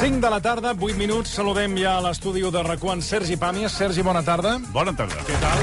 5 0.00 0.20
de 0.20 0.30
la 0.30 0.40
tarda, 0.40 0.74
8 0.78 0.96
minuts. 0.96 1.30
Saludem 1.34 1.76
ja 1.78 1.96
a 1.98 2.00
l'estudi 2.04 2.40
de 2.40 2.62
RAC1 2.62 3.02
Sergi 3.02 3.36
Pàmies. 3.36 3.74
Sergi, 3.74 4.02
bona 4.02 4.22
tarda. 4.22 4.58
Bona 4.72 4.94
tarda. 4.96 5.18
Què 5.26 5.36
tal? 5.42 5.58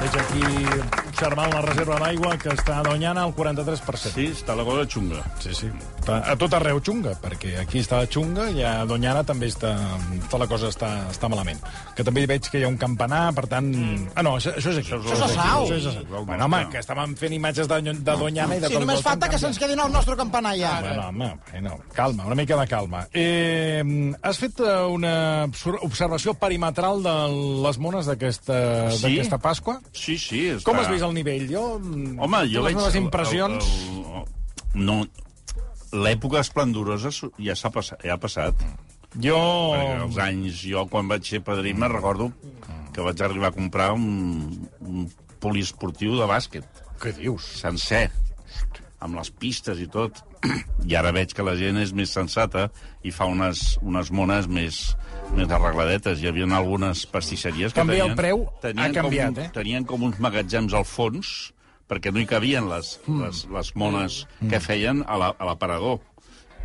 Veig 0.00 0.14
aquí 0.22 1.09
observant 1.20 1.52
la 1.52 1.60
reserva 1.60 1.98
d'aigua 2.00 2.30
que 2.40 2.48
està 2.54 2.78
a 2.80 2.84
Doñana 2.86 3.26
al 3.26 3.34
43%. 3.36 4.14
Sí, 4.14 4.24
està 4.32 4.54
la 4.56 4.64
cosa 4.64 4.86
xunga. 4.88 5.20
Sí, 5.42 5.52
sí. 5.52 5.68
Està 6.00 6.16
a 6.32 6.36
tot 6.40 6.54
arreu 6.56 6.78
xunga, 6.80 7.12
perquè 7.20 7.58
aquí 7.60 7.82
està 7.84 7.98
xunga 8.08 8.46
i 8.54 8.62
a 8.64 8.86
Doñana 8.88 9.20
també 9.28 9.50
està... 9.52 9.74
Tota 10.30 10.38
la 10.40 10.46
cosa 10.48 10.70
està, 10.72 10.88
està 11.12 11.28
malament. 11.28 11.60
Que 11.96 12.06
també 12.06 12.22
veig 12.30 12.48
que 12.48 12.62
hi 12.62 12.64
ha 12.64 12.70
un 12.72 12.78
campanar, 12.80 13.34
per 13.36 13.44
tant... 13.52 13.68
Ah, 14.14 14.22
no, 14.24 14.38
això, 14.38 14.54
això 14.56 14.72
és 14.72 14.80
aquí. 14.80 14.94
Això 14.96 15.12
és 15.12 15.20
a 15.20 15.28
aquí. 15.28 15.36
Sau. 15.36 15.66
Això 15.66 15.76
és 15.76 15.88
a 15.90 15.92
Sau. 15.98 16.24
Bueno, 16.30 16.46
home, 16.48 16.62
que 16.72 16.80
estàvem 16.80 17.12
fent 17.20 17.36
imatges 17.36 17.68
de, 17.68 17.80
de 17.92 18.16
Doñana 18.22 18.56
i 18.56 18.64
de 18.64 18.70
Sí, 18.72 18.78
tot 18.78 18.86
només 18.86 19.02
el 19.02 19.06
falta 19.10 19.28
que 19.28 19.42
se'ns 19.44 19.60
quedin 19.60 19.84
el 19.84 19.92
nostre 19.92 20.16
campanar 20.16 20.54
ja. 20.56 20.72
Bueno, 20.86 21.08
home, 21.10 21.30
bueno, 21.52 21.76
calma, 21.92 22.24
una 22.30 22.38
mica 22.40 22.56
de 22.62 22.66
calma. 22.70 23.04
Eh, 23.12 23.84
has 24.22 24.40
fet 24.40 24.64
eh, 24.64 24.72
una 24.88 25.14
obs- 25.50 25.76
observació 25.84 26.32
perimetral 26.40 27.04
de 27.04 27.14
les 27.68 27.76
mones 27.82 28.08
d'aquesta 28.08 28.58
Sí? 28.96 29.02
d'aquesta 29.04 29.36
Pasqua? 29.44 29.76
Sí, 29.92 30.16
sí. 30.16 30.46
Està... 30.56 30.64
Com 30.70 30.80
has 30.80 30.88
vist 30.88 31.04
el 31.04 31.09
nivell? 31.16 31.48
Jo, 31.50 31.64
mm, 31.78 32.18
Home, 32.22 32.44
jo 32.52 32.62
les 32.64 32.72
veig... 32.72 32.80
meves 32.80 33.00
impressions... 33.00 33.72
El, 33.88 33.98
el, 33.98 34.20
el, 34.20 34.84
no, 34.86 35.00
l'època 35.92 36.40
esplendorosa 36.44 37.10
ja 37.12 37.56
s'ha 37.58 37.72
passat, 37.74 38.04
ja 38.06 38.14
ha 38.16 38.22
passat. 38.22 38.64
Jo... 39.18 39.38
Perquè 39.74 40.04
els 40.04 40.20
anys, 40.22 40.62
jo 40.70 40.86
quan 40.90 41.10
vaig 41.10 41.26
ser 41.26 41.42
padrí 41.46 41.74
me'n 41.74 41.90
recordo 41.90 42.30
que 42.94 43.02
vaig 43.02 43.22
arribar 43.22 43.50
a 43.50 43.56
comprar 43.56 43.92
un, 43.94 44.68
un 44.86 45.06
poliesportiu 45.42 46.16
de 46.18 46.26
bàsquet, 46.30 46.66
Què 47.00 47.14
dius? 47.16 47.46
sencer, 47.62 48.08
amb 49.00 49.16
les 49.18 49.30
pistes 49.32 49.80
i 49.80 49.88
tot. 49.90 50.20
I 50.90 50.96
ara 50.98 51.12
veig 51.16 51.34
que 51.36 51.44
la 51.46 51.56
gent 51.58 51.80
és 51.80 51.94
més 51.96 52.12
sensata 52.14 52.68
i 53.04 53.12
fa 53.14 53.26
unes, 53.30 53.78
unes 53.82 54.12
mones 54.14 54.48
més, 54.48 54.82
més 55.36 55.50
arregladetes. 55.50 56.20
Hi 56.22 56.28
havia 56.30 56.48
algunes 56.58 57.04
pastisseries 57.10 57.72
que 57.72 57.80
També 57.80 57.98
el 58.00 58.10
tenien... 58.12 58.18
preu 58.18 58.44
ha 58.48 58.60
tenien 58.66 58.94
canviat, 58.96 59.34
com, 59.34 59.44
eh? 59.44 59.50
Tenien 59.54 59.86
com 59.88 60.02
uns 60.10 60.20
magatzems 60.22 60.74
al 60.76 60.84
fons 60.88 61.52
perquè 61.90 62.12
no 62.14 62.20
hi 62.22 62.26
cabien 62.30 62.68
les, 62.70 62.96
mm. 63.06 63.20
les, 63.24 63.44
les 63.50 63.72
mones 63.74 64.20
mm. 64.40 64.50
que 64.52 64.60
feien 64.62 65.04
a 65.06 65.16
la- 65.18 65.34
a 65.38 65.48
l'aparador. 65.48 65.98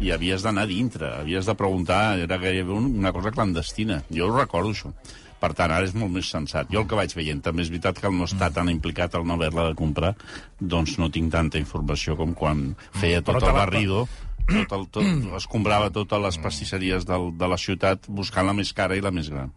I 0.03 0.11
havies 0.11 0.43
d'anar 0.43 0.65
dintre, 0.67 1.07
havies 1.21 1.47
de 1.47 1.53
preguntar, 1.55 2.17
era 2.19 2.37
gairebé 2.37 2.73
un- 2.75 2.91
una 2.99 3.13
cosa 3.15 3.31
clandestina. 3.31 4.01
Jo 4.11 4.27
ho 4.27 4.35
recordo, 4.37 4.73
això. 4.75 4.91
Per 5.39 5.49
tant, 5.53 5.71
ara 5.71 5.85
és 5.85 5.93
molt 5.95 6.11
més 6.13 6.27
sensat. 6.31 6.67
Jo 6.71 6.81
el 6.81 6.87
que 6.89 6.97
vaig 6.97 7.11
veient, 7.15 7.41
també 7.43 7.61
és 7.63 7.69
veritat 7.69 7.99
que 8.01 8.09
no 8.11 8.25
estar 8.25 8.51
tan 8.55 8.69
implicat 8.71 9.15
al 9.15 9.25
no 9.27 9.35
haver-la 9.35 9.69
de 9.69 9.75
comprar, 9.75 10.13
doncs 10.59 10.97
no 11.01 11.09
tinc 11.11 11.31
tanta 11.33 11.57
informació 11.59 12.15
com 12.19 12.33
quan 12.33 12.75
feia 12.99 13.21
tot 13.21 13.41
el 13.43 13.51
barrido, 13.55 14.07
tot 14.69 14.73
el, 14.77 14.87
tot, 14.93 15.03
escombrava 15.39 15.89
totes 15.89 16.21
les 16.21 16.37
pastisseries 16.37 17.05
del, 17.09 17.31
de 17.37 17.47
la 17.49 17.57
ciutat 17.57 18.05
buscant 18.07 18.45
la 18.45 18.53
més 18.53 18.73
cara 18.77 18.95
i 18.95 19.01
la 19.01 19.11
més 19.11 19.29
gran. 19.33 19.51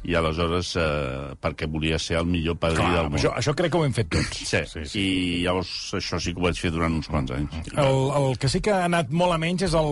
I 0.00 0.14
aleshores, 0.16 0.70
eh, 0.80 1.34
perquè 1.44 1.66
volia 1.68 1.98
ser 2.00 2.16
el 2.16 2.24
millor 2.24 2.54
padrí 2.56 2.78
Clar, 2.78 2.92
del 3.02 3.08
món. 3.10 3.18
això, 3.18 3.34
això 3.36 3.52
crec 3.52 3.68
que 3.74 3.76
ho 3.76 3.82
hem 3.84 3.92
fet 3.92 4.06
tots. 4.08 4.38
Sí, 4.48 4.60
sí, 4.70 4.84
sí, 4.88 5.02
i 5.02 5.42
llavors 5.44 5.68
això 5.98 6.16
sí 6.24 6.32
que 6.32 6.40
ho 6.40 6.46
vaig 6.46 6.56
fer 6.56 6.70
durant 6.72 6.94
uns 6.96 7.10
quants 7.10 7.34
anys. 7.36 7.58
El, 7.74 7.98
el 8.16 8.38
que 8.40 8.48
sí 8.48 8.62
que 8.64 8.72
ha 8.72 8.86
anat 8.86 9.10
molt 9.12 9.34
a 9.34 9.36
menys 9.42 9.66
és 9.66 9.74
el, 9.76 9.90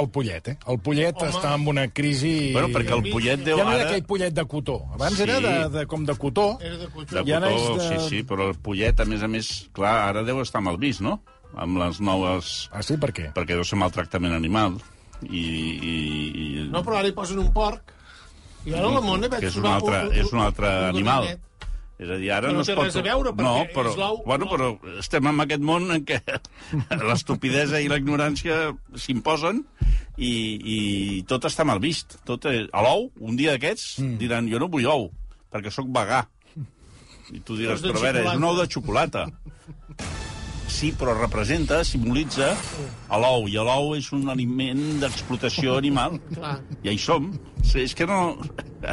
el 0.00 0.08
Pollet, 0.14 0.48
eh? 0.48 0.56
El 0.72 0.80
Pollet 0.80 1.12
Home. 1.20 1.28
està 1.34 1.52
en 1.58 1.66
una 1.74 1.84
crisi... 1.92 2.32
Bueno, 2.54 2.70
perquè 2.72 2.96
el 2.96 3.04
Pollet 3.12 3.44
deu 3.50 3.60
Ja 3.60 3.66
no 3.68 3.74
era 3.74 3.82
ara- 3.84 3.90
aquell 3.90 4.06
Pollet 4.08 4.38
de 4.40 4.46
cotó. 4.54 4.78
Abans 4.96 5.18
Sí. 5.20 5.26
era 5.28 5.36
de, 5.44 5.54
de, 5.76 5.84
com 5.92 6.06
de 6.08 6.16
cotó. 6.24 6.46
Era 6.64 6.78
de 6.80 6.88
cotó. 6.94 7.18
De 7.20 7.26
I 7.28 7.36
ara 7.36 7.52
cotó, 7.52 7.76
és 7.76 7.82
de- 7.90 8.00
sí, 8.00 8.08
sí, 8.16 8.22
però 8.32 8.48
el 8.48 8.56
pollet, 8.64 9.04
a 9.04 9.08
més 9.12 9.22
a 9.22 9.28
més, 9.28 9.52
clar, 9.76 9.89
ara 10.10 10.24
deu 10.26 10.40
estar 10.42 10.62
mal 10.64 10.78
vist, 10.80 11.02
no? 11.04 11.18
Amb 11.58 11.80
les 11.82 11.98
noves... 12.04 12.68
Ah, 12.70 12.82
sí? 12.86 12.96
Per 13.00 13.10
què? 13.14 13.30
Perquè 13.36 13.56
deu 13.58 13.66
ser 13.66 13.78
maltractament 13.80 14.34
animal. 14.36 14.78
I, 15.26 15.40
i, 15.40 15.94
i... 16.30 16.48
No, 16.70 16.84
però 16.86 17.00
ara 17.00 17.10
hi 17.10 17.16
posen 17.16 17.40
un 17.42 17.50
porc. 17.54 17.94
I 18.68 18.74
ara 18.76 18.90
la 18.92 19.00
mona 19.04 19.28
veig 19.32 19.42
que 19.46 19.50
és 19.50 19.56
un 19.58 19.66
altre, 19.68 20.02
és 20.20 20.32
un 20.32 20.42
altre 20.44 20.68
un 20.68 20.90
animal. 20.94 21.26
ganivet. 21.26 21.46
És 22.00 22.08
a 22.08 22.16
dir, 22.16 22.30
ara 22.32 22.48
Però 22.48 22.54
no, 22.54 22.60
no 22.60 22.64
es 22.64 22.68
té 22.70 22.74
pot... 22.78 22.86
res 22.86 22.96
a 22.96 23.02
veure, 23.04 23.32
perquè 23.36 23.44
no, 23.44 23.64
però, 23.74 23.90
és 23.92 23.98
l'ou- 24.00 24.20
bueno, 24.24 24.46
però 24.48 24.68
estem 25.02 25.26
en 25.28 25.42
aquest 25.44 25.64
món 25.68 25.90
en 25.92 26.04
què 26.08 26.16
l'estupidesa 27.10 27.80
i 27.84 27.90
la 27.92 27.98
ignorància 28.00 28.70
s'imposen 28.96 29.60
i, 30.16 30.30
i 30.30 30.78
tot 31.28 31.44
està 31.48 31.66
mal 31.68 31.82
vist. 31.82 32.16
Tot 32.28 32.48
és... 32.48 32.70
A 32.72 32.84
l'ou, 32.86 33.10
un 33.20 33.36
dia 33.36 33.52
d'aquests, 33.52 33.98
mm. 34.00 34.16
diran, 34.22 34.48
jo 34.48 34.62
no 34.62 34.70
vull 34.72 34.88
ou, 34.88 35.10
perquè 35.52 35.72
sóc 35.74 35.92
vegà. 35.92 36.22
I 37.32 37.40
tu 37.46 37.56
diràs, 37.58 37.82
però 37.84 37.98
a 37.98 38.02
veure, 38.02 38.24
és 38.24 38.26
xocolata." 38.26 38.36
un 38.38 38.48
ou 38.50 38.56
de 38.58 38.66
xocolata. 38.70 39.26
Sí, 40.70 40.92
però 40.96 41.12
representa, 41.16 41.80
simbolitza 41.84 42.52
l'ou, 43.10 43.48
i 43.50 43.56
l'ou 43.58 43.90
és 43.98 44.06
un 44.14 44.30
aliment 44.32 44.78
d'explotació 45.02 45.74
animal. 45.76 46.14
Clar. 46.36 46.54
Ja 46.86 46.94
hi 46.94 47.00
som. 47.02 47.26
Sí, 47.66 47.82
és 47.82 47.94
que 47.98 48.06
no... 48.08 48.36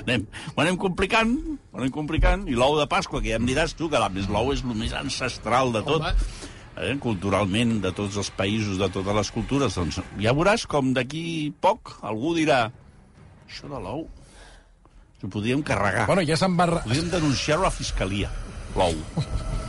Anem, 0.02 0.26
ho 0.56 0.64
anem 0.64 0.76
complicant, 0.82 1.32
ho 1.72 1.78
anem 1.80 1.94
complicant, 1.96 2.48
i 2.50 2.58
l'ou 2.58 2.76
de 2.80 2.88
Pasqua, 2.92 3.22
que 3.22 3.32
ja 3.32 3.38
em 3.40 3.46
diràs 3.48 3.78
tu, 3.78 3.88
que 3.94 4.02
més 4.12 4.28
l'ou 4.34 4.52
és 4.56 4.66
el 4.66 4.76
més 4.76 4.98
ancestral 4.98 5.72
de 5.78 5.86
tot, 5.86 6.02
Home. 6.02 6.50
eh, 6.82 6.98
culturalment, 7.00 7.78
de 7.86 7.94
tots 7.96 8.18
els 8.20 8.34
països, 8.36 8.82
de 8.82 8.90
totes 8.92 9.22
les 9.22 9.32
cultures, 9.38 9.78
doncs 9.80 10.02
ja 10.20 10.36
veuràs 10.36 10.66
com 10.68 10.92
d'aquí 10.98 11.54
poc 11.62 12.00
algú 12.02 12.34
dirà 12.36 12.66
això 13.48 13.70
de 13.72 13.80
l'ou 13.80 14.10
ho 15.24 15.30
podríem 15.34 15.64
carregar. 15.66 16.06
Bueno, 16.10 16.26
ja 16.28 16.38
se'n 16.38 16.58
va... 16.60 16.68
Podríem 16.84 17.10
denunciar-ho 17.14 17.66
a 17.66 17.72
la 17.72 17.74
fiscalia, 17.74 18.30
l'ou. 18.76 19.00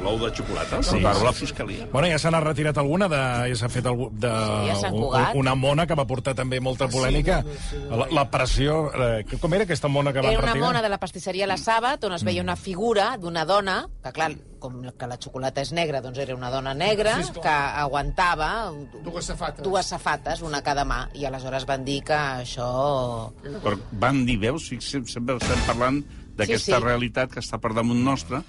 L'ou 0.00 0.16
de 0.18 0.30
xocolata, 0.34 0.78
Sí, 0.82 0.96
sí, 0.96 1.00
la 1.00 1.32
fiscalia. 1.32 1.86
Bueno, 1.92 2.08
ja 2.08 2.18
se 2.18 2.30
n'ha 2.32 2.40
retirat 2.40 2.78
alguna, 2.80 3.06
de, 3.08 3.18
ja 3.50 3.56
s'ha 3.60 3.68
fet 3.68 3.84
algú, 3.86 4.08
de, 4.12 4.30
Sí, 4.30 4.70
a 4.72 4.76
Sant 4.80 4.94
Cugat. 4.96 5.34
una 5.36 5.54
mona 5.54 5.86
que 5.86 5.94
va 5.94 6.06
portar 6.06 6.34
també 6.34 6.58
molta 6.60 6.88
polèmica. 6.88 7.42
La, 7.90 8.06
la 8.10 8.24
pressió... 8.30 8.90
Eh, 8.94 9.24
que- 9.28 9.36
com 9.38 9.52
era 9.54 9.64
aquesta 9.68 9.88
mona 9.88 10.12
que 10.12 10.20
van 10.22 10.30
Era 10.32 10.40
una 10.40 10.52
retirar? 10.54 10.66
mona 10.68 10.82
de 10.82 10.88
la 10.88 10.98
pastisseria 10.98 11.46
La 11.46 11.58
Sàbat 11.60 12.04
on 12.08 12.14
es 12.16 12.24
veia 12.24 12.40
una 12.40 12.56
figura 12.56 13.16
d'una 13.20 13.44
dona, 13.44 13.88
que 14.02 14.12
clar, 14.12 14.30
com 14.58 14.80
que 14.96 15.06
la 15.06 15.18
xocolata 15.20 15.60
és 15.60 15.72
negra, 15.72 16.00
doncs 16.00 16.18
era 16.18 16.34
una 16.34 16.48
dona 16.50 16.72
negra 16.74 17.18
Sí, 17.22 17.32
que 17.40 17.48
aguantava 17.48 18.70
Dues 19.04 19.26
safates. 19.26 19.62
dues 19.64 19.86
safates, 19.86 20.40
una 20.40 20.62
cada 20.62 20.84
mà, 20.84 21.08
i 21.14 21.26
aleshores 21.26 21.66
van 21.66 21.84
dir 21.84 22.02
que 22.04 22.14
això... 22.16 23.32
Però 23.62 23.76
van 23.92 24.24
dir, 24.24 24.38
veus, 24.40 24.70
estem 24.72 25.04
parlant 25.66 26.00
d'aquesta 26.36 26.56
Sí, 26.56 26.72
sí, 26.72 26.78
sí. 26.78 26.84
realitat 26.84 27.30
que 27.32 27.40
està 27.40 27.58
per 27.60 27.74
damunt 27.76 28.00
nostre, 28.04 28.40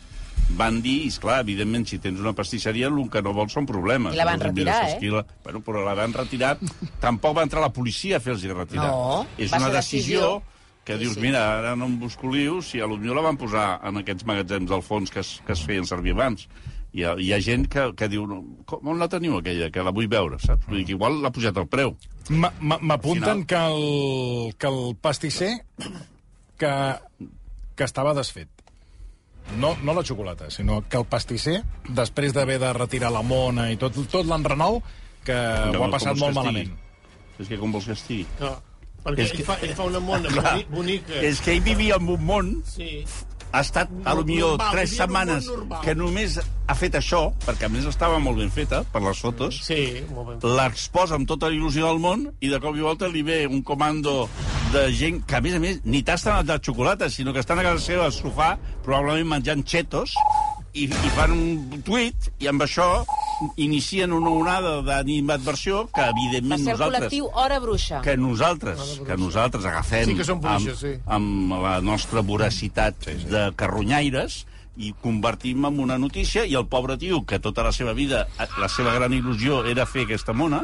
van 0.57 0.81
dir, 0.81 0.97
i 1.05 1.07
esclar, 1.11 1.39
evidentment, 1.45 1.85
si 1.89 1.97
tens 1.99 2.19
una 2.19 2.33
pastisseria, 2.37 2.87
el 2.91 3.09
que 3.09 3.21
no 3.21 3.33
vols 3.33 3.53
són 3.53 3.65
problemes. 3.69 4.13
I 4.13 4.17
la 4.21 4.25
van 4.29 4.39
Els 4.41 4.49
envies 4.49 4.67
retirar, 4.67 4.85
a 4.85 4.93
Esquila. 4.95 5.25
Bueno, 5.43 5.61
però 5.65 5.83
la 5.85 5.93
van 5.97 6.13
retirar. 6.13 6.57
Tampoc 6.99 7.37
va 7.37 7.43
entrar 7.47 7.61
la 7.61 7.71
policia 7.73 8.17
a 8.17 8.19
fer-los 8.23 8.43
retirar. 8.43 8.87
No, 8.91 9.25
És 9.37 9.51
va 9.53 9.57
una 9.57 9.69
decisió, 9.69 10.19
decisió. 10.19 10.43
que 10.83 10.93
Sí, 10.97 10.99
dius, 11.05 11.13
sí. 11.15 11.21
mira, 11.21 11.43
ara 11.59 11.75
no 11.75 11.85
em 11.85 11.99
busco 11.99 12.27
lius, 12.33 12.67
si 12.71 12.79
a 12.81 12.85
l'Unió 12.87 13.13
la 13.13 13.21
van 13.21 13.37
posar 13.37 13.79
en 13.83 13.97
aquests 14.01 14.25
magatzems 14.25 14.69
del 14.69 14.81
fons 14.81 15.11
que 15.11 15.19
es, 15.21 15.39
que 15.45 15.53
es 15.53 15.61
feien 15.63 15.85
servir 15.85 16.13
abans. 16.13 16.47
Hi 16.93 17.03
ha, 17.05 17.13
hi 17.21 17.29
ha 17.31 17.37
gent 17.39 17.67
que, 17.71 17.93
que 17.95 18.07
diu, 18.11 18.25
no, 18.27 18.41
com, 18.67 18.81
on 18.91 18.97
la 18.99 19.07
teniu 19.07 19.37
aquella, 19.37 19.69
que 19.71 19.83
la 19.85 19.93
vull 19.95 20.09
veure, 20.11 20.39
saps? 20.43 20.65
Vull 20.67 20.81
dir 20.81 20.85
que 20.89 20.91
igual 20.97 21.21
l'ha 21.21 21.31
pujat 21.31 21.55
el 21.61 21.67
preu. 21.71 21.93
Ma- 22.29 22.51
ma- 22.59 22.79
M'apunten 22.81 23.45
Final. 23.45 23.45
que 23.47 23.55
el, 23.55 24.53
que 24.59 24.67
el 24.67 24.95
pastisser 24.99 25.53
que, 26.57 26.73
que 27.75 27.83
estava 27.87 28.13
desfet. 28.13 28.49
No, 29.59 29.75
no 29.83 29.93
la 29.93 30.03
xocolata, 30.03 30.49
sinó 30.49 30.83
que 30.87 30.97
el 30.97 31.05
pastisser, 31.05 31.63
després 31.89 32.33
d'haver 32.33 32.59
de 32.59 32.71
retirar 32.73 33.11
la 33.11 33.21
mona 33.21 33.69
i 33.71 33.77
tot, 33.77 33.93
tot 34.09 34.25
l'enrenou, 34.25 34.81
que 35.25 35.35
ho 35.35 35.73
Com 35.75 35.87
ha 35.87 35.91
passat 35.91 36.17
molt 36.17 36.31
que 36.33 36.39
malament. 36.39 36.71
És 37.39 37.47
que 37.49 37.57
com 37.57 37.71
vols 37.71 37.85
que 37.85 37.93
estigui? 37.97 38.25
No, 38.39 38.53
perquè 39.03 39.25
És 39.25 39.31
ell, 39.31 39.37
que- 39.37 39.43
fa, 39.43 39.57
ell 39.61 39.73
fa 39.75 39.83
una 39.89 39.99
mona 39.99 40.29
boni, 40.37 40.65
bonica. 40.69 41.19
És 41.21 41.41
que 41.41 41.53
ell 41.55 41.61
vivia 41.65 41.95
en 41.99 42.07
un 42.09 42.23
món, 42.25 42.63
Sí. 42.65 43.03
Ha 43.51 43.61
estat, 43.61 43.89
a 44.05 44.13
lo 44.15 44.23
millor, 44.23 44.57
Normal, 44.57 44.71
tres 44.75 44.95
setmanes 44.95 45.49
que 45.83 45.95
només 45.95 46.37
ha 46.41 46.75
fet 46.77 46.95
això, 46.99 47.25
perquè 47.45 47.67
a 47.67 47.71
més 47.71 47.87
estava 47.89 48.19
molt 48.23 48.39
ben 48.39 48.51
feta, 48.53 48.83
per 48.93 49.01
les 49.03 49.19
fotos, 49.19 49.59
Sí, 49.67 50.03
l'exposa 50.43 51.17
amb 51.19 51.27
tota 51.27 51.49
la 51.51 51.57
il·lusió 51.57 51.89
del 51.89 51.99
món 52.03 52.29
i 52.39 52.51
de 52.51 52.61
cop 52.63 52.77
i 52.79 52.85
volta 52.85 53.09
li 53.11 53.25
ve 53.27 53.43
un 53.49 53.61
comando 53.67 54.29
de 54.71 54.87
gent 54.95 55.19
que, 55.27 55.35
a 55.35 55.43
més 55.43 55.57
a 55.57 55.63
més, 55.63 55.81
ni 55.83 56.03
tasten 56.07 56.45
de 56.47 56.59
xocolata, 56.63 57.09
sinó 57.11 57.33
que 57.33 57.43
estan 57.43 57.59
a 57.59 57.67
casa 57.67 57.83
seva 57.83 58.07
al 58.07 58.15
sofà, 58.15 58.55
probablement 58.85 59.35
menjant 59.35 59.65
chetos, 59.67 60.15
i, 60.73 60.87
i 60.87 61.11
fan 61.17 61.35
un 61.35 61.83
tuit, 61.83 62.31
i 62.39 62.47
amb 62.47 62.63
això 62.63 62.87
inicien 63.57 64.13
una 64.13 64.29
onada 64.29 64.81
d'animadversió 64.85 65.87
que, 65.93 66.01
Va 66.01 66.11
evidentment, 66.13 66.63
ser 66.63 66.75
el 66.75 66.79
nosaltres... 66.79 67.07
col·lectiu 67.07 67.29
Hora 67.33 67.59
Bruixa. 67.59 68.01
que 68.05 68.15
nosaltres, 68.17 69.01
que 69.07 69.17
nosaltres 69.17 69.65
agafem 69.65 70.05
Sí 70.11 70.15
que 70.15 70.23
bruixes, 70.33 70.77
amb, 70.77 70.79
sí. 70.79 70.93
amb 71.05 71.57
la 71.63 71.75
nostra 71.81 72.21
voracitat 72.21 72.95
sí, 73.05 73.17
sí. 73.23 73.29
de 73.33 73.51
carronyaires 73.55 74.45
i 74.77 74.93
convertim 75.03 75.65
en 75.67 75.79
una 75.83 75.97
notícia 75.99 76.45
i 76.47 76.55
el 76.55 76.65
pobre 76.71 76.97
tio, 76.97 77.25
que 77.27 77.39
tota 77.39 77.63
la 77.63 77.73
seva 77.75 77.93
vida, 77.93 78.27
la 78.57 78.69
seva 78.71 78.93
gran 78.95 79.11
il·lusió 79.13 79.65
era 79.67 79.85
fer 79.85 80.05
aquesta 80.07 80.33
mona, 80.33 80.63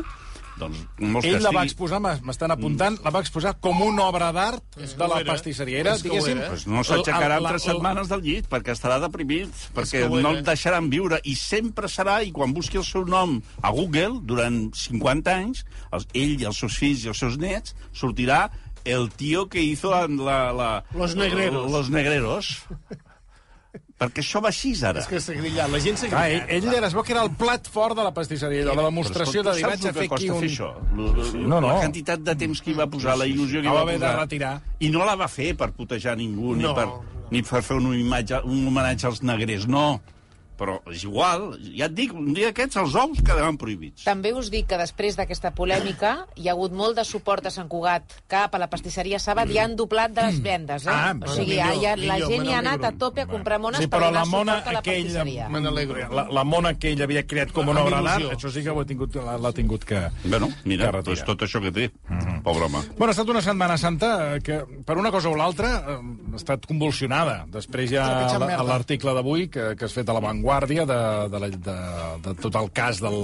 doncs 0.57 0.79
molts 0.99 1.27
Ell 1.27 1.41
la 1.43 1.51
va 1.53 1.63
exposar, 1.67 1.99
m'es- 2.01 2.21
m'estan 2.25 2.51
apuntant, 2.51 2.97
la 3.05 3.11
va 3.13 3.19
exposar 3.23 3.55
com 3.61 3.81
una 3.85 4.03
obra 4.09 4.31
d'art 4.33 4.63
de 4.77 5.07
la 5.07 5.19
pastisseria. 5.27 5.79
Era, 5.83 5.95
diguéssim... 6.01 6.39
Pues 6.49 6.65
no 6.67 6.83
s'aixecarà 6.83 7.37
en 7.37 7.47
tres 7.51 7.63
setmanes 7.69 8.09
del 8.09 8.21
llit, 8.25 8.47
perquè 8.49 8.73
estarà 8.73 8.99
deprimit, 9.03 9.49
perquè 9.77 10.05
no 10.09 10.31
el 10.35 10.43
deixaran 10.47 10.89
viure. 10.89 11.19
I 11.23 11.35
sempre 11.35 11.87
serà, 11.87 12.19
i 12.25 12.31
quan 12.31 12.53
busqui 12.53 12.77
el 12.81 12.85
seu 12.87 13.05
nom 13.05 13.37
a 13.61 13.71
Google, 13.71 14.19
durant 14.23 14.71
50 14.73 15.35
anys, 15.35 15.65
els, 15.91 16.07
ell 16.13 16.39
i 16.41 16.45
els 16.49 16.57
seus 16.63 16.77
fills 16.77 17.05
i 17.05 17.11
els 17.13 17.19
seus 17.21 17.37
nets, 17.37 17.75
sortirà 17.93 18.47
el 18.87 19.09
tio 19.11 19.47
que 19.49 19.59
hizo 19.61 19.91
la... 19.91 20.07
la 20.53 20.83
Los 20.93 21.15
negreros. 21.15 21.69
Los 21.71 21.89
negreros. 21.89 22.63
Perquè 23.97 24.21
això 24.21 24.41
va 24.43 24.49
així, 24.49 24.73
ara. 24.85 24.99
És 25.01 25.07
que 25.09 25.19
s'ha 25.19 25.33
grillat, 25.33 25.69
la 25.73 25.79
gent 25.81 25.97
s'ha 25.97 26.07
grillat. 26.11 26.49
ell, 26.49 26.63
ell 26.67 26.73
era, 26.77 26.87
es 26.87 26.93
veu 26.93 27.03
que 27.03 27.13
era 27.15 27.23
el 27.25 27.31
plat 27.31 27.67
fort 27.67 27.95
de 27.97 28.03
la 28.05 28.11
pastisseria, 28.13 28.63
allò, 28.63 28.75
la 28.75 28.83
demostració 28.89 29.41
de 29.43 29.49
vaig 29.49 29.63
escolta, 29.65 29.89
a 29.89 29.93
fer 29.93 30.07
saps 30.07 30.13
aquí 30.13 30.27
el 30.27 30.29
que 30.29 30.35
un... 30.35 30.41
fer 30.41 30.49
això? 30.51 30.69
No, 31.47 31.59
no. 31.61 31.67
La 31.67 31.79
quantitat 31.81 32.19
de 32.21 32.35
temps 32.35 32.61
que 32.61 32.71
hi 32.71 32.77
va 32.77 32.87
posar, 32.87 33.17
la 33.17 33.25
il·lusió 33.25 33.61
que 33.61 33.67
hi 33.67 33.71
Va 33.71 33.79
va 33.79 33.85
haver 33.87 33.97
de 33.97 34.05
posar... 34.05 34.19
retirar. 34.21 34.53
I 34.79 34.89
no 34.93 35.05
la 35.05 35.15
va 35.15 35.27
fer 35.27 35.55
per 35.57 35.71
putejar 35.71 36.15
ningú, 36.17 36.55
ni, 36.55 36.63
No. 36.63 36.75
per, 36.77 36.87
ni 37.31 37.41
per 37.41 37.63
fer 37.63 37.77
una 37.81 37.95
imatge, 37.97 38.43
un 38.45 38.67
homenatge 38.67 39.07
als 39.07 39.23
negrers, 39.23 39.65
no. 39.67 39.99
Però 40.57 40.79
és 40.89 41.03
igual, 41.05 41.51
ja 41.77 41.85
et 41.85 41.93
dic, 41.93 42.13
un 42.17 42.31
dia 42.33 42.49
aquests 42.49 42.79
els 42.81 42.95
ous 42.97 43.19
quedaran 43.21 43.57
prohibits. 43.61 44.03
També 44.07 44.31
us 44.33 44.49
dic 44.53 44.67
que 44.71 44.79
després 44.79 45.17
d'aquesta 45.19 45.51
polèmica 45.57 46.13
hi 46.35 46.47
ha 46.49 46.55
hagut 46.55 46.73
molt 46.73 46.97
de 46.97 47.05
suport 47.05 47.45
a 47.45 47.51
Sant 47.53 47.69
Cugat 47.69 48.15
cap 48.31 48.55
a 48.55 48.61
la 48.61 48.69
pastisseria 48.71 49.19
Sabat 49.21 49.51
i 49.53 49.59
han 49.61 49.75
doblat 49.77 50.15
de 50.15 50.25
les 50.25 50.39
vendes, 50.41 50.87
eh? 50.87 50.93
Ah, 50.93 51.13
o 51.13 51.35
sigui, 51.35 51.59
millor, 51.59 51.81
ja, 51.83 51.93
la 51.95 52.17
millor, 52.17 52.31
gent 52.33 52.43
me 52.43 52.49
hi 52.49 52.55
ha 52.55 52.61
anat 52.63 52.87
a 52.89 52.91
tope 52.97 53.21
a 53.21 53.27
comprar 53.29 53.59
mones 53.61 53.83
Sí, 53.83 53.87
per 53.87 53.99
però 53.99 54.09
donar 54.09 54.23
la 54.25 54.31
mona 54.31 54.57
suport 54.57 54.67
a 54.67 54.77
la 54.77 54.81
aquell, 54.81 55.03
pastisseria. 55.05 56.09
La, 56.17 56.27
la 56.39 56.43
mona 56.43 56.73
que 56.79 56.91
ell 56.93 57.03
havia 57.05 57.23
creat 57.27 57.53
com 57.53 57.69
una 57.69 57.85
obra 57.85 58.01
d'art, 58.05 58.31
això 58.33 58.51
sí 58.53 58.63
que 58.65 58.73
ho 58.73 58.81
ha 58.81 58.85
tingut, 58.89 59.15
l'ha 59.15 59.53
tingut 59.53 59.85
que... 59.85 60.07
Bueno, 60.25 60.49
mira, 60.65 60.87
que 60.87 60.97
retirar. 60.97 61.03
doncs 61.11 61.25
tot 61.27 61.45
això 61.45 61.61
que 61.61 61.71
té, 61.75 61.89
pobre 62.47 62.65
home. 62.69 62.81
Bueno, 62.97 63.11
ha 63.11 63.15
estat 63.15 63.29
una 63.35 63.41
Setmana 63.43 63.75
Santa 63.77 64.11
eh, 64.37 64.41
que, 64.41 64.61
per 64.87 64.95
una 64.97 65.11
cosa 65.13 65.29
o 65.29 65.35
l'altra, 65.37 65.73
eh, 65.83 65.99
ha 66.33 66.39
estat 66.39 66.65
convulsionada. 66.69 67.41
Després 67.51 67.91
merda. 68.47 68.63
l'article 68.71 69.13
d'avui 69.17 69.47
que, 69.51 69.73
que 69.77 69.85
has 69.85 69.93
fet 69.95 70.07
a 70.09 70.15
la 70.15 70.23
Vanguardia 70.23 70.85
de, 70.87 70.99
de, 71.33 71.41
la, 71.43 71.49
de, 71.67 71.77
de 72.27 72.35
tot 72.41 72.55
el 72.61 72.71
cas 72.71 73.01
del, 73.03 73.19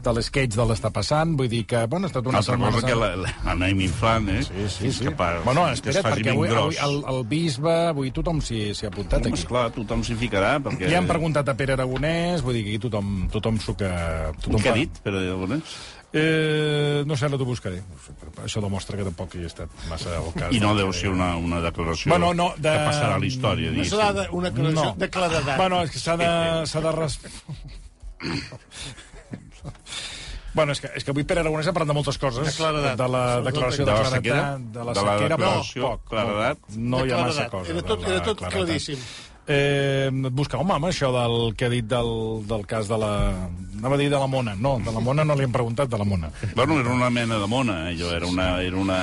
de 0.00 0.14
l'esquetx 0.16 0.56
de 0.58 0.66
l'està 0.70 0.92
passant. 0.94 1.34
Vull 1.38 1.50
dir 1.50 1.64
que, 1.66 1.84
bueno, 1.90 2.06
ha 2.06 2.12
estat 2.12 2.26
una 2.30 2.38
Altra 2.40 2.54
setmana 2.54 2.78
cosa 2.78 2.86
que 2.86 2.98
la- 2.98 3.12
la- 3.24 3.34
l'anem 3.50 3.80
inflant, 3.86 4.28
eh? 4.36 4.42
Sí, 4.46 4.66
sí, 4.78 4.92
sí. 5.00 5.04
Que 5.08 5.14
per, 5.18 5.30
bueno, 5.44 5.66
que 5.66 5.90
espera't, 5.90 6.06
faci 6.06 6.22
perquè 6.22 6.34
avui, 6.36 6.48
avui 6.54 6.78
el, 6.86 6.98
el 7.14 7.22
bisbe, 7.30 7.74
avui 7.90 8.10
tothom 8.14 8.40
s'hi 8.44 8.70
ha 8.72 8.88
apuntat 8.92 9.20
Home, 9.24 9.32
aquí. 9.34 9.42
esclar, 9.44 9.66
tothom 9.74 10.04
s'hi 10.06 10.14
ficarà, 10.20 10.54
perquè... 10.62 10.88
Li 10.90 10.94
han 10.98 11.08
preguntat 11.10 11.48
a 11.50 11.56
Pere 11.58 11.74
Aragonès, 11.78 12.42
vull 12.46 12.54
dir 12.58 12.64
que 12.66 12.76
aquí 12.76 12.82
tothom, 12.86 13.26
tothom 13.32 13.58
s'ho 13.60 13.74
que... 13.80 13.90
Tothom 14.44 14.60
Què 14.62 14.70
ha 14.72 14.76
dit, 14.78 15.00
Pere 15.04 15.24
Aragonès? 15.26 15.74
Eh, 16.12 17.04
no 17.06 17.14
sé, 17.16 17.26
ara 17.28 17.38
t'ho 17.38 17.46
buscaré. 17.46 17.82
Això 18.42 18.58
demostra 18.64 18.96
que 18.98 19.04
tampoc 19.06 19.34
hi 19.38 19.44
he 19.44 19.46
estat 19.46 19.70
massa 19.88 20.16
al 20.18 20.32
cas. 20.34 20.50
I 20.50 20.58
no 20.58 20.72
deu 20.74 20.90
ser 20.92 21.08
una, 21.12 21.36
una 21.38 21.60
declaració 21.62 22.10
Bueno, 22.10 22.32
no, 22.34 22.48
de- 22.56 22.66
que 22.72 22.86
passarà 22.88 23.14
a 23.14 23.18
la 23.22 23.26
història, 23.28 23.70
No 23.70 23.84
serà 23.86 24.08
de- 24.16 24.28
una 24.34 24.50
declaració 24.50 24.84
No. 24.90 24.96
de 24.98 25.08
claredat. 25.10 25.56
Bueno, 25.56 25.82
és 25.86 25.90
que 25.94 25.98
s'ha 26.02 26.16
de... 26.18 26.30
S'ha 26.72 26.80
de 26.82 26.92
res... 26.98 27.20
Bueno, 30.52 30.72
és 30.74 30.80
que, 30.82 30.88
és 30.98 31.04
que 31.06 31.12
avui 31.14 31.22
Pere 31.22 31.44
Aragonès 31.44 31.68
ha 31.70 31.72
parlat 31.72 31.92
de 31.92 31.94
moltes 31.94 32.16
coses. 32.18 32.42
De 32.48 32.52
claredat. 32.58 32.96
De 32.98 33.06
la 33.06 33.22
declaració 33.46 33.84
de, 33.86 33.92
De 33.92 33.94
la 33.94 34.02
claredat, 34.02 34.16
sequera? 34.18 34.58
de 34.58 34.84
la 34.84 34.94
De 34.98 35.04
la 35.06 35.12
sequera, 35.14 35.36
declaració, 35.36 35.82
poc, 35.84 36.00
poc. 36.00 36.08
claredat? 36.10 36.58
No, 36.74 36.98
De 36.98 37.06
hi 37.06 37.12
ha 37.14 37.20
massa 37.22 37.44
cosa. 37.52 37.70
Era 37.70 37.82
tot- 37.86 38.02
era 38.08 38.22
tot 38.26 38.38
claredat. 38.42 38.56
claríssim. 38.66 38.98
Eh, 39.50 40.10
busca, 40.30 40.60
home, 40.62 40.76
això 40.86 41.08
del 41.10 41.56
que 41.58 41.66
ha 41.66 41.72
dit 41.72 41.86
del, 41.90 42.10
del 42.46 42.62
cas 42.70 42.86
de 42.86 42.98
la... 43.02 43.14
Anava 43.80 43.96
a 43.96 43.98
dir 43.98 44.06
de 44.12 44.18
la 44.20 44.28
Mona. 44.30 44.54
No, 44.54 44.76
de 44.78 44.92
la 44.94 45.02
Mona 45.02 45.24
no 45.26 45.34
li 45.34 45.42
hem 45.48 45.54
preguntat, 45.54 45.90
de 45.90 45.98
la 45.98 46.06
Mona. 46.06 46.30
Bueno, 46.54 46.78
era 46.78 46.92
una 46.94 47.08
mena 47.10 47.38
de 47.40 47.48
mona, 47.50 47.80
eh? 47.88 47.96
allò 47.96 48.12
era 48.14 48.28
una, 48.28 48.48
era 48.62 48.76
una, 48.78 49.00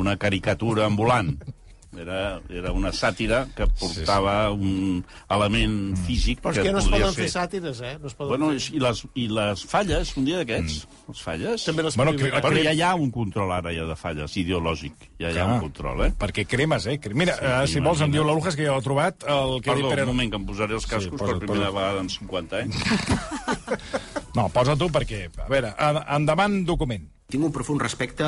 una 0.00 0.16
caricatura 0.16 0.86
ambulant. 0.86 1.44
Era, 1.90 2.38
era 2.54 2.70
una 2.70 2.92
sàtira 2.94 3.40
que 3.50 3.66
portava 3.66 4.52
un 4.54 5.00
element 5.34 5.96
físic 6.06 6.38
Però 6.38 6.52
és 6.54 6.60
que 6.60 6.68
que 6.68 6.72
no 6.76 6.78
es 6.78 6.86
poden 6.86 7.08
ser... 7.10 7.24
fer 7.24 7.30
sàtires, 7.32 7.80
eh? 7.82 7.96
No 7.98 8.06
es 8.06 8.14
poden 8.14 8.30
Bueno, 8.36 8.50
fer. 8.54 8.76
i 8.76 8.82
les, 8.84 9.00
i 9.18 9.24
les 9.26 9.64
falles, 9.66 10.12
un 10.16 10.28
dia 10.28 10.38
d'aquests, 10.38 10.76
mm. 10.86 11.08
les 11.10 11.22
falles... 11.26 11.64
També 11.66 11.82
les 11.88 11.96
Bueno, 11.98 12.14
que- 12.14 12.30
Bueno, 12.30 12.62
ja 12.62 12.72
hi 12.78 12.82
ha 12.86 12.92
un 12.94 13.10
control 13.10 13.50
ara 13.56 13.72
ja 13.74 13.88
de 13.88 13.96
falles, 13.98 14.36
ideològic. 14.38 14.94
Ja 15.18 15.32
hi 15.32 15.38
ha 15.40 15.48
Clar. 15.48 15.48
un 15.56 15.64
control, 15.66 16.04
eh? 16.06 16.12
Perquè 16.22 16.46
cremes, 16.46 16.86
eh? 16.86 17.00
Cre- 17.02 17.18
Mira, 17.18 17.34
eh, 17.42 17.66
si 17.66 17.82
vols, 17.82 18.00
em 18.06 18.14
diu 18.14 18.22
la 18.22 18.38
Lujas 18.38 18.54
que 18.54 18.68
ja 18.70 18.76
l'ha 18.78 18.86
trobat, 18.86 19.26
el 19.26 19.58
que 19.60 19.72
Perdó, 19.74 19.90
Pere... 19.90 20.06
un 20.06 20.14
moment, 20.14 20.30
que 20.30 20.38
em 20.38 20.46
posaré 20.46 20.78
els 20.78 20.86
cascos 20.86 21.18
posa- 21.18 21.32
per 21.34 21.42
primera 21.42 21.72
posa. 21.72 21.78
vegada 21.80 22.00
en 22.06 22.08
50 22.08 22.62
anys. 22.62 22.78
No, 24.38 24.44
posa 24.54 24.76
tu 24.78 24.86
perquè... 24.94 25.24
A 25.42 25.48
veure, 25.50 25.72
en- 25.74 26.04
endavant 26.20 26.60
document. 26.64 27.02
Tinc 27.30 27.44
un 27.48 27.50
profund 27.54 27.82
respecte 27.82 28.26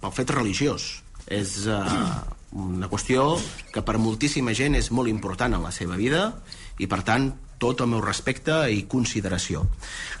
pel 0.00 0.12
fet 0.14 0.30
religiós. 0.30 0.84
És 1.26 1.64
uh, 1.66 1.82
una 2.52 2.88
qüestió 2.90 3.36
que 3.70 3.82
per 3.86 3.98
moltíssima 4.02 4.54
gent 4.56 4.74
és 4.78 4.90
molt 4.90 5.10
important 5.10 5.54
en 5.54 5.62
la 5.62 5.70
seva 5.74 5.98
vida 6.00 6.32
i, 6.78 6.88
per 6.90 7.02
tant, 7.06 7.30
tot 7.60 7.82
el 7.84 7.90
meu 7.92 8.00
respecte 8.00 8.56
i 8.72 8.86
consideració. 8.88 9.66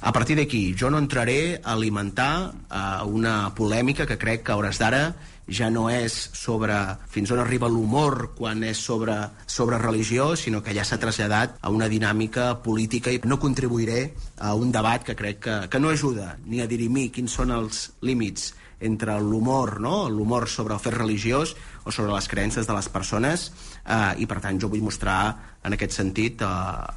A 0.04 0.12
partir 0.12 0.36
d'aquí, 0.36 0.74
jo 0.76 0.90
no 0.92 1.00
entraré 1.00 1.56
a 1.56 1.72
alimentar 1.72 2.52
uh, 2.52 3.08
una 3.08 3.54
polèmica 3.56 4.06
que 4.06 4.20
crec 4.20 4.44
que 4.44 4.52
a 4.52 4.60
hores 4.60 4.78
d'ara 4.78 5.14
ja 5.50 5.66
no 5.72 5.88
és 5.90 6.14
sobre 6.36 6.76
fins 7.10 7.32
on 7.34 7.40
arriba 7.42 7.68
l'humor 7.68 8.36
quan 8.38 8.62
és 8.62 8.78
sobre, 8.78 9.16
sobre 9.50 9.80
religió, 9.82 10.36
sinó 10.36 10.62
que 10.62 10.76
ja 10.76 10.84
s'ha 10.86 11.00
traslladat 11.02 11.58
a 11.60 11.72
una 11.74 11.88
dinàmica 11.90 12.52
política 12.62 13.10
i 13.10 13.18
no 13.24 13.40
contribuiré 13.42 14.12
a 14.38 14.54
un 14.54 14.70
debat 14.70 15.02
que 15.02 15.16
crec 15.18 15.42
que, 15.42 15.56
que 15.72 15.80
no 15.82 15.90
ajuda 15.90 16.36
ni 16.46 16.60
a 16.60 16.70
dirimir 16.70 17.10
quins 17.10 17.34
són 17.34 17.50
els 17.56 17.88
límits 18.00 18.52
entre 18.80 19.16
l'humor, 19.20 19.78
no? 19.80 20.08
l'humor 20.08 20.48
sobre 20.48 20.74
el 20.74 20.80
fet 20.80 20.96
religiós 20.96 21.54
o 21.84 21.92
sobre 21.92 22.12
les 22.12 22.28
creences 22.28 22.66
de 22.66 22.76
les 22.76 22.88
persones 22.88 23.50
eh, 23.84 24.20
i 24.22 24.26
per 24.26 24.40
tant 24.44 24.60
jo 24.60 24.70
vull 24.72 24.84
mostrar 24.84 25.20
en 25.64 25.76
aquest 25.76 25.96
sentit 25.98 26.42
eh, 26.42 26.50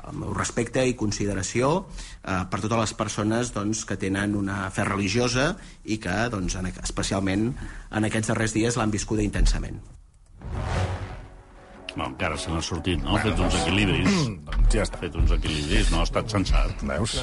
el 0.10 0.20
meu 0.24 0.34
respecte 0.36 0.86
i 0.88 0.96
consideració 1.00 1.74
eh, 2.24 2.44
per 2.50 2.62
totes 2.64 2.80
les 2.80 2.96
persones 3.00 3.54
doncs, 3.56 3.84
que 3.86 4.00
tenen 4.00 4.38
una 4.40 4.70
fe 4.72 4.88
religiosa 4.88 5.54
i 5.84 6.00
que 6.00 6.16
doncs, 6.34 6.58
en, 6.60 6.72
especialment 6.84 7.50
en 7.92 8.10
aquests 8.10 8.32
darrers 8.34 8.56
dies 8.56 8.80
l'han 8.80 8.94
viscuda 8.94 9.26
intensament. 9.26 9.82
No, 11.94 12.08
encara 12.08 12.38
se 12.42 12.50
n'ha 12.50 12.62
sortit, 12.66 13.04
no? 13.04 13.14
Ha 13.14 13.22
fet 13.22 13.38
uns 13.38 13.60
equilibris. 13.62 14.24
Doncs 14.74 14.80
ja 14.80 14.82
Ha 14.82 14.88
està. 14.90 15.00
fet 15.04 15.16
uns 15.20 15.32
equilibris, 15.36 15.92
no? 15.92 16.00
Ha 16.02 16.08
estat 16.08 16.32
sensat. 16.34 16.82
Veus? 16.90 17.14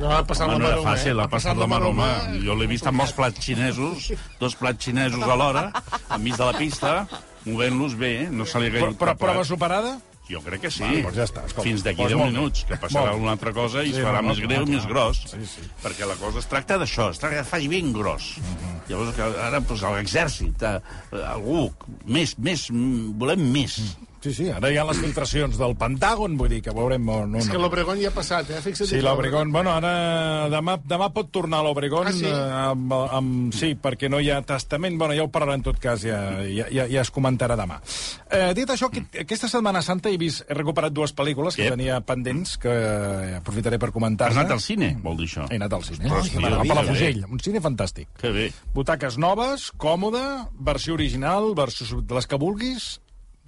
No 0.00 0.08
va 0.10 0.22
passar 0.26 0.48
Home, 0.48 0.54
la 0.54 0.58
no 0.58 0.66
era 0.66 0.76
maroma, 0.80 0.90
fàcil, 0.96 1.14
eh? 1.18 1.22
ha 1.22 1.28
passat 1.30 1.56
la 1.56 1.66
maroma. 1.70 2.08
Jo 2.42 2.54
l'he 2.58 2.66
vist 2.66 2.86
amb 2.90 3.00
els 3.04 3.12
plats 3.14 3.38
xinesos, 3.44 4.10
dos 4.40 4.56
plats 4.58 4.84
xinesos 4.84 5.22
alhora, 5.22 5.68
enmig 6.16 6.36
de 6.36 6.44
la 6.44 6.52
pista, 6.58 7.06
movent-los 7.46 7.94
bé, 7.96 8.12
eh? 8.24 8.28
no 8.30 8.44
se 8.46 8.58
li 8.60 8.66
ha 8.66 8.70
Però, 8.74 8.80
caigut 8.90 8.98
però 9.00 9.14
cap 9.14 9.18
prova 9.22 9.44
superada? 9.46 9.98
Jo 10.28 10.42
crec 10.44 10.60
que 10.66 10.70
sí. 10.70 10.82
Va, 10.84 11.06
doncs 11.06 11.16
ja 11.16 11.24
està, 11.24 11.44
escolta. 11.48 11.64
Fins 11.64 11.80
d'aquí 11.86 12.02
Doncs 12.02 12.10
10 12.12 12.18
molt 12.20 12.28
bé. 12.28 12.36
minuts, 12.36 12.64
que 12.68 12.76
passarà 12.76 13.06
Molt 13.06 13.14
bé. 13.16 13.22
una 13.22 13.30
altra 13.32 13.52
cosa 13.56 13.80
i 13.82 13.92
Sí, 13.94 13.96
es 13.96 14.04
farà 14.04 14.20
no, 14.20 14.28
més 14.28 14.38
no, 14.42 14.48
greu, 14.48 14.66
no, 14.66 14.72
més 14.74 14.82
no. 14.84 14.90
gros. 14.90 15.22
Sí, 15.30 15.46
sí. 15.48 15.62
Perquè 15.82 16.04
la 16.10 16.16
cosa 16.20 16.42
es 16.42 16.46
tracta 16.50 16.76
d'això, 16.82 17.06
es 17.14 17.18
tracta 17.22 17.38
de 17.38 17.44
fer 17.48 17.62
ben 17.72 17.92
gros. 17.96 18.34
Mhm. 18.42 18.74
Llavors, 18.90 19.14
que 19.16 19.22
ara, 19.22 19.60
doncs, 19.60 19.82
l'exèrcit, 19.94 20.62
eh, 20.68 21.22
algú, 21.30 21.70
més, 22.04 22.34
més, 22.38 22.66
mm, 22.70 23.16
volem 23.18 23.40
més. 23.52 23.78
Sí, 24.20 24.32
sí, 24.34 24.48
ara 24.50 24.66
hi 24.72 24.76
ha 24.80 24.82
les 24.88 24.98
filtracions 24.98 25.54
del 25.60 25.76
Pentàgon, 25.78 26.32
vull 26.40 26.48
dir 26.50 26.58
que 26.64 26.72
veurem... 26.74 27.04
No, 27.06 27.20
no, 27.30 27.38
És 27.38 27.46
que 27.52 27.58
l'Obregón 27.60 28.00
ja 28.02 28.08
ha 28.10 28.14
passat, 28.16 28.48
eh? 28.50 28.58
Fixa't. 28.64 28.88
Sí, 28.90 28.98
l'Obregón, 29.04 29.52
bueno, 29.54 29.70
ara 29.70 30.48
demà, 30.50 30.74
demà 30.82 31.06
pot 31.14 31.30
tornar 31.30 31.60
l'Obregón 31.62 32.08
Ah, 32.10 32.14
sí? 32.16 32.26
eh, 32.26 32.32
amb, 32.64 32.92
amb, 33.14 33.54
sí, 33.54 33.76
perquè 33.78 34.10
no 34.10 34.18
hi 34.18 34.32
ha 34.34 34.40
testament, 34.42 34.98
bueno, 34.98 35.14
ja 35.14 35.22
ho 35.22 35.30
parlarà 35.30 35.54
en 35.60 35.62
tot 35.68 35.78
cas, 35.78 36.02
ja, 36.02 36.18
ja, 36.50 36.66
ja, 36.74 36.88
ja 36.90 37.04
es 37.06 37.12
comentarà 37.14 37.54
demà. 37.58 37.78
Eh, 38.26 38.50
dit 38.58 38.68
això, 38.74 38.90
que, 38.90 39.04
aquesta 39.22 39.46
Setmana 39.48 39.82
Santa 39.86 40.10
he 40.10 40.18
vist, 40.18 40.42
he 40.50 40.58
recuperat 40.58 40.92
dues 40.92 41.14
pel·lícules 41.14 41.54
que 41.54 41.68
Ep. 41.70 41.76
tenia 41.78 42.00
pendents, 42.02 42.58
que 42.58 42.74
eh, 42.74 43.34
aprofitaré 43.38 43.78
per 43.78 43.92
comentar 43.94 44.32
Has 44.32 44.36
anat 44.42 44.56
al 44.58 44.64
cine, 44.66 44.96
vol 45.02 45.16
dir 45.22 45.30
això? 45.30 45.46
He 45.50 45.62
anat 45.62 45.78
al 45.78 45.86
cine. 45.86 46.10
Ostres, 46.10 46.34
a 46.42 46.58
tio, 46.58 46.74
Palafrugell, 46.74 47.22
un 47.30 47.38
cine 47.38 47.62
fantàstic. 47.62 48.10
Que 48.18 48.34
bé. 48.34 48.48
Butaques 48.74 49.16
noves, 49.22 49.70
còmode, 49.78 50.24
versió 50.58 50.98
original, 50.98 51.52
versió 51.54 52.02
de 52.02 52.18
les 52.18 52.26
que 52.26 52.36
vulguis, 52.40 52.96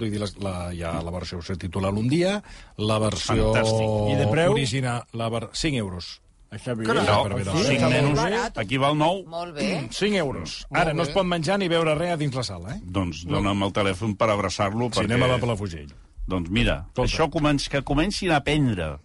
vull 0.00 0.10
dir, 0.12 0.22
les, 0.22 0.32
la, 0.42 0.54
hi 0.74 0.82
ha 0.86 0.96
la 1.04 1.12
versió 1.14 1.42
se 1.44 1.56
titula 1.60 1.92
l'un 1.94 2.08
dia, 2.10 2.38
la 2.80 2.98
versió 3.02 3.52
Fantàstic. 3.52 3.94
I 4.14 4.18
de 4.20 4.26
preu? 4.32 4.56
original, 4.56 5.06
la 5.12 5.30
ver... 5.32 5.46
5 5.52 5.80
euros. 5.84 6.10
Això 6.50 6.74
bé. 6.74 6.86
No, 6.88 6.94
bé, 7.30 7.44
5 7.46 7.62
està 7.70 7.86
molt 7.86 8.22
menys, 8.24 8.56
aquí 8.58 8.78
va 8.82 8.90
el 8.90 8.98
nou, 8.98 9.20
Molt 9.30 9.54
bé. 9.54 9.68
5 10.00 10.18
euros. 10.18 10.56
Ara 10.74 10.94
no 10.96 11.06
es 11.06 11.12
pot 11.14 11.28
menjar 11.28 11.60
ni 11.62 11.68
beure 11.70 11.94
res 11.98 12.16
a 12.16 12.18
dins 12.20 12.34
la 12.34 12.46
sala, 12.46 12.74
eh? 12.74 12.80
doncs 12.82 13.22
dona'm 13.28 13.68
el 13.68 13.76
telèfon 13.76 14.16
per 14.18 14.32
abraçar-lo. 14.34 14.90
Cinema 14.96 15.28
perquè... 15.28 15.36
de 15.36 15.44
Palafrugell. 15.46 15.92
Doncs 16.30 16.50
mira, 16.50 16.80
Escolta. 16.90 17.06
això 17.06 17.30
començ, 17.30 17.68
que 17.70 17.84
comencin 17.86 18.34
a 18.34 18.40
aprendre 18.42 18.96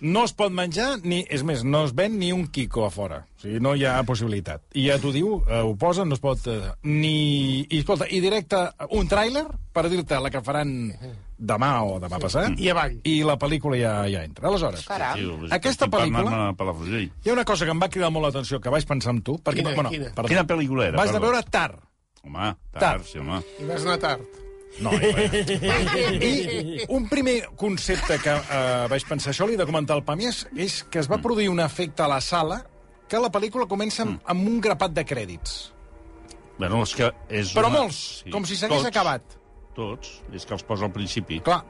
No 0.00 0.24
es 0.24 0.32
pot 0.32 0.52
menjar, 0.52 0.98
ni, 1.04 1.20
és 1.28 1.42
més, 1.44 1.60
no 1.64 1.82
es 1.84 1.92
ven 1.96 2.14
ni 2.18 2.30
un 2.32 2.46
quico 2.48 2.86
a 2.86 2.90
fora. 2.90 3.18
O 3.36 3.42
sigui, 3.42 3.60
no 3.60 3.74
hi 3.76 3.84
ha 3.84 3.98
possibilitat. 4.08 4.62
I 4.72 4.86
ja 4.88 4.96
t'ho 5.00 5.12
diu, 5.12 5.34
eh, 5.44 5.60
ho 5.60 5.74
posen, 5.76 6.08
no 6.08 6.16
es 6.16 6.22
pot... 6.22 6.46
Eh, 6.48 6.70
ni... 6.88 7.66
I, 7.68 7.82
escolta, 7.82 8.08
i 8.08 8.22
directe 8.24 8.62
un 8.96 9.10
tràiler 9.10 9.44
per 9.76 9.84
dir-te 9.92 10.18
la 10.20 10.32
que 10.32 10.40
faran 10.44 10.72
demà 11.36 11.70
o 11.84 11.98
demà 12.00 12.18
passat. 12.22 12.56
I 12.60 12.72
avall. 12.72 12.96
I 13.04 13.20
la 13.28 13.36
pel·lícula 13.40 13.78
ja, 13.80 13.94
ja 14.08 14.24
entra. 14.24 14.48
Aleshores, 14.48 14.86
Caram. 14.88 15.20
Aquesta 15.52 15.88
pel·lícula- 15.92 16.50
hi 17.22 17.30
ha 17.30 17.36
una 17.36 17.44
cosa 17.44 17.68
que 17.68 17.76
em 17.76 17.80
va 17.84 17.92
cridar 17.92 18.10
molt 18.10 18.28
l'atenció, 18.30 18.60
que 18.60 18.72
vaig 18.72 18.88
pensar 18.88 19.14
en 19.16 19.22
tu, 19.22 19.36
perquè... 19.38 19.60
Quina, 19.62 19.76
bueno, 19.76 19.92
quina? 19.92 20.12
perdó. 20.16 20.32
Quina 20.32 20.46
pel·lícula 20.48 20.88
era? 20.88 21.00
Vas 21.00 21.12
de 21.12 21.20
veure 21.22 21.44
Tar. 21.50 21.74
Home, 22.24 22.52
Tard. 22.72 22.80
tard, 22.80 23.04
sí, 23.08 23.18
home. 23.18 23.40
I 23.60 23.68
vas 23.68 23.84
anar 23.86 23.98
tard. 24.00 24.39
No, 24.78 24.92
i, 24.94 26.84
un 26.94 27.08
primer 27.10 27.50
concepte 27.58 28.20
que 28.22 28.32
uh, 28.32 28.86
vaig 28.88 29.04
pensar, 29.08 29.34
això 29.34 29.48
li 29.48 29.56
he 29.56 29.60
de 29.60 29.66
comentar 29.68 29.96
al 29.98 30.04
Pàmies, 30.06 30.44
és 30.54 30.80
que 30.86 31.02
es 31.02 31.10
va 31.10 31.18
produir 31.20 31.50
un 31.50 31.60
efecte 31.60 32.06
a 32.06 32.08
la 32.08 32.20
sala 32.24 32.62
que 33.10 33.18
la 33.18 33.32
pel·lícula 33.34 33.66
comença 33.68 34.06
amb, 34.06 34.22
amb 34.30 34.46
un 34.46 34.62
grapat 34.62 34.94
de 34.94 35.04
crèdits. 35.04 35.58
Bueno, 36.60 36.84
és 36.86 36.94
que 36.94 37.10
és 37.32 37.52
Però 37.56 37.68
una... 37.72 37.82
molts, 37.82 38.22
com 38.30 38.46
si 38.46 38.56
s'hagués 38.60 38.86
acabat. 38.86 39.36
Tots, 39.74 40.20
és 40.36 40.46
que 40.46 40.54
els 40.54 40.64
posa 40.66 40.86
al 40.86 40.94
principi. 40.94 41.40
Clar, 41.44 41.62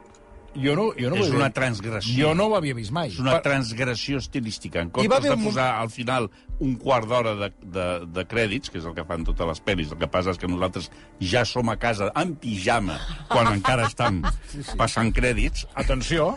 jo 0.55 0.73
no, 0.75 0.89
jo 0.99 1.09
no 1.13 1.15
és 1.21 1.29
una 1.31 1.49
transgressió. 1.55 2.13
Jo 2.27 2.33
no 2.35 2.49
ho 2.49 2.55
havia 2.57 2.75
vist 2.75 2.91
mai. 2.91 3.07
És 3.13 3.19
una 3.23 3.37
Per- 3.37 3.43
transgressió 3.49 4.17
estilística. 4.19 4.81
En 4.81 4.89
comptes 4.91 5.23
de 5.23 5.31
un 5.35 5.45
posar 5.45 5.69
al 5.79 5.89
final 5.93 6.29
un 6.59 6.75
quart 6.81 7.07
d'hora 7.07 7.33
de, 7.39 7.49
de, 7.63 7.85
de 8.05 8.25
crèdits, 8.29 8.69
que 8.69 8.77
és 8.81 8.85
el 8.85 8.93
que 8.97 9.05
fan 9.07 9.23
totes 9.25 9.47
les 9.47 9.61
pel·lis, 9.65 9.91
el 9.95 9.97
que 10.01 10.09
passa 10.11 10.33
és 10.35 10.37
que 10.41 10.49
nosaltres 10.51 10.91
ja 11.23 11.45
som 11.47 11.69
a 11.71 11.77
casa 11.81 12.11
en 12.19 12.35
pijama 12.35 12.99
quan 13.31 13.47
encara 13.55 13.87
estan 13.87 14.21
passant 14.81 15.09
crèdits, 15.15 15.65
Atenció, 15.73 16.35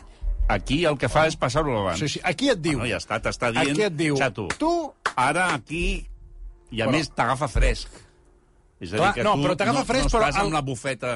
aquí 0.48 0.84
el 0.84 0.96
que 1.00 1.08
fa 1.08 1.26
és 1.26 1.36
passar-ho 1.36 1.74
abans. 1.82 1.98
sí, 1.98 2.08
sí, 2.16 2.20
aquí 2.24 2.48
et 2.54 2.60
diu... 2.62 2.78
No, 2.80 2.86
ja 2.88 3.02
està, 3.02 3.18
t'està 3.20 3.50
dient... 3.52 3.74
Aquí 3.74 3.82
et 3.90 3.96
diu... 3.98 4.16
Xato, 4.20 4.48
Tu... 4.58 4.72
ara 5.16 5.50
aquí... 5.54 6.06
I 6.74 6.80
a 6.82 6.86
Però- 6.88 6.96
més 6.96 7.10
t'agafa 7.14 7.46
fresc. 7.46 7.88
És 8.84 8.92
a 8.94 9.00
Clar, 9.00 9.10
dir, 9.14 9.22
que 9.22 9.24
no, 9.26 9.34
tu 9.36 9.48
però 9.48 9.56
t'agafa 9.56 9.82
no, 9.82 9.88
fresc, 9.90 10.04
no 10.06 10.14
però 10.18 10.28
estàs 10.28 10.40
el- 10.40 10.46
amb 10.46 10.52
la 10.58 10.62
bufeta 10.62 11.12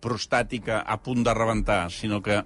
prostàtica 0.00 0.82
a 0.86 0.98
punt 1.02 1.24
de 1.26 1.34
rebentar, 1.34 1.90
sinó 1.92 2.22
que 2.22 2.42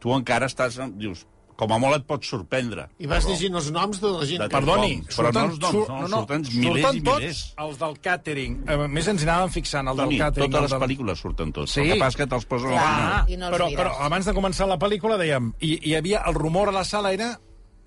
tu 0.00 0.12
encara 0.14 0.46
estàs... 0.50 0.78
Dius, 0.98 1.24
com 1.54 1.70
a 1.70 1.76
molt 1.78 1.94
et 2.00 2.02
pots 2.02 2.26
sorprendre. 2.26 2.88
I 2.98 3.06
vas 3.06 3.22
Però- 3.22 3.30
llegint 3.30 3.54
els 3.54 3.68
noms 3.70 4.00
de 4.02 4.08
la 4.10 4.24
gent 4.26 4.40
De 4.42 4.48
que... 4.48 4.56
Perdoni, 4.56 4.96
Però 5.06 5.28
no 5.30 5.30
surten, 5.30 5.44
els 5.52 5.60
noms, 5.62 5.74
sur- 5.76 5.86
no, 5.94 6.08
surten 6.18 6.42
milers 6.50 6.64
surten 6.82 6.96
i 6.98 7.02
tots 7.06 7.20
milers. 7.20 7.42
els 7.64 7.78
del 7.78 7.94
càtering. 8.02 8.56
A 8.74 8.78
més, 8.90 9.08
ens 9.12 9.22
anàvem 9.22 9.52
fixant, 9.54 9.90
el 9.92 10.00
Toni, 10.02 10.18
del 10.18 10.24
càtering. 10.26 10.50
totes 10.50 10.64
les 10.66 10.74
del- 10.74 10.82
pel·lícules 10.82 11.22
surten 11.22 11.52
tots. 11.54 11.76
Sí. 11.76 11.80
El 11.84 11.92
que 11.92 11.98
passa 12.02 12.08
és 12.16 12.16
que 12.24 12.26
te'ls 12.34 12.48
posen 12.50 12.70
Clar. 12.74 13.22
no 13.38 13.50
però, 13.54 13.68
mires. 13.70 13.78
però 13.84 13.92
abans 14.08 14.26
de 14.26 14.34
començar 14.34 14.66
la 14.66 14.78
pel·lícula 14.82 15.16
dèiem, 15.22 15.52
i 15.60 15.78
hi 15.90 15.94
havia 15.94 16.24
el 16.26 16.34
rumor 16.34 16.68
a 16.70 16.72
la 16.72 16.82
sala 16.84 17.12
era... 17.14 17.38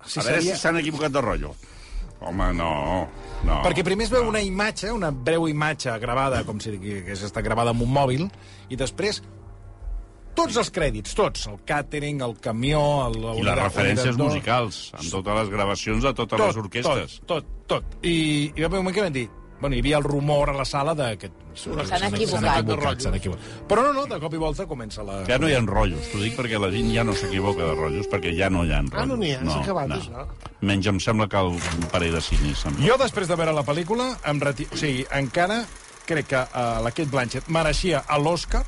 Si 0.06 0.18
a 0.18 0.22
veure 0.22 0.40
seria... 0.40 0.54
si 0.56 0.62
s'han 0.62 0.78
equivocat 0.80 1.12
de 1.12 1.20
rotllo. 1.20 1.52
Home, 2.18 2.50
no, 2.58 2.70
no. 3.46 3.56
Perquè 3.62 3.84
primer 3.86 4.08
es 4.08 4.12
veu 4.12 4.26
una 4.26 4.40
imatge, 4.42 4.90
una 4.90 5.12
breu 5.14 5.46
imatge 5.50 5.94
gravada, 6.02 6.42
com 6.46 6.58
si 6.62 6.74
hagués 6.74 7.22
estat 7.28 7.44
gravada 7.46 7.74
amb 7.74 7.84
un 7.86 7.92
mòbil, 7.94 8.26
i 8.68 8.78
després 8.78 9.22
tots 10.38 10.58
els 10.60 10.70
crèdits, 10.74 11.14
tots, 11.18 11.46
el 11.50 11.58
càtering, 11.66 12.22
el 12.26 12.36
camió... 12.42 12.82
El, 13.08 13.18
I 13.40 13.46
les 13.46 13.58
referències 13.58 14.18
musicals, 14.18 14.80
amb 14.98 15.10
totes 15.14 15.42
les 15.42 15.50
gravacions 15.54 16.06
de 16.06 16.14
totes 16.20 16.44
les 16.44 16.60
orquestres. 16.62 17.18
Tot, 17.24 17.46
tot, 17.66 17.82
tot. 17.82 17.98
I, 18.06 18.16
i 18.54 18.62
va 18.62 18.70
haver 18.70 18.78
un 18.78 18.86
moment 18.86 18.98
que 18.98 19.06
vam 19.06 19.14
dir... 19.14 19.28
Bueno, 19.60 19.74
hi 19.74 19.80
havia 19.82 19.98
el 19.98 20.04
rumor 20.04 20.50
a 20.50 20.54
la 20.54 20.64
sala 20.64 20.94
de 20.94 21.16
que... 21.18 21.30
S'han 21.58 22.04
equivocat. 22.12 22.44
S'han 22.44 22.46
equivocat, 22.62 23.06
equivocat. 23.18 23.48
Però 23.70 23.82
no, 23.82 23.92
no, 23.96 24.04
de 24.06 24.20
cop 24.22 24.34
i 24.34 24.38
volta 24.38 24.68
comença 24.70 25.02
la... 25.02 25.18
Ja 25.26 25.40
no 25.42 25.50
hi 25.50 25.56
ha 25.56 25.62
rotllos, 25.66 26.12
t'ho 26.12 26.22
dic 26.22 26.38
perquè 26.38 26.60
la 26.62 26.70
gent 26.74 26.92
ja 26.94 27.02
no 27.06 27.16
s'equivoca 27.18 27.66
de 27.66 27.74
rotllos, 27.74 28.06
perquè 28.12 28.34
ja 28.38 28.50
no 28.54 28.62
hi 28.62 28.72
ha 28.72 28.80
rotllos. 28.84 29.02
Ah, 29.02 29.08
no 29.10 29.18
n'hi 29.18 29.34
ha, 29.34 29.42
s'ha 29.42 29.58
acabat, 29.64 29.90
no. 29.90 29.98
això. 29.98 30.54
Menys 30.70 30.90
em 30.92 31.02
sembla 31.02 31.26
que 31.32 31.42
el 31.42 31.52
un 31.58 31.90
parell 31.90 32.14
de 32.14 32.22
cines. 32.22 32.64
Em... 32.70 32.80
Jo, 32.86 32.98
després 33.02 33.30
de 33.30 33.38
veure 33.40 33.56
la 33.56 33.66
pel·lícula, 33.66 34.12
em 34.30 34.42
reti... 34.46 34.68
O 34.70 34.78
sigui, 34.78 35.04
encara 35.18 35.64
crec 36.08 36.30
que 36.30 36.40
uh, 36.46 36.78
la 36.84 36.94
Kate 36.94 37.10
Blanchett 37.12 37.50
mereixia 37.52 38.06
a 38.06 38.16
l'Oscar 38.22 38.62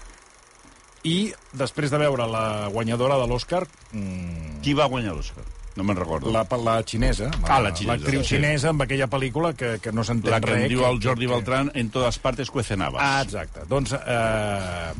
i 1.08 1.30
després 1.56 1.94
de 1.94 2.02
veure 2.02 2.26
la 2.28 2.44
guanyadora 2.74 3.16
de 3.22 3.30
l'Oscar, 3.30 3.62
mm, 3.94 4.50
Qui 4.60 4.74
va 4.76 4.90
guanyar 4.92 5.14
l'Òscar? 5.16 5.44
No 5.76 5.84
me'n 5.84 5.96
recordo. 5.96 6.30
la, 6.32 6.42
la 6.64 6.82
xinesa, 6.82 7.30
Ah, 7.46 7.60
la 7.60 7.70
xinesa, 7.74 7.96
l'actriu 7.96 8.22
sí. 8.24 8.34
xinesa 8.36 8.70
amb 8.70 8.82
aquella 8.82 9.06
pel·lícula 9.08 9.54
que, 9.54 9.78
que 9.80 9.92
no 9.92 10.02
s'entén 10.04 10.30
La 10.32 10.40
que 10.40 10.50
res. 10.50 10.68
diu 10.68 10.80
que- 10.80 10.88
el 10.90 11.00
Jordi 11.02 11.26
que- 11.26 11.32
Beltrán, 11.32 11.70
en 11.74 11.90
totes 11.90 12.18
partes 12.18 12.50
cuecenabas. 12.50 13.00
Ah, 13.04 13.22
exacte. 13.22 13.60
Doncs, 13.68 13.92
eh, 13.94 14.92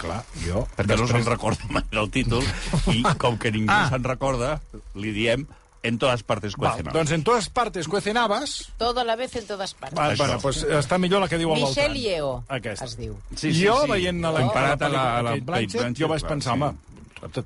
clar, 0.00 0.24
jo... 0.44 0.66
perquè 0.76 0.98
no 0.98 1.06
se'n 1.08 1.24
recorda 1.24 1.64
mai 1.70 1.84
el 1.92 2.10
títol, 2.10 2.44
i 2.92 3.02
com 3.18 3.38
que 3.38 3.50
ningú 3.54 3.70
Ah. 3.72 3.88
se'n 3.88 4.04
recorda, 4.04 4.60
li 4.94 5.12
diem 5.12 5.46
en 5.82 5.96
totes 5.96 6.22
partes 6.22 6.52
Val, 6.56 6.72
cuecenabas. 6.74 6.92
doncs 6.92 7.10
en 7.16 7.22
totes 7.24 7.48
partes 7.48 7.88
cuecenabas... 7.88 8.68
Todo 8.76 9.00
a 9.00 9.04
la 9.04 9.16
vez 9.16 9.34
en 9.36 9.46
todas 9.46 9.72
partes. 9.72 9.98
Ah, 9.98 10.12
bueno, 10.18 10.38
pues 10.42 10.64
està 10.64 10.98
millor 10.98 11.22
la 11.22 11.28
que 11.28 11.38
diu 11.38 11.54
el 11.54 11.62
Michelle 11.62 11.94
Beltrán. 11.94 12.02
Yeoh, 12.02 12.44
Aquesta. 12.48 12.84
es 12.84 12.96
diu. 12.98 13.16
Sí, 13.34 13.54
sí, 13.54 13.64
jo, 13.66 13.78
sí. 13.86 13.90
veient 13.90 14.20
la, 14.20 14.32
Comparat 14.42 14.80
la, 14.82 14.86
a 14.86 14.90
la- 14.90 15.18
a 15.18 15.22
la 15.22 15.36
Blanchett, 15.40 15.96
jo 15.96 16.08
vaig 16.08 16.20
clar, 16.20 16.32
pensar, 16.34 16.56
sí. 16.58 16.60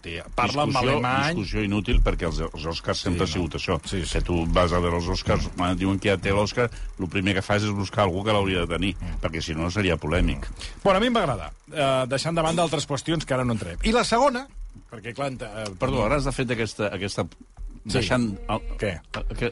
Tia, 0.01 0.25
parla 0.37 0.63
amb 0.69 0.77
alemany... 0.77 1.35
discussió 1.35 1.63
inútil 1.67 1.99
perquè 2.05 2.29
els, 2.29 2.39
els 2.47 2.67
Oscars 2.71 3.01
sempre 3.05 3.27
Sí, 3.27 3.33
ha 3.33 3.35
sigut 3.35 3.55
no. 3.57 3.61
això. 3.61 3.79
Sí, 3.91 4.03
sí. 4.05 4.13
Que 4.19 4.23
tu 4.29 4.45
vas 4.47 4.73
a 4.73 4.79
veure 4.79 4.97
els 5.01 5.09
Oscars, 5.09 5.49
mm. 5.57 5.75
diuen 5.81 5.99
que 5.99 6.13
ja 6.13 6.17
té 6.17 6.31
l'Oscar, 6.31 6.69
el 7.01 7.09
primer 7.11 7.35
que 7.35 7.43
fas 7.43 7.63
és 7.67 7.71
buscar 7.75 8.05
algú 8.05 8.23
que 8.25 8.33
l'hauria 8.33 8.63
de 8.67 8.71
tenir, 8.77 8.95
Mm. 9.01 9.19
perquè 9.21 9.43
si 9.43 9.55
no 9.55 9.71
seria 9.71 9.97
polèmic. 9.97 10.47
Bueno, 10.85 10.99
a 10.99 11.01
mi 11.01 11.09
em 11.11 11.17
va 11.17 11.25
agradar, 11.25 11.51
eh, 11.73 12.05
deixant 12.09 12.37
de 12.37 12.43
banda 12.43 12.63
altres 12.63 12.87
qüestions 12.87 13.25
que 13.27 13.35
ara 13.35 13.45
no 13.45 13.53
entrem. 13.59 13.79
I 13.83 13.93
la 13.93 14.05
segona, 14.05 14.47
perquè, 14.93 15.13
clar... 15.15 15.33
Eh, 15.35 15.65
Perdó, 15.79 16.05
ara 16.07 16.17
has 16.17 16.25
de 16.25 16.33
fer 16.33 16.47
aquesta... 16.51 16.93
aquesta 16.95 17.27
Sí. 17.85 17.99
deixant... 17.99 18.31
El, 18.49 18.63
Què? 18.81 18.95
Què, 19.37 19.51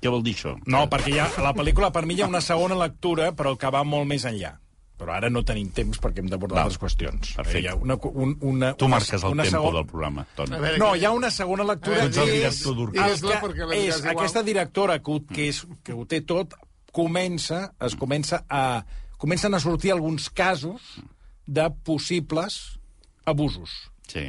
què 0.00 0.08
vol 0.08 0.22
dir 0.24 0.32
això? 0.32 0.54
No, 0.64 0.86
perquè 0.88 1.12
ja, 1.12 1.26
la 1.44 1.50
pel·lícula 1.52 1.90
per 1.92 2.06
mi 2.08 2.14
hi 2.16 2.22
ha 2.22 2.28
una 2.30 2.40
segona 2.40 2.78
lectura, 2.80 3.32
però 3.36 3.52
que 3.60 3.68
va 3.68 3.82
molt 3.84 4.08
més 4.08 4.24
enllà. 4.24 4.54
Però 5.00 5.14
ara 5.16 5.30
no 5.32 5.40
tenim 5.48 5.70
temps 5.72 5.96
perquè 5.98 6.20
hem 6.20 6.28
d'abordar 6.28 6.66
altres 6.66 6.76
qüestions. 6.82 7.30
Perfecte. 7.38 7.62
Hi 7.64 7.68
ha 7.70 7.74
una, 7.80 7.96
un, 8.10 8.34
una, 8.44 8.74
Tu 8.76 8.84
una, 8.84 8.98
marques 8.98 9.22
el 9.24 9.30
una 9.32 9.46
tempo 9.48 9.56
segon- 9.62 9.74
del 9.78 9.86
programa, 9.88 10.26
Toni. 10.36 10.50
Veure, 10.60 10.78
No, 10.82 10.90
hi 10.96 11.04
ha 11.08 11.12
una 11.16 11.30
segona 11.32 11.64
lectura 11.64 12.02
veure, 12.04 12.10
que 12.12 12.46
és, 12.50 12.60
el 12.66 12.76
Digues-la 12.92 13.38
que 13.40 13.46
perquè 13.46 13.66
la 13.70 13.78
és 13.78 13.96
igual. 14.02 14.12
aquesta 14.18 14.42
directora 14.44 14.98
que, 15.00 15.10
ho- 15.16 15.24
que, 15.26 15.48
és, 15.48 15.62
que 15.82 15.96
ho 15.96 16.04
té 16.04 16.20
tot 16.20 16.52
comença, 16.92 17.72
es 17.80 17.96
comença 17.96 18.44
a, 18.50 18.84
comencen 19.16 19.54
a 19.54 19.60
sortir 19.60 19.92
alguns 19.92 20.28
casos 20.28 21.00
de 21.46 21.70
possibles 21.84 22.78
abusos. 23.24 23.70
Sí. 24.08 24.26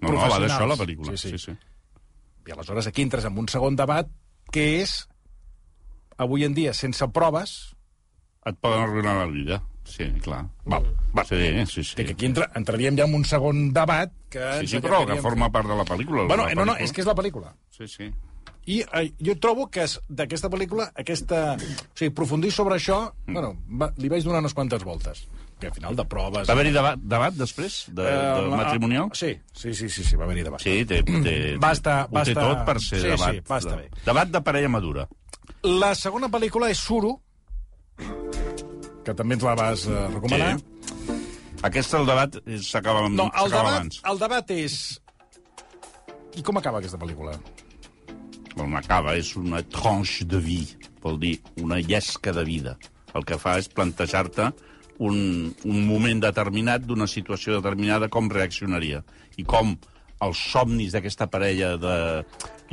No, 0.00 0.10
no, 0.10 0.16
va 0.18 0.38
d'això 0.40 0.66
la 0.66 0.76
pel·lícula. 0.80 1.14
Sí, 1.14 1.28
sí. 1.30 1.38
sí, 1.38 1.52
sí. 1.52 1.56
I 2.48 2.52
aleshores 2.56 2.86
aquí 2.88 3.02
entres 3.04 3.24
en 3.28 3.36
un 3.38 3.46
segon 3.52 3.76
debat 3.76 4.08
que 4.50 4.80
és, 4.82 5.04
avui 6.18 6.42
en 6.44 6.54
dia, 6.56 6.72
sense 6.74 7.06
proves, 7.14 7.76
Et 8.46 8.56
poden 8.56 8.80
arruïnar 8.86 9.18
la 9.18 9.26
vida. 9.28 9.60
Sí, 9.84 10.06
clar. 10.22 10.44
Val, 10.64 10.84
val. 11.12 11.26
Sí, 11.26 11.36
sí, 11.66 11.82
sí. 11.84 11.94
que 12.04 12.12
aquí 12.12 12.26
entra, 12.26 12.50
entraríem 12.54 12.96
ja 12.96 13.04
en 13.08 13.14
un 13.14 13.24
segon 13.24 13.72
debat 13.74 14.12
que... 14.30 14.40
Sí, 14.60 14.66
sí, 14.76 14.80
però 14.80 15.02
que 15.08 15.16
forma 15.20 15.50
part 15.50 15.66
de 15.68 15.76
la 15.76 15.84
pel·lícula. 15.84 16.26
Bueno, 16.28 16.46
la 16.46 16.54
no, 16.54 16.64
no, 16.64 16.72
pel·lícula. 16.76 16.84
és 16.84 16.92
que 16.92 17.00
és 17.02 17.08
la 17.08 17.14
pel·lícula. 17.18 17.54
Sí, 17.74 17.88
sí. 17.88 18.10
I 18.70 18.82
eh, 18.84 19.12
jo 19.18 19.34
trobo 19.40 19.66
que 19.72 19.82
es- 19.88 19.98
d'aquesta 20.08 20.48
pel·lícula, 20.52 20.90
aquesta... 20.94 21.56
O 21.56 21.96
sigui, 21.98 22.12
aprofundir 22.12 22.52
sobre 22.54 22.76
això, 22.78 23.00
mm. 23.26 23.32
bueno, 23.34 23.54
va, 23.80 23.88
li 23.98 24.08
vaig 24.12 24.22
donar 24.22 24.44
unes 24.44 24.54
quantes 24.54 24.84
voltes. 24.86 25.24
Que 25.58 25.66
al 25.68 25.74
final 25.74 25.96
de 25.96 26.04
proves... 26.08 26.46
Va 26.48 26.54
haver-hi 26.54 26.70
debat, 26.76 27.00
debat 27.02 27.34
després, 27.34 27.80
de, 27.90 28.04
Eh, 28.06 28.44
de 28.44 28.52
matrimonial? 28.56 29.10
Sí, 29.12 29.32
sí, 29.52 29.74
sí, 29.74 29.88
sí, 29.90 30.04
sí 30.04 30.16
va 30.16 30.24
haver-hi 30.28 30.44
debat. 30.46 30.60
Sí, 30.62 30.84
té, 30.88 31.02
té, 31.02 31.56
Va 31.60 31.72
estar- 31.72 32.04
ho 32.06 32.14
va 32.14 32.22
té 32.24 32.32
estar- 32.36 32.46
tot 32.46 32.62
per 32.68 32.76
ser 32.80 33.00
sí, 33.00 33.08
debat. 33.10 33.34
sí, 33.34 33.42
va 33.50 33.58
estar 33.58 33.74
de, 33.76 33.82
bé. 33.88 34.04
Debat 34.06 34.28
de 34.38 34.40
parella 34.46 34.68
madura. 34.70 35.08
La 35.66 35.94
segona 35.98 36.28
pel·lícula 36.30 36.70
és 36.70 36.78
Suro, 36.78 37.16
que 39.04 39.14
també 39.16 39.36
ens 39.38 39.44
la 39.46 39.54
vas 39.58 39.86
eh, 39.88 40.06
recomanar. 40.14 40.58
Sí. 40.58 41.18
Aquesta, 41.66 41.98
el 42.00 42.06
debat, 42.08 42.36
és- 42.46 42.68
s'acaba 42.70 43.08
No, 43.08 43.28
el 43.36 43.50
debat, 43.52 43.66
abans. 43.74 44.00
el 44.08 44.18
debat 44.18 44.50
és... 44.56 45.00
I 46.38 46.42
com 46.46 46.56
acaba 46.60 46.78
aquesta 46.78 46.98
pel·lícula? 47.00 47.34
On 48.60 48.74
acaba 48.78 49.14
és 49.18 49.32
una 49.38 49.60
tranche 49.62 50.24
de 50.28 50.38
vie, 50.42 50.66
vol 51.02 51.18
dir 51.20 51.36
una 51.62 51.78
llesca 51.80 52.32
de 52.32 52.44
vida. 52.44 52.76
El 53.14 53.24
que 53.26 53.38
fa 53.38 53.56
és 53.58 53.68
plantejar-te 53.68 54.50
un, 55.00 55.50
un 55.64 55.78
moment 55.88 56.20
determinat 56.22 56.84
d'una 56.86 57.06
situació 57.10 57.56
determinada, 57.58 58.08
com 58.12 58.28
reaccionaria. 58.30 59.02
I 59.40 59.44
com 59.48 59.74
els 60.20 60.38
somnis 60.52 60.92
d'aquesta 60.92 61.26
parella 61.32 61.74
de 61.80 61.94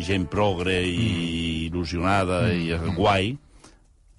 gent 0.03 0.27
progre 0.29 0.81
i 0.83 1.67
il·lusionada 1.69 2.41
i 2.53 2.71
guai, 2.97 3.31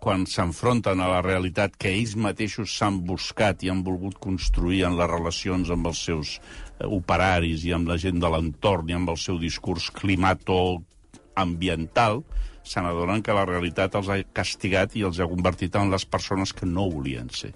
quan 0.08 0.22
s'enfronten 0.24 1.02
a 1.04 1.08
la 1.10 1.18
realitat 1.20 1.74
que 1.76 1.90
ells 1.92 2.14
mateixos 2.16 2.72
s'han 2.78 3.02
buscat 3.04 3.60
i 3.60 3.68
han 3.68 3.82
volgut 3.84 4.14
construir 4.24 4.86
en 4.88 4.94
les 4.96 5.04
relacions 5.10 5.68
amb 5.74 5.84
els 5.90 5.98
seus 6.08 6.30
eh, 6.40 6.88
operaris 6.88 7.60
i 7.68 7.74
amb 7.76 7.84
la 7.92 7.98
gent 8.00 8.16
de 8.22 8.28
l'entorn 8.32 8.88
i 8.88 8.96
amb 8.96 9.04
el 9.12 9.18
seu 9.20 9.36
discurs 9.42 9.90
climato-ambiental, 9.98 12.22
se 12.64 12.80
n'adonen 12.80 13.20
que 13.24 13.36
la 13.36 13.44
realitat 13.48 13.94
els 14.00 14.08
ha 14.08 14.16
castigat 14.32 14.96
i 14.96 15.04
els 15.04 15.20
ha 15.20 15.28
convertit 15.28 15.76
en 15.76 15.92
les 15.92 16.04
persones 16.08 16.54
que 16.56 16.64
no 16.64 16.88
volien 16.88 17.28
ser. 17.28 17.52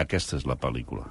Aquesta 0.00 0.40
és 0.40 0.48
la 0.48 0.56
pel·lícula. 0.56 1.04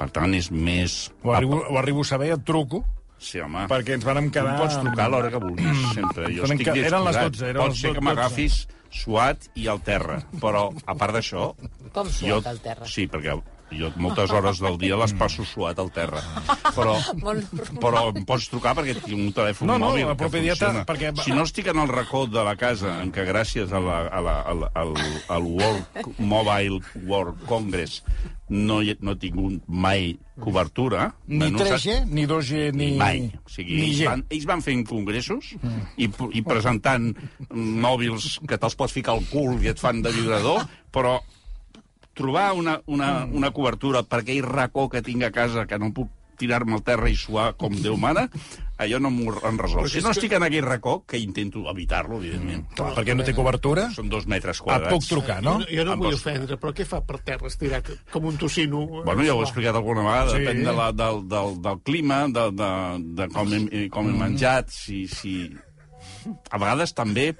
Per 0.00 0.08
tant, 0.08 0.32
és 0.40 0.48
més... 0.52 1.12
Ho 1.20 1.36
arribo, 1.36 1.60
ho 1.68 1.76
arribo 1.82 2.00
a 2.00 2.08
saber, 2.14 2.32
et 2.32 2.40
truco, 2.48 2.80
Sí, 3.18 3.40
home. 3.40 3.66
perquè 3.68 3.94
ens 3.96 4.04
vàrem 4.08 4.26
Tu 4.28 4.32
quedar... 4.38 4.54
em 4.56 4.60
pots 4.60 4.76
trucar 4.80 5.04
a 5.06 5.08
l'hora 5.12 5.30
que 5.32 5.38
vulguis, 5.40 5.78
sempre. 5.96 6.26
Jo 6.36 6.44
estic 6.48 6.66
eren 6.72 7.04
les 7.06 7.16
disposat. 7.16 7.32
12, 7.32 7.46
eren 7.52 7.60
Pot 7.62 7.70
les 7.72 7.78
ser 7.80 7.90
que 7.92 8.00
12. 8.00 8.04
m'agafis 8.08 8.54
suat 8.92 9.50
i 9.58 9.66
al 9.70 9.82
terra, 9.86 10.20
però, 10.42 10.68
a 10.84 10.94
part 10.98 11.18
d'això... 11.18 11.50
Com 11.96 12.10
suat 12.12 12.48
al 12.50 12.62
terra? 12.64 12.88
Sí, 12.90 13.06
perquè 13.10 13.34
jo 13.74 13.90
moltes 13.96 14.30
hores 14.30 14.60
del 14.62 14.76
dia 14.78 14.96
les 15.00 15.12
passo 15.18 15.44
suat 15.44 15.78
al 15.82 15.90
terra. 15.90 16.20
Però, 16.76 16.94
però 17.80 18.04
em 18.14 18.24
pots 18.28 18.46
trucar 18.52 18.74
perquè 18.78 18.94
tinc 19.00 19.18
un 19.18 19.32
telèfon 19.34 19.66
No, 19.70 19.78
no, 19.78 19.90
mòbil 19.90 20.06
la 20.06 20.16
que 20.16 20.28
funciona. 20.30 20.84
perquè- 20.86 21.12
Si 21.24 21.32
no 21.34 21.42
estic 21.42 21.66
en 21.72 21.78
el 21.82 21.88
racó 21.88 22.26
de 22.26 22.44
la 22.44 22.54
casa, 22.56 23.00
en 23.02 23.10
què 23.12 23.24
gràcies 23.26 23.72
a 23.72 23.80
la, 23.82 23.98
a 24.06 24.20
la, 24.22 24.36
al, 24.52 24.64
al, 24.74 24.94
al 25.28 25.42
World 25.42 26.18
Mobile 26.18 26.80
World 27.06 27.44
Congress 27.46 28.02
no, 28.48 28.78
hi, 28.80 28.92
no 29.02 29.16
he 29.16 29.18
tingut 29.18 29.62
mai 29.66 30.12
cobertura... 30.38 31.08
Ni 31.26 31.38
bueno, 31.50 31.58
3G, 31.58 32.04
ni 32.06 32.26
2G, 32.30 32.70
ni... 32.78 32.92
Mai. 32.96 33.24
O 33.42 33.50
sigui, 33.50 33.74
ni 33.80 33.88
ells, 33.90 34.04
van, 34.06 34.22
ells 34.30 34.44
van 34.46 34.62
fent 34.62 34.84
congressos 34.86 35.48
i, 35.98 36.06
i 36.06 36.42
presentant 36.46 37.08
mòbils 37.50 38.36
que 38.46 38.58
te'ls 38.60 38.76
pots 38.78 38.94
ficar 38.94 39.16
al 39.16 39.24
cul 39.32 39.58
i 39.64 39.72
et 39.72 39.80
fan 39.82 39.98
de 40.04 40.12
vibrador, 40.14 40.62
però 40.94 41.16
trobar 42.16 42.50
una, 42.56 42.78
una, 42.88 43.24
una 43.28 43.50
cobertura 43.52 44.02
per 44.08 44.22
aquell 44.24 44.42
racó 44.46 44.88
que 44.88 45.02
tinc 45.04 45.22
a 45.28 45.32
casa 45.34 45.66
que 45.68 45.78
no 45.78 45.92
puc 45.92 46.08
tirar-me 46.36 46.74
al 46.76 46.82
terra 46.84 47.08
i 47.08 47.14
suar 47.16 47.54
com 47.56 47.72
Déu 47.80 47.94
mana, 47.96 48.26
allò 48.76 48.98
no 49.00 49.08
m'ho 49.08 49.32
resol. 49.56 49.86
Si 49.88 50.02
no 50.04 50.10
estic 50.12 50.34
en 50.36 50.44
aquell 50.44 50.66
racó, 50.66 50.98
que 51.08 51.16
intento 51.16 51.62
evitar-lo, 51.70 52.18
evidentment. 52.20 52.66
Clar, 52.76 52.90
perquè 52.92 53.14
no 53.16 53.24
té 53.24 53.32
cobertura, 53.32 53.86
Són 53.94 54.10
dos 54.12 54.26
metres 54.28 54.58
et 54.60 54.64
quadrats. 54.66 54.92
puc 54.92 55.06
trucar, 55.08 55.38
no? 55.42 55.54
Jo, 55.54 55.64
no- 55.64 55.70
jo 55.78 55.84
no 55.88 55.92
Amb 55.94 56.04
vull 56.04 56.18
ofendre, 56.18 56.58
però 56.60 56.74
què 56.76 56.84
fa 56.84 57.00
per 57.00 57.22
terra 57.24 57.48
estirat 57.48 57.88
com 58.12 58.26
un 58.28 58.36
tocino? 58.36 58.82
Bueno, 59.02 59.24
ja 59.24 59.32
ho 59.32 59.40
he 59.40 59.46
explicat 59.48 59.74
alguna 59.80 60.02
vegada, 60.04 60.30
Sí. 60.30 60.36
sí. 60.36 60.42
depèn 60.44 60.62
de 60.68 60.72
la, 60.76 60.90
del, 60.92 61.22
del, 61.28 61.56
del 61.62 61.80
clima, 61.80 62.26
de, 62.28 62.50
de, 62.52 62.70
de 63.16 63.28
com, 63.32 63.54
he, 63.56 63.88
com 63.88 64.08
he 64.12 64.18
menjat, 64.20 64.68
si, 64.68 65.06
si... 65.08 65.38
A 66.52 66.58
vegades 66.58 66.92
també 66.92 67.30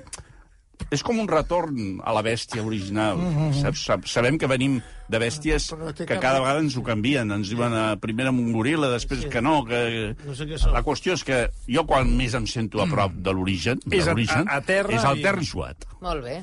és 0.91 1.03
com 1.03 1.19
un 1.19 1.27
retorn 1.29 2.01
a 2.05 2.13
la 2.15 2.23
bèstia 2.23 2.63
original. 2.63 3.19
Saps, 3.59 3.83
saps, 3.89 4.13
sabem 4.15 4.37
que 4.39 4.47
venim 4.51 4.79
de 5.11 5.19
bèsties 5.23 5.71
no 5.79 5.93
que 5.95 6.07
cap- 6.07 6.21
cada 6.23 6.41
vegada 6.41 6.61
ens 6.63 6.77
ho 6.79 6.83
canvien. 6.87 7.31
Ens 7.35 7.51
diuen 7.51 7.75
eh, 7.75 7.97
primer 8.03 8.29
amb 8.31 8.41
un 8.43 8.53
goril·la, 8.55 8.91
després 8.95 9.25
que 9.31 9.43
no. 9.43 9.65
Que... 9.67 10.15
No 10.25 10.35
sé 10.39 10.47
què 10.47 10.59
són. 10.63 10.73
La 10.77 10.85
qüestió 10.87 11.15
és 11.19 11.25
que 11.27 11.41
jo 11.67 11.87
quan 11.87 12.11
més 12.17 12.35
em 12.39 12.47
sento 12.47 12.83
a 12.83 12.87
prop 12.91 13.13
de 13.19 13.35
l'origen, 13.35 13.81
de 13.85 13.97
És 13.99 14.07
a- 14.07 14.15
l'origen, 14.15 14.47
a- 14.49 14.61
a 14.61 14.67
terra 14.67 14.95
és 14.95 15.05
al 15.05 15.19
i- 15.19 15.27
terra 15.27 15.43
i 15.43 15.51
suat. 15.51 15.89
Molt 16.01 16.23
bé. 16.25 16.43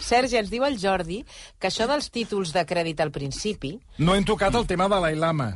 Sergi, 0.00 0.38
ens 0.38 0.48
diu 0.52 0.64
el 0.64 0.78
Jordi 0.80 1.18
que 1.60 1.68
això 1.68 1.84
dels 1.90 2.08
títols 2.14 2.52
de 2.54 2.62
crèdit 2.68 3.00
al 3.04 3.10
principi... 3.12 3.74
No 3.98 4.14
hem 4.16 4.24
tocat 4.24 4.54
el 4.56 4.66
tema 4.70 4.86
de 4.88 5.00
l'Ailama. 5.02 5.50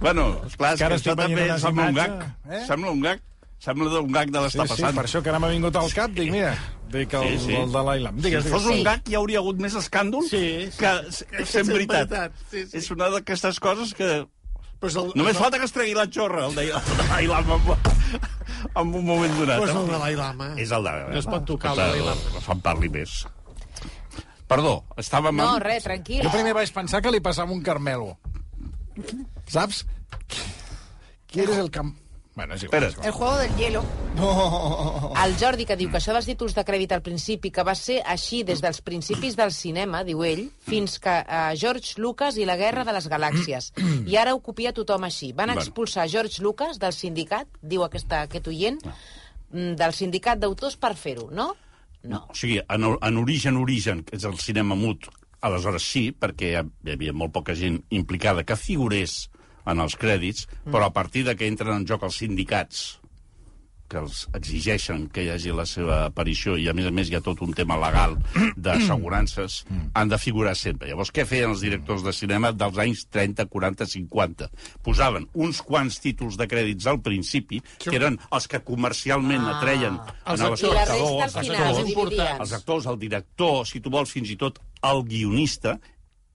Bueno, 0.00 0.40
esclar, 0.46 0.74
és 0.74 0.80
Que 0.80 0.88
que 0.88 0.94
això 0.98 1.14
també 1.18 1.46
sembla 1.60 1.88
un 1.90 1.94
gag. 1.94 2.14
eh? 2.50 2.64
Sembla 2.66 2.90
un 2.90 3.00
gag. 3.04 3.20
Sembla 3.62 4.00
un 4.00 4.10
gag 4.12 4.30
de 4.34 4.38
Sí, 4.38 4.44
l'estar 4.44 4.66
sí, 4.66 4.72
passant. 4.74 4.96
per 4.96 5.04
això 5.06 5.22
que 5.22 5.30
ara 5.30 5.38
m'ha 5.38 5.48
vingut 5.52 5.76
al 5.78 5.92
cap, 5.94 6.10
dic, 6.10 6.32
mira, 6.34 6.56
dic 6.90 7.12
el, 7.14 7.28
Sí, 7.38 7.38
sí. 7.46 7.54
el 7.54 7.70
de 7.70 7.82
l'Ailam. 7.86 8.16
Si 8.18 8.22
Digues, 8.26 8.48
fos 8.50 8.64
digues. 8.64 8.78
un 8.78 8.84
gag 8.84 9.08
hi 9.08 9.14
hauria 9.14 9.38
hagut 9.38 9.60
més 9.62 9.74
escàndol 9.78 10.24
Sí, 10.28 10.70
sí. 10.72 10.78
que 10.78 11.44
sent 11.46 11.68
veritat. 11.70 12.08
veritat, 12.10 12.32
sí, 12.50 12.66
sí. 12.66 12.76
És 12.78 12.90
una 12.90 13.08
d'aquestes 13.10 13.60
coses 13.60 13.94
que... 13.94 14.26
Pues 14.82 14.96
el, 14.98 15.12
Només 15.14 15.36
falta 15.38 15.60
que 15.60 15.64
es 15.68 15.72
tregui 15.72 15.94
la 15.94 16.08
xorra, 16.10 16.48
el 16.48 16.56
de 16.56 16.64
l'Ailam, 17.12 17.52
en, 17.54 17.60
en 18.82 18.94
un 18.98 19.04
moment 19.06 19.36
donat. 19.38 19.58
Pues 19.62 19.70
el 19.70 19.86
de 19.86 19.98
l'Ailama. 20.00 20.48
És 20.58 20.72
el 20.74 20.82
de 20.82 20.94
No 21.12 21.18
es 21.20 21.26
pot 21.30 21.44
tocar 21.46 21.70
el 21.76 21.78
de 21.78 21.86
l'Ailama. 21.92 22.40
Fan 22.42 22.60
parli 22.66 22.88
més. 22.90 23.20
Perdó, 24.52 24.74
estàvem... 25.00 25.40
No, 25.40 25.48
amb- 25.56 25.64
res, 25.64 25.86
tranquil. 25.88 26.22
Jo 26.26 26.30
primer 26.34 26.52
vaig 26.56 26.70
pensar 26.76 27.00
que 27.02 27.10
li 27.14 27.20
passava 27.24 27.52
un 27.56 27.62
Carmelo. 27.64 28.14
Saps? 29.48 29.84
Qui 31.26 31.40
eres 31.46 31.58
el 31.58 31.70
cam... 31.72 31.94
Bueno, 32.34 32.54
és 32.56 32.62
igual. 32.64 32.84
Espera't. 32.86 33.06
El 33.06 33.12
juego 33.12 33.36
del 33.42 33.56
hielo. 33.58 33.80
El 35.24 35.34
Jordi, 35.36 35.66
que 35.68 35.76
diu 35.76 35.90
que 35.92 35.98
això 35.98 36.14
dels 36.16 36.24
títols 36.30 36.54
de 36.56 36.62
crèdit 36.64 36.92
al 36.96 37.02
principi, 37.04 37.50
que 37.52 37.64
va 37.64 37.74
ser 37.76 37.98
així 38.08 38.40
des 38.48 38.62
dels 38.64 38.80
principis 38.84 39.36
del 39.36 39.52
cinema, 39.52 40.00
diu 40.08 40.22
ell, 40.24 40.46
fins 40.64 40.96
que 41.02 41.12
uh, 41.12 41.50
George 41.60 42.00
Lucas 42.00 42.38
i 42.40 42.46
la 42.48 42.56
Guerra 42.56 42.86
de 42.88 42.94
les 42.96 43.08
Galàxies. 43.12 43.68
I 44.08 44.16
ara 44.16 44.32
ho 44.32 44.40
copia 44.40 44.72
tothom 44.72 45.04
així. 45.08 45.32
Van 45.36 45.52
Bueno. 45.52 45.60
expulsar 45.60 46.08
George 46.08 46.40
Lucas 46.42 46.80
del 46.80 46.96
sindicat, 46.96 47.48
diu 47.60 47.84
aquesta, 47.84 48.22
aquest 48.28 48.48
oient, 48.48 48.80
mm, 49.52 49.74
del 49.76 49.92
sindicat 49.92 50.40
d'autors 50.40 50.76
per 50.80 50.94
fer-ho, 50.96 51.28
no? 51.30 51.50
No. 52.04 52.24
O 52.30 52.36
sigui, 52.36 52.60
en, 52.62 52.88
en 52.94 53.20
origen, 53.20 53.58
origen, 53.60 54.02
que 54.06 54.16
és 54.18 54.24
el 54.28 54.38
cinema 54.42 54.78
mut, 54.78 55.06
aleshores 55.42 55.86
sí, 55.86 56.08
perquè 56.12 56.52
hi 56.54 56.94
havia 56.94 57.14
molt 57.14 57.34
poca 57.34 57.54
gent 57.58 57.80
implicada 57.90 58.46
que 58.46 58.58
figurés 58.58 59.26
en 59.66 59.82
els 59.82 59.94
crèdits, 59.98 60.48
però 60.66 60.88
a 60.88 60.94
partir 60.94 61.22
de 61.26 61.36
que 61.38 61.46
entren 61.46 61.76
en 61.76 61.86
joc 61.86 62.02
els 62.06 62.18
sindicats, 62.18 62.82
que 63.92 64.00
els 64.00 64.22
exigeixen 64.36 65.04
que 65.12 65.26
hi 65.26 65.30
hagi 65.34 65.52
la 65.52 65.66
seva 65.68 65.98
aparició, 66.06 66.56
i 66.56 66.68
a 66.70 66.74
més 66.76 66.88
a 66.88 66.92
més 66.94 67.10
hi 67.10 67.18
ha 67.18 67.22
tot 67.24 67.42
un 67.44 67.52
tema 67.56 67.76
legal 67.80 68.16
d'assegurances, 68.56 69.62
han 69.98 70.12
de 70.12 70.18
figurar 70.20 70.54
sempre. 70.58 70.88
Llavors, 70.88 71.12
què 71.12 71.26
feien 71.28 71.52
els 71.52 71.64
directors 71.64 72.04
de 72.06 72.14
cinema 72.16 72.52
dels 72.56 72.80
anys 72.82 73.04
30, 73.12 73.46
40, 73.52 73.88
50? 73.92 74.50
Posaven 74.86 75.28
uns 75.34 75.60
quants 75.66 76.00
títols 76.02 76.40
de 76.40 76.48
crèdits 76.48 76.88
al 76.88 77.02
principi, 77.04 77.60
que 77.84 77.96
eren 77.98 78.18
els 78.32 78.48
que 78.48 78.62
comercialment 78.64 79.44
atreien 79.56 80.00
Els 80.24 80.40
als 80.48 80.62
final, 80.62 80.78
actors, 80.82 81.36
els 82.40 82.58
actors, 82.58 82.88
el 82.88 83.00
director, 83.02 83.62
si 83.68 83.82
tu 83.84 83.92
vols, 83.92 84.12
fins 84.12 84.32
i 84.32 84.38
tot 84.40 84.60
el 84.82 85.04
guionista, 85.06 85.76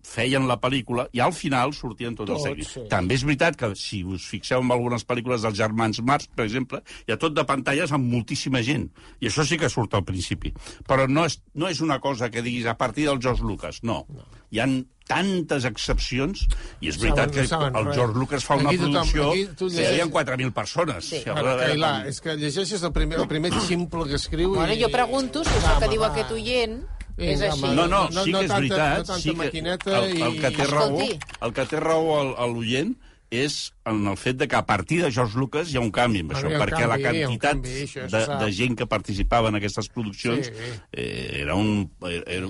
feien 0.08 0.46
la 0.48 0.56
pel·lícula 0.62 1.08
i 1.14 1.20
al 1.20 1.34
final 1.36 1.74
sortien 1.76 2.16
tots, 2.16 2.32
els 2.32 2.40
Tots, 2.40 2.48
seguits. 2.50 2.72
sí. 2.78 2.84
També 2.90 3.18
és 3.18 3.26
veritat 3.28 3.58
que 3.60 3.74
si 3.76 4.04
us 4.08 4.24
fixeu 4.32 4.62
en 4.64 4.72
algunes 4.72 5.04
pel·lícules 5.06 5.44
dels 5.44 5.58
germans 5.60 6.00
Marx, 6.02 6.30
per 6.34 6.46
exemple, 6.48 6.80
hi 7.08 7.12
ha 7.12 7.18
tot 7.20 7.36
de 7.36 7.44
pantalles 7.46 7.92
amb 7.92 8.08
moltíssima 8.14 8.62
gent. 8.64 8.88
I 9.20 9.28
això 9.28 9.44
sí 9.46 9.58
que 9.60 9.70
surt 9.70 9.94
al 10.00 10.06
principi. 10.08 10.54
Però 10.88 11.08
no 11.12 11.26
és, 11.28 11.42
no 11.56 11.68
és 11.68 11.82
una 11.84 12.00
cosa 12.00 12.30
que 12.32 12.42
diguis 12.42 12.66
a 12.72 12.78
partir 12.78 13.06
del 13.10 13.20
George 13.22 13.44
Lucas, 13.44 13.82
no. 13.84 14.06
no. 14.10 14.24
Hi 14.52 14.60
han 14.64 14.78
tantes 15.08 15.64
excepcions, 15.68 16.48
i 16.84 16.90
és 16.90 16.98
veritat 17.00 17.30
Saben- 17.30 17.36
que 17.36 17.48
saben 17.48 17.76
el. 17.80 17.94
George 17.96 18.18
Lucas 18.20 18.44
fa 18.44 18.56
una 18.60 18.72
tothom- 18.72 19.12
producció 19.12 19.32
que 19.32 19.82
hi 19.82 19.86
havia 19.92 20.06
4.000 20.12 20.52
persones. 20.54 21.06
Sí. 21.06 21.22
Si 21.24 21.30
a 21.30 21.34
Bueno, 21.34 21.56
veure, 21.56 21.68
Cailà, 21.74 21.92
és 22.08 22.20
que 22.22 22.36
llegeixes 22.36 22.84
el 22.84 22.92
primer, 22.92 23.20
el 23.20 23.28
primer 23.28 23.52
ximple 23.68 24.08
que 24.08 24.16
escriu 24.16 24.54
Bueno, 24.56 24.74
i... 24.74 24.82
jo 24.82 24.90
pregunto 24.92 25.44
si 25.44 25.50
això 25.52 25.80
que 25.80 25.88
diu 25.94 26.04
aquest 26.04 26.32
oient 26.32 26.82
és 27.18 27.42
així. 27.42 27.62
No, 27.76 27.88
no, 27.88 28.10
No- 28.10 28.24
sí 28.24 28.32
que 28.32 28.40
és 28.44 28.48
tanta- 28.48 28.56
veritat. 28.56 28.98
no 28.98 29.04
tanta 29.04 29.20
sí 29.22 29.30
que 29.32 29.36
maquineta 29.38 29.98
el, 30.06 30.22
el 30.22 30.40
que 30.42 30.52
té 30.52 30.66
raó, 30.68 31.02
el 31.42 31.54
que 31.54 31.66
té 31.66 31.80
raó 31.80 32.20
al- 32.22 32.36
a 32.38 32.48
l'oient 32.48 32.96
és 33.30 33.74
en 33.86 34.06
el 34.08 34.16
fet 34.16 34.38
de 34.38 34.48
que 34.48 34.56
a 34.56 34.66
partir 34.66 35.02
de 35.04 35.12
George 35.12 35.38
Lucas 35.38 35.72
hi 35.74 35.78
ha 35.78 35.82
un 35.82 35.92
canvi 35.92 36.22
amb 36.24 36.32
això, 36.32 36.48
perquè 36.48 36.88
la 36.88 36.96
canvi, 37.02 37.26
un 37.26 37.38
quantitat 37.38 37.52
canvi, 37.52 37.82
això 37.84 38.06
de, 38.08 38.46
de 38.46 38.52
gent 38.54 38.78
que 38.78 38.86
participava 38.88 39.50
en 39.50 39.56
aquestes 39.56 39.90
produccions 39.90 40.46
Sí. 40.48 40.54
eh, 40.94 41.42
era 41.42 41.56
un... 41.56 41.92
Era, 42.08 42.24
era, 42.28 42.48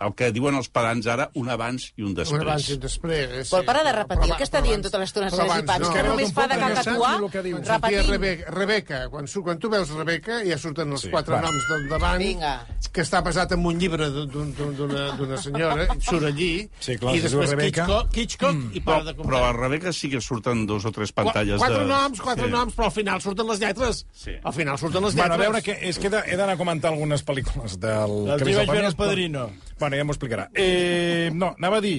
el 0.00 0.14
que 0.14 0.32
diuen 0.32 0.54
els 0.58 0.68
pedants 0.68 1.06
ara, 1.06 1.30
un 1.34 1.48
abans 1.48 1.92
i 1.96 2.02
un 2.02 2.08
Un 2.08 2.14
després. 2.14 2.42
abans 2.42 2.68
i 2.68 2.72
un 2.74 2.80
després. 2.80 3.50
Vol 3.50 3.64
parar 3.64 3.84
de 3.84 3.92
repetir 3.92 4.24
el 4.24 4.30
Però 4.30 4.36
que 4.38 4.44
està 4.44 4.60
dient 4.62 4.82
tota 4.82 4.98
l'estona 4.98 5.28
però 5.30 5.46
Sergi 5.46 5.62
Pans, 5.66 5.86
no. 5.88 5.92
que 5.94 6.02
no 6.02 6.08
només 6.10 6.32
fa 6.32 6.46
de 6.48 6.54
el 6.54 6.60
sortia 6.84 7.78
repetint. 7.78 8.10
Rebeca, 8.10 8.50
Rebeca 8.50 9.08
quan, 9.08 9.26
surt, 9.28 9.44
quan 9.44 9.58
tu 9.58 9.70
veus 9.70 9.88
Rebeca 9.90 10.40
ja 10.44 10.58
surten 10.58 10.90
els 10.92 11.00
Sí, 11.02 11.10
quatre 11.10 11.34
va. 11.34 11.40
noms 11.42 11.68
del 11.68 11.88
davant 11.88 12.18
Vinga. 12.18 12.66
que 12.92 13.02
està 13.02 13.22
basat 13.22 13.52
en 13.52 13.64
un 13.66 13.78
llibre 13.78 14.08
d'un- 14.10 14.28
d'un- 14.54 14.76
d'una 14.76 15.16
d'una 15.16 15.36
senyora 15.36 15.86
surt 16.00 16.24
allí 16.24 16.68
Sí, 16.80 16.96
clar, 16.98 17.14
i 17.16 17.20
després 17.20 17.50
Rebeca. 17.50 17.84
Hitchcock, 17.84 18.16
Hitchcock 18.16 18.56
i 18.76 18.80
para 18.80 18.98
Però, 19.00 19.04
de 19.04 19.12
però 19.14 19.22
comptar 19.22 19.42
a 19.44 19.52
Rebeca 19.52 19.92
sí 19.92 20.10
que 20.10 20.20
surten 20.20 20.66
dos 20.66 20.84
o 20.84 20.92
tres 20.92 21.12
pantalles 21.12 21.58
quatre 21.58 21.78
de... 21.80 21.86
noms, 21.86 22.20
quatre 22.20 22.44
sí. 22.46 22.50
noms, 22.50 22.74
però 22.74 22.84
al 22.86 22.92
final 22.92 23.20
surten 23.20 23.46
les 23.48 23.60
lletres. 23.60 24.06
Sí. 24.12 24.32
Al 24.42 24.52
final 24.52 24.78
surten 24.78 25.02
les 25.02 25.14
lletres. 25.14 25.28
Bueno, 25.28 25.34
a 25.34 25.46
veure, 25.46 25.62
que, 25.62 25.78
és 25.88 25.98
que 25.98 26.06
he 26.06 26.36
d'anar 26.36 26.54
a 26.54 26.56
comentar 26.56 26.90
algunes 26.92 27.24
pel·lícules 27.24 27.78
del... 27.78 28.28
El 28.28 28.38
que 28.42 28.54
vaig 28.54 28.68
veure 28.70 28.86
El 28.86 28.96
Padrino. 28.96 29.50
Bueno, 29.80 29.96
ja 29.98 30.04
m'ho 30.06 30.14
explicarà. 30.14 30.48
Eh, 30.54 31.30
no, 31.34 31.54
anava 31.58 31.78
a 31.80 31.84
dir 31.84 31.96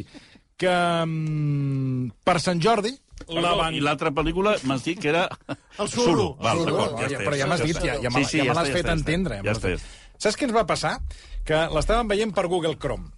que 0.58 0.72
mm, 0.72 2.12
per 2.24 2.40
Sant 2.44 2.62
Jordi... 2.64 2.94
La 3.32 3.72
I 3.74 3.80
l'altra 3.82 4.12
pel·lícula 4.14 4.54
m'has 4.68 4.84
dit 4.86 5.00
que 5.02 5.10
era... 5.10 5.24
El 5.80 5.88
Suro. 5.90 6.36
Val, 6.40 6.60
Suro, 6.60 6.76
d'acord, 6.76 6.98
ja, 7.00 7.08
ja 7.08 7.18
està, 7.18 7.24
però 7.26 7.38
ja 7.40 7.48
m'has 7.50 7.64
dit, 7.64 7.80
ja, 7.80 7.96
ja, 8.04 8.12
Sí, 8.12 8.18
me- 8.20 8.26
sí, 8.28 8.38
ja 8.38 8.44
me 8.44 8.50
ja 8.50 8.56
l'has 8.60 8.70
està, 8.70 8.78
fet 8.78 8.90
ja 8.92 8.96
entendre. 9.00 9.40
ja 9.44 9.54
està, 9.56 9.72
ja. 9.72 9.80
Saps 10.20 10.38
què 10.40 10.48
ens 10.48 10.56
va 10.56 10.66
passar? 10.68 10.94
Que 11.48 11.62
l'estàvem 11.74 12.12
veient 12.12 12.34
per 12.36 12.48
Google 12.52 12.76
Chrome 12.80 13.12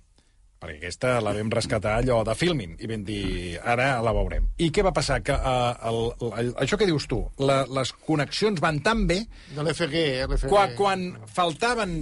perquè 0.58 0.80
aquesta 0.80 1.10
la 1.22 1.36
vam 1.38 1.52
rescatar 1.54 2.00
allò 2.00 2.24
de 2.26 2.34
filming 2.34 2.72
i 2.82 2.88
vam 2.90 3.04
dir, 3.06 3.60
ara 3.62 4.00
la 4.02 4.10
veurem. 4.16 4.48
I 4.58 4.72
què 4.74 4.82
va 4.82 4.90
passar? 4.96 5.20
Que 5.22 5.36
uh, 5.38 5.76
el, 5.86 6.00
el, 6.42 6.48
això 6.64 6.80
que 6.82 6.88
dius 6.90 7.06
tu, 7.06 7.20
la, 7.46 7.60
les 7.70 7.92
connexions 8.08 8.58
van 8.64 8.80
tan 8.82 9.04
bé 9.06 9.20
De 9.54 9.62
l'FG, 9.62 10.02
l'FG. 10.26 10.48
quan, 10.50 10.74
quan 10.80 11.04
faltaven 11.30 11.94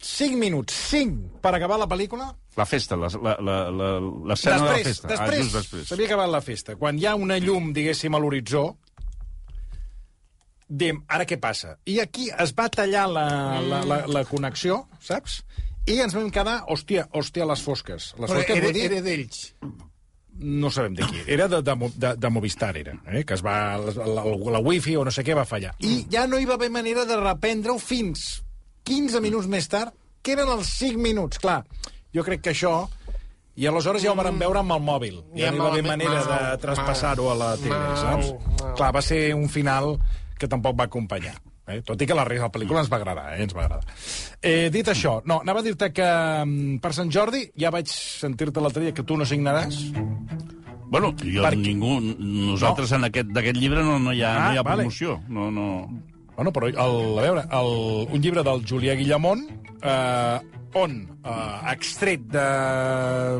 5 0.00 0.36
minuts, 0.40 0.72
5, 0.90 1.40
per 1.44 1.54
acabar 1.54 1.78
la 1.78 1.86
pel·lícula, 1.88 2.30
La 2.56 2.64
festa, 2.66 2.96
la- 2.96 3.08
la- 3.22 3.36
la- 3.40 3.70
la- 3.70 4.00
l'escena 4.26 4.56
de 4.58 4.64
la 4.70 4.78
festa. 4.84 5.08
després, 5.08 5.54
ah, 5.54 5.58
després. 5.58 5.86
s'havia 5.88 6.06
acabat 6.06 6.28
la 6.30 6.40
festa. 6.40 6.74
Quan 6.76 6.98
hi 6.98 7.06
ha 7.06 7.14
una 7.14 7.38
llum, 7.38 7.72
diguéssim, 7.72 8.14
a 8.14 8.18
l'horitzó, 8.18 8.76
diem, 10.68 11.02
ara 11.08 11.26
què 11.26 11.38
passa? 11.40 11.76
I 11.86 11.98
aquí 12.00 12.28
es 12.30 12.52
va 12.58 12.68
tallar 12.68 13.06
la, 13.10 13.26
la, 13.60 13.82
la, 13.84 14.00
la 14.06 14.24
connexió, 14.28 14.84
saps? 15.00 15.42
I 15.86 16.00
ens 16.04 16.14
vam 16.14 16.28
quedar, 16.30 16.60
hòstia, 16.70 17.06
hòstia, 17.16 17.46
les 17.48 17.62
fosques. 17.64 18.10
Les 18.18 18.30
Però 18.30 18.40
fosques 18.40 18.56
era, 18.60 18.72
dir... 18.72 18.84
era 18.90 19.00
d'ells. 19.02 19.54
no 20.40 20.70
sabem 20.70 20.94
de 20.96 21.04
qui. 21.04 21.22
Era 21.26 21.48
de, 21.48 21.62
de, 21.62 21.74
de, 21.96 22.14
de 22.16 22.28
Movistar, 22.30 22.76
era, 22.76 22.94
eh? 23.12 23.24
que 23.24 23.34
es 23.34 23.42
va, 23.44 23.76
la, 23.78 23.92
la, 24.06 24.24
la 24.24 24.60
wifi 24.64 24.94
o 24.96 25.04
no 25.04 25.10
sé 25.12 25.24
què 25.26 25.34
va 25.36 25.44
fallar. 25.44 25.74
I 25.84 26.06
ja 26.12 26.26
no 26.26 26.38
hi 26.38 26.46
va 26.48 26.54
haver 26.54 26.70
manera 26.70 27.04
de 27.04 27.16
reprendre-ho 27.20 27.78
fins 27.78 28.42
15 28.84 29.20
minuts 29.20 29.46
més 29.50 29.68
tard, 29.68 29.92
que 30.22 30.32
eren 30.36 30.48
els 30.48 30.68
5 30.78 30.98
minuts. 31.00 31.38
Clar, 31.42 31.62
jo 32.14 32.24
crec 32.26 32.42
que 32.42 32.50
això... 32.54 32.88
I 33.60 33.66
aleshores 33.68 34.00
ja 34.00 34.12
ho 34.12 34.16
vam 34.16 34.38
veure 34.40 34.60
amb 34.62 34.72
el 34.72 34.80
mòbil. 34.80 35.16
Ja, 35.34 35.46
Ja 35.46 35.50
no 35.52 35.56
hi 35.58 35.60
va 35.60 35.68
haver 35.74 35.82
manera 35.84 36.20
de 36.24 36.30
mal, 36.32 36.58
traspassar-ho 36.62 37.26
a 37.28 37.34
la 37.36 37.48
tele, 37.60 37.76
mal, 37.76 37.96
saps? 37.98 38.30
mal. 38.62 38.74
Clar, 38.78 38.92
va 38.96 39.02
ser 39.04 39.34
un 39.36 39.48
final 39.52 39.96
que 40.38 40.48
tampoc 40.48 40.78
va 40.78 40.86
acompanyar. 40.88 41.34
Eh? 41.68 41.82
Tot 41.84 42.00
i 42.00 42.06
que 42.08 42.14
la 42.16 42.24
resta 42.24 42.46
de 42.46 42.48
la 42.48 42.52
pel·lícula 42.54 42.80
ens 42.80 42.88
va 42.90 42.96
agradar, 42.96 43.26
eh? 43.34 43.42
ens 43.44 43.52
va 43.54 43.66
agradar. 43.66 43.92
Eh, 44.40 44.70
dit 44.72 44.88
això, 44.88 45.18
no, 45.28 45.40
anava 45.44 45.60
a 45.60 45.66
dir-te 45.66 45.90
que 45.92 46.06
mm, 46.46 46.78
per 46.80 46.94
Sant 46.96 47.10
Jordi 47.12 47.42
ja 47.60 47.70
vaig 47.74 47.90
sentir-te 47.92 48.62
l'altre 48.64 48.86
dia 48.86 48.94
que 48.96 49.04
tu 49.04 49.18
no 49.20 49.26
signaràs. 49.28 49.76
Bueno, 50.90 51.12
jo 51.20 51.44
Perquè- 51.44 51.60
ningú... 51.60 51.98
Nosaltres 52.00 52.90
en 52.96 53.04
aquest 53.10 53.28
d'aquest 53.34 53.60
llibre 53.60 53.84
no, 53.84 53.98
no 54.02 54.14
hi 54.16 54.22
ha, 54.24 54.32
Ah, 54.32 54.46
no 54.48 54.54
hi 54.54 54.58
ha 54.58 54.64
vale. 54.66 54.86
promoció. 54.86 55.20
No, 55.28 55.50
no... 55.54 55.68
Bueno, 56.40 56.54
però, 56.56 56.68
el, 56.72 56.78
a 57.20 57.20
veure, 57.20 57.42
el, 57.52 57.74
un 58.16 58.22
llibre 58.24 58.40
del 58.40 58.62
Julià 58.64 58.94
Guillamont, 58.96 59.42
eh, 59.84 60.38
on, 60.80 60.94
eh, 61.20 61.72
extret 61.74 62.22
de... 62.32 62.44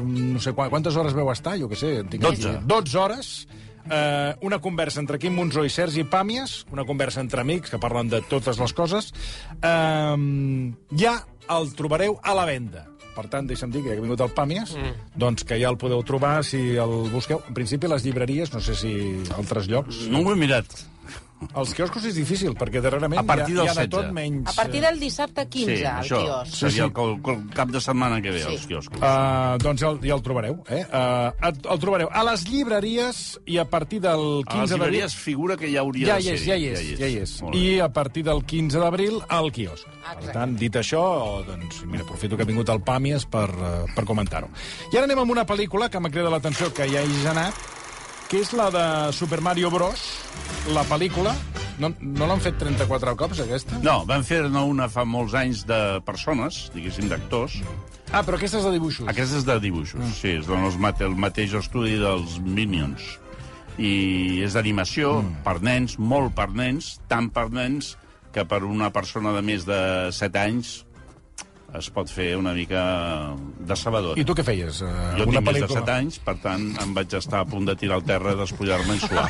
no 0.04 0.42
sé 0.44 0.52
qua- 0.52 0.68
quantes 0.68 0.98
hores 1.00 1.16
veu 1.16 1.30
estar, 1.32 1.54
jo 1.56 1.70
què 1.70 1.78
sé. 1.80 1.94
en 2.02 2.10
Tinc 2.12 2.26
aquí, 2.28 2.44
12. 2.44 2.60
12 2.68 2.98
hores, 3.00 3.30
eh, 3.88 4.34
una 4.44 4.58
conversa 4.60 5.00
entre 5.00 5.16
Quim 5.16 5.32
Monzó 5.32 5.64
i 5.64 5.72
Sergi 5.72 6.04
Pàmies, 6.04 6.66
una 6.76 6.84
conversa 6.84 7.24
entre 7.24 7.40
amics 7.40 7.72
que 7.72 7.80
parlen 7.80 8.12
de 8.12 8.20
totes 8.28 8.60
les 8.60 8.76
coses, 8.76 9.14
eh, 9.64 10.70
ja 11.00 11.16
el 11.56 11.72
trobareu 11.80 12.20
a 12.20 12.36
la 12.36 12.44
venda. 12.52 12.84
Per 13.16 13.26
tant, 13.32 13.48
deixa'm 13.48 13.72
dir 13.72 13.80
que 13.80 13.94
ja 13.94 13.96
que 13.96 14.04
ha 14.04 14.08
vingut 14.10 14.28
el 14.28 14.36
Pàmies, 14.36 14.76
mm. 14.76 15.16
doncs 15.24 15.48
que 15.48 15.56
ja 15.56 15.72
el 15.72 15.80
podeu 15.80 16.04
trobar 16.04 16.44
si 16.44 16.76
el 16.76 16.98
busqueu. 17.16 17.40
En 17.48 17.56
principi, 17.56 17.88
les 17.88 18.04
llibreries, 18.04 18.52
no 18.52 18.60
sé 18.60 18.76
si 18.76 18.94
altres 19.40 19.72
llocs. 19.72 20.04
No 20.12 20.20
ho 20.20 20.36
he 20.36 20.38
mirat. 20.44 20.68
Els 21.56 21.70
quioscos 21.72 22.04
és 22.04 22.12
difícil, 22.14 22.52
perquè 22.52 22.82
darrerament 22.84 23.16
A 23.16 23.22
partir 23.24 23.54
hi 23.54 23.60
ha, 23.60 23.62
del 23.62 23.64
hi 23.64 23.70
ha 23.70 23.74
de 23.78 23.86
16. 23.86 23.90
tot 23.94 24.10
menys... 24.12 24.50
A 24.50 24.52
partir 24.58 24.82
del 24.84 24.98
dissabte 25.00 25.46
15, 25.48 25.76
sí, 25.78 25.84
al 25.88 26.02
això 26.02 26.18
quiosc. 26.20 26.52
seria 26.58 26.84
el, 26.84 26.92
el, 27.00 27.14
el 27.32 27.38
cap 27.56 27.70
de 27.72 27.80
setmana 27.80 28.18
que 28.20 28.30
ve, 28.34 28.42
Sí. 28.42 28.50
els 28.58 28.66
quioscos. 28.68 28.98
Uh, 29.00 29.56
doncs 29.62 29.80
ja 29.80 29.88
el, 29.88 30.00
ja 30.04 30.18
el 30.18 30.22
trobareu, 30.26 30.58
eh? 30.68 30.82
Uh, 30.84 31.32
el, 31.48 31.56
el 31.72 31.80
trobareu 31.80 32.10
a 32.12 32.24
les 32.28 32.44
llibreries 32.50 33.22
i 33.48 33.56
a 33.56 33.64
partir 33.72 34.02
del 34.04 34.20
A 34.20 34.20
les 34.20 34.44
15 34.52 34.52
d'abril... 34.52 34.84
llibreries 34.84 35.16
figura 35.16 35.56
que 35.56 35.72
ja 35.72 35.80
hauria 35.80 36.10
Ja 36.12 36.18
de 36.18 36.20
hi 36.20 36.28
ser. 36.28 36.34
és, 36.36 36.44
ja 36.44 36.56
hi 36.60 36.68
és, 36.74 36.84
ja 37.00 37.08
hi 37.08 37.16
és. 37.24 37.34
Bé. 37.40 37.56
I 37.56 37.80
a 37.80 37.88
partir 37.88 38.26
del 38.28 38.44
15 38.44 38.78
d'abril, 38.84 39.18
al 39.28 39.50
quiosc. 39.50 39.88
Per 39.88 40.12
Exacte. 40.18 40.36
tant, 40.36 40.56
dit 40.60 40.76
això, 40.76 41.02
doncs, 41.48 41.80
mira, 41.88 42.04
aprofito 42.04 42.36
que 42.36 42.44
ha 42.44 42.52
vingut 42.52 42.68
el 42.68 42.84
Pàmies 42.84 43.24
per, 43.24 43.48
uh, 43.56 43.84
per 43.96 44.04
comentar-ho. 44.04 44.52
I 44.92 44.96
ara 45.00 45.08
anem 45.08 45.24
amb 45.24 45.32
una 45.38 45.46
pel·lícula 45.48 45.88
que 45.88 45.98
m'ha 46.04 46.12
cridat 46.12 46.36
l'atenció, 46.36 46.68
que 46.74 46.84
ja 46.92 47.00
he 47.00 47.28
anat, 47.32 47.54
que 48.30 48.38
és 48.44 48.52
la 48.54 48.68
de 48.70 48.82
Super 49.12 49.40
Mario 49.42 49.72
Bros., 49.74 49.98
la 50.70 50.84
pel·lícula. 50.86 51.32
No, 51.82 51.88
no 51.98 52.26
l'han 52.28 52.42
fet 52.44 52.58
34 52.60 53.16
cops, 53.18 53.40
aquesta? 53.42 53.80
No, 53.82 54.04
van 54.06 54.22
fer-ne 54.26 54.62
una 54.70 54.86
fa 54.92 55.02
molts 55.08 55.34
anys 55.34 55.64
de 55.66 55.98
persones, 56.06 56.68
diguéssim, 56.74 57.08
d'actors. 57.10 57.56
Ah, 58.12 58.20
però 58.22 58.36
aquesta 58.38 58.60
és 58.60 58.68
de 58.68 58.72
dibuixos. 58.76 59.08
Aquesta 59.10 59.40
és 59.40 59.46
de 59.48 59.56
dibuixos, 59.64 60.00
Mm. 60.00 60.12
sí, 60.12 60.28
és 60.38 60.78
mate, 60.78 61.04
el 61.04 61.16
mateix 61.16 61.54
estudi 61.54 61.96
dels 61.98 62.38
Minions. 62.38 63.18
I 63.78 64.42
és 64.44 64.52
d'animació, 64.52 65.22
Mm. 65.22 65.42
per 65.42 65.60
nens, 65.62 65.98
molt 65.98 66.34
per 66.34 66.50
nens, 66.50 67.00
tant 67.08 67.30
per 67.32 67.50
nens 67.50 67.96
que 68.32 68.44
per 68.44 68.62
una 68.62 68.90
persona 68.92 69.32
de 69.32 69.42
més 69.42 69.64
de 69.64 70.12
7 70.12 70.38
anys 70.38 70.84
es 71.78 71.88
pot 71.94 72.08
fer 72.10 72.32
una 72.36 72.52
mica 72.52 72.80
decebedor. 73.66 74.18
I 74.18 74.24
tu 74.26 74.34
què 74.34 74.42
feies? 74.46 74.80
Uh, 74.82 74.88
Jo 75.18 75.26
tinc 75.30 75.44
més 75.46 75.60
de 75.62 75.68
7 75.70 75.92
anys, 75.94 76.18
per 76.24 76.34
tant, 76.42 76.64
em 76.82 76.94
vaig 76.96 77.14
estar 77.14 77.40
a 77.44 77.46
punt 77.48 77.68
de 77.68 77.76
tirar 77.78 77.98
al 78.00 78.04
terra 78.08 78.32
i 78.34 78.38
despullar-me 78.40 78.96
en 78.96 79.00
suar. 79.04 79.26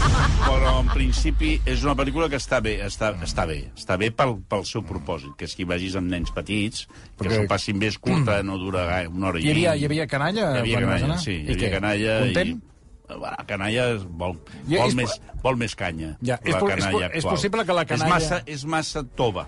Però, 0.48 0.72
en 0.82 0.88
principi, 0.92 1.54
és 1.66 1.84
una 1.86 1.94
pel·lícula 1.98 2.28
que 2.32 2.40
està 2.40 2.60
bé, 2.64 2.76
està, 2.86 3.12
està 3.24 3.46
bé. 3.48 3.60
Està 3.78 3.96
bé 4.00 4.10
pel, 4.10 4.36
pel 4.50 4.66
seu 4.68 4.82
propòsit, 4.86 5.32
que 5.38 5.46
és 5.48 5.54
que 5.56 5.62
hi 5.64 5.68
vagis 5.70 5.94
amb 6.00 6.10
nens 6.10 6.32
petits, 6.34 6.86
que 6.88 7.24
Perquè- 7.24 7.40
s'ho 7.44 7.48
passin 7.50 7.78
bé, 7.80 7.92
és 7.94 7.98
curta, 8.02 8.40
no 8.42 8.58
dura 8.58 8.84
gaire, 8.90 9.08
una 9.14 9.30
hora 9.30 9.40
i 9.40 9.46
Hi 9.46 9.52
havia, 9.54 9.74
hi 9.76 9.84
havia 9.88 10.06
canalla? 10.10 10.50
Hi 10.56 10.62
havia 10.64 10.82
canalla, 10.84 11.18
sí, 11.22 11.38
I 11.40 11.46
hi 11.48 11.56
havia 11.58 11.72
canalla. 11.78 12.18
Content? 12.26 12.54
I... 12.58 12.70
Bueno, 13.14 13.36
canalla 13.46 13.88
és- 13.94 14.04
vol, 14.08 14.38
vol, 14.66 14.88
és- 14.88 14.94
més, 14.96 15.18
vol 15.42 15.58
més 15.60 15.74
canya. 15.76 16.14
Ja, 16.24 16.38
és 16.42 16.54
la 16.54 16.58
és 16.58 16.64
canalla 16.74 16.92
po- 16.92 17.02
és 17.04 17.10
actual. 17.20 17.34
possible 17.36 17.64
que 17.68 17.74
la 17.76 17.84
canalla- 17.84 18.06
És 18.08 18.14
massa, 18.14 18.42
és 18.46 18.64
massa 18.64 19.02
tova, 19.04 19.46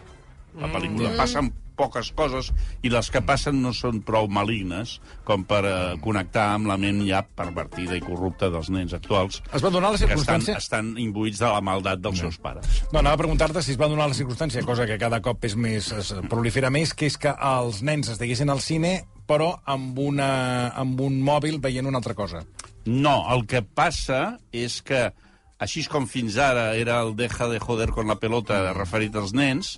la 0.60 0.68
pel·lícula. 0.72 1.10
Mm. 1.14 1.16
Passen 1.16 1.52
poques 1.76 2.12
coses 2.16 2.52
i 2.82 2.92
les 2.92 3.10
que 3.12 3.22
passen 3.24 3.60
no 3.62 3.72
són 3.76 4.00
prou 4.06 4.28
malignes 4.32 4.96
com 5.28 5.44
per 5.48 5.62
eh, 5.68 5.74
connectar 6.02 6.48
amb 6.54 6.70
la 6.70 6.78
ment 6.80 7.02
ja 7.06 7.22
pervertida 7.26 7.96
i 7.98 8.04
corrupta 8.04 8.50
dels 8.52 8.70
nens 8.72 8.94
actuals 8.96 9.42
Es 9.52 9.64
va 9.64 9.70
donar 9.70 9.92
la 9.92 9.98
que 9.98 10.06
estan, 10.06 10.16
circumstància... 10.16 10.56
estan 10.60 10.94
imbuïts 11.00 11.40
de 11.42 11.50
la 11.50 11.60
maldat 11.64 12.00
dels 12.02 12.20
seus 12.20 12.38
pares. 12.42 12.66
No, 12.92 13.00
anava 13.00 13.16
a 13.16 13.22
preguntar-te 13.22 13.62
si 13.64 13.74
es 13.74 13.80
va 13.80 13.88
donar 13.90 14.08
la 14.10 14.16
circumstància, 14.16 14.64
cosa 14.66 14.86
que 14.88 14.98
cada 15.00 15.20
cop 15.24 15.44
és 15.48 15.56
més, 15.56 15.90
es 15.92 16.12
prolifera 16.30 16.70
més, 16.72 16.94
que 16.96 17.08
és 17.10 17.18
que 17.20 17.32
els 17.32 17.82
nens 17.86 18.10
estiguessin 18.12 18.52
al 18.52 18.62
cine, 18.64 18.98
però 19.26 19.52
amb, 19.66 19.98
una, 19.98 20.30
amb 20.78 21.00
un 21.02 21.20
mòbil 21.24 21.60
veient 21.62 21.88
una 21.88 22.00
altra 22.02 22.14
cosa. 22.18 22.44
No, 22.86 23.18
el 23.34 23.46
que 23.50 23.62
passa 23.62 24.38
és 24.54 24.78
que, 24.86 25.08
així 25.58 25.82
com 25.90 26.06
fins 26.10 26.36
ara 26.38 26.68
era 26.78 27.00
el 27.02 27.16
deja 27.18 27.48
de 27.50 27.58
joder 27.62 27.90
con 27.96 28.12
la 28.12 28.18
pelota 28.22 28.60
referit 28.76 29.16
als 29.18 29.34
nens, 29.34 29.76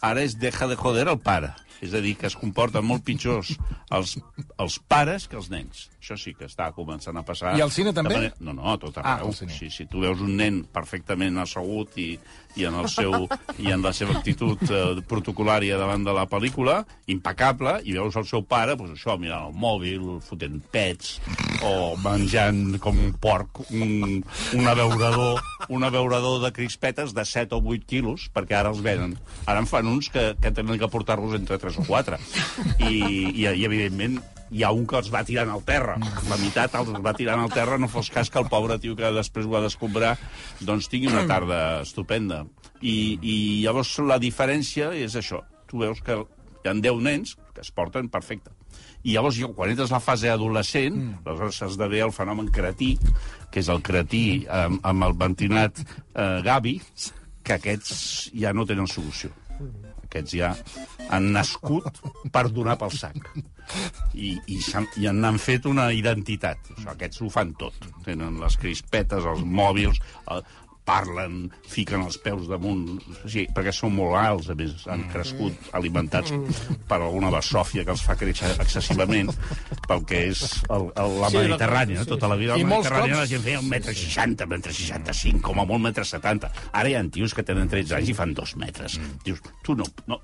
ara 0.00 0.24
és 0.24 0.36
deja 0.40 0.68
de 0.70 0.78
joder 0.80 1.06
el 1.08 1.20
pare. 1.20 1.52
És 1.80 1.94
a 1.96 2.00
dir, 2.04 2.12
que 2.20 2.28
es 2.28 2.36
comporten 2.36 2.84
molt 2.84 3.06
pitjors 3.06 3.54
els, 3.96 4.18
els 4.60 4.76
pares 4.92 5.26
que 5.30 5.38
els 5.40 5.48
nens. 5.52 5.86
Això 6.00 6.16
sí 6.16 6.32
que 6.32 6.46
està 6.48 6.70
començant 6.72 7.16
a 7.20 7.22
passar. 7.22 7.50
I 7.58 7.60
al 7.60 7.70
cine 7.70 7.92
també? 7.92 8.14
Manera- 8.16 8.34
No, 8.40 8.54
no, 8.56 8.64
a 8.72 8.78
tot 8.80 8.96
Ah, 8.98 9.18
arreu. 9.18 9.32
cine. 9.36 9.52
sí, 9.52 9.68
si 9.70 9.84
tu 9.86 10.00
veus 10.00 10.18
un 10.24 10.34
nen 10.36 10.62
perfectament 10.64 11.36
assegut 11.38 11.92
i, 12.00 12.18
i, 12.56 12.64
en, 12.64 12.74
el 12.80 12.88
seu, 12.88 13.28
i 13.58 13.68
en 13.70 13.82
la 13.82 13.92
seva 13.92 14.16
actitud 14.16 14.56
eh, 14.70 15.02
protocolària 15.06 15.76
davant 15.76 16.02
de 16.02 16.14
la 16.16 16.24
pel·lícula, 16.26 16.86
impecable, 17.06 17.82
i 17.84 17.92
veus 17.92 18.16
el 18.16 18.24
seu 18.24 18.42
pare, 18.48 18.76
doncs 18.80 18.96
això, 18.96 19.18
mirant 19.20 19.50
el 19.50 19.52
mòbil, 19.60 20.08
fotent 20.24 20.56
pets, 20.72 21.20
o 21.62 21.96
menjant 22.00 22.78
com 22.80 22.96
un 22.98 23.12
porc 23.20 23.60
un, 23.70 24.24
un 24.56 24.66
abeurador, 24.72 25.42
un 25.68 25.84
abeurador 25.84 26.40
de 26.46 26.52
crispetes 26.56 27.12
de 27.12 27.24
7 27.28 27.54
o 27.54 27.60
8 27.60 27.84
quilos, 27.86 28.30
perquè 28.32 28.56
ara 28.56 28.70
els 28.72 28.80
venen. 28.80 29.18
Ara 29.44 29.60
en 29.60 29.66
fan 29.68 29.86
uns 29.86 30.08
que, 30.08 30.30
que 30.40 30.50
tenen 30.50 30.78
que 30.80 30.88
portar-los 30.88 31.34
entre 31.36 31.58
3 31.58 31.76
o 31.76 31.84
4. 31.84 32.16
I, 32.88 32.88
i, 32.88 33.44
i, 33.44 33.64
evidentment, 33.68 34.22
hi 34.50 34.64
ha 34.64 34.72
un 34.74 34.86
que 34.88 34.98
els 34.98 35.10
va 35.12 35.22
tirant 35.26 35.50
al 35.52 35.62
terra. 35.66 35.96
La 36.28 36.38
meitat 36.40 36.74
els 36.80 36.90
va 37.04 37.14
tirant 37.16 37.44
al 37.44 37.52
terra, 37.54 37.78
no 37.78 37.88
fos 37.90 38.10
cas 38.10 38.30
que 38.30 38.40
el 38.42 38.48
pobre 38.50 38.78
tio 38.82 38.96
que 38.98 39.12
després 39.14 39.46
ho 39.46 39.56
ha 39.56 39.64
d'escombrar 39.64 40.16
doncs 40.60 40.90
tingui 40.90 41.10
una 41.12 41.26
tarda 41.30 41.60
estupenda. 41.84 42.44
I, 42.80 43.18
I 43.20 43.36
llavors 43.64 43.96
la 44.06 44.18
diferència 44.22 44.90
és 44.96 45.16
això. 45.18 45.44
Tu 45.70 45.78
veus 45.82 46.00
que 46.02 46.18
hi 46.18 46.68
ha 46.68 46.74
10 46.74 47.04
nens 47.06 47.36
que 47.54 47.62
es 47.62 47.70
porten 47.70 48.10
perfecte. 48.10 48.52
I 49.02 49.14
llavors, 49.14 49.38
quan 49.56 49.72
entres 49.72 49.92
a 49.92 49.96
la 49.96 50.04
fase 50.04 50.28
adolescent, 50.32 50.96
mm. 50.96 51.22
aleshores 51.24 51.60
s'esdevé 51.62 52.02
el 52.04 52.12
fenomen 52.12 52.50
cretí, 52.52 52.92
que 53.50 53.62
és 53.62 53.70
el 53.72 53.80
cretí 53.86 54.24
amb, 54.44 54.82
amb 54.86 55.06
el 55.08 55.16
ventinat 55.20 55.80
eh, 55.80 56.40
Gavi, 56.44 56.76
que 57.42 57.56
aquests 57.56 58.30
ja 58.36 58.52
no 58.52 58.66
tenen 58.68 58.90
solució. 58.90 59.32
Aquests 60.10 60.32
ja 60.34 60.48
han 61.14 61.28
nascut 61.36 62.00
per 62.34 62.48
donar 62.50 62.74
pel 62.80 62.90
sac. 62.98 63.14
I, 64.18 64.32
i, 64.50 64.56
s'han- 64.66 64.88
i 64.98 65.06
han 65.06 65.38
fet 65.38 65.68
una 65.70 65.92
identitat. 65.94 66.58
O 66.72 66.74
sigui, 66.80 66.88
aquests 66.96 67.20
ho 67.22 67.28
fan 67.30 67.52
tot. 67.60 67.76
Tenen 68.04 68.40
les 68.42 68.56
crispetes, 68.58 69.22
els 69.30 69.44
mòbils, 69.46 70.00
parlen, 70.90 71.38
fiquen 71.70 72.02
els 72.08 72.18
peus 72.18 72.48
damunt... 72.50 72.98
Sí, 73.30 73.46
perquè 73.54 73.70
són 73.74 73.94
molt 73.94 74.16
alts, 74.18 74.50
a 74.50 74.56
més, 74.58 74.74
han 74.90 75.04
crescut 75.12 75.70
alimentats 75.78 76.34
per 76.90 76.98
alguna 77.00 77.30
basòfia 77.30 77.84
que 77.86 77.94
els 77.94 78.02
fa 78.06 78.16
créixer 78.18 78.50
excessivament, 78.64 79.30
pel 79.86 80.02
que 80.10 80.24
és 80.32 80.42
el, 80.68 80.88
el, 80.98 81.16
la 81.22 81.30
Sí, 81.30 81.38
la- 81.38 81.44
Mediterrània, 81.46 82.02
sí, 82.02 82.10
tota 82.10 82.30
la 82.32 82.38
vida 82.40 82.58
I 82.58 82.64
la 82.66 82.72
Mediterrània 82.74 83.14
cops- 83.14 83.22
la 83.22 83.30
gent 83.34 83.46
feia 83.46 83.62
un 83.62 83.68
metre 83.70 83.94
seixanta, 83.94 84.48
un 84.50 84.54
metre 84.56 84.74
seixanta-cinc, 84.74 85.40
com 85.46 85.62
a 85.62 85.66
molt 85.68 85.84
metre 85.86 86.04
setanta. 86.08 86.50
Ara 86.72 86.90
hi 86.90 86.98
ha 86.98 87.04
tios 87.14 87.34
que 87.36 87.46
tenen 87.46 87.70
13 87.70 87.96
anys 88.00 88.10
i 88.12 88.16
fan 88.18 88.34
dos 88.34 88.56
metres. 88.60 88.98
Dius, 89.24 89.40
tu 89.66 89.76
no, 89.78 89.86
no, 90.10 90.18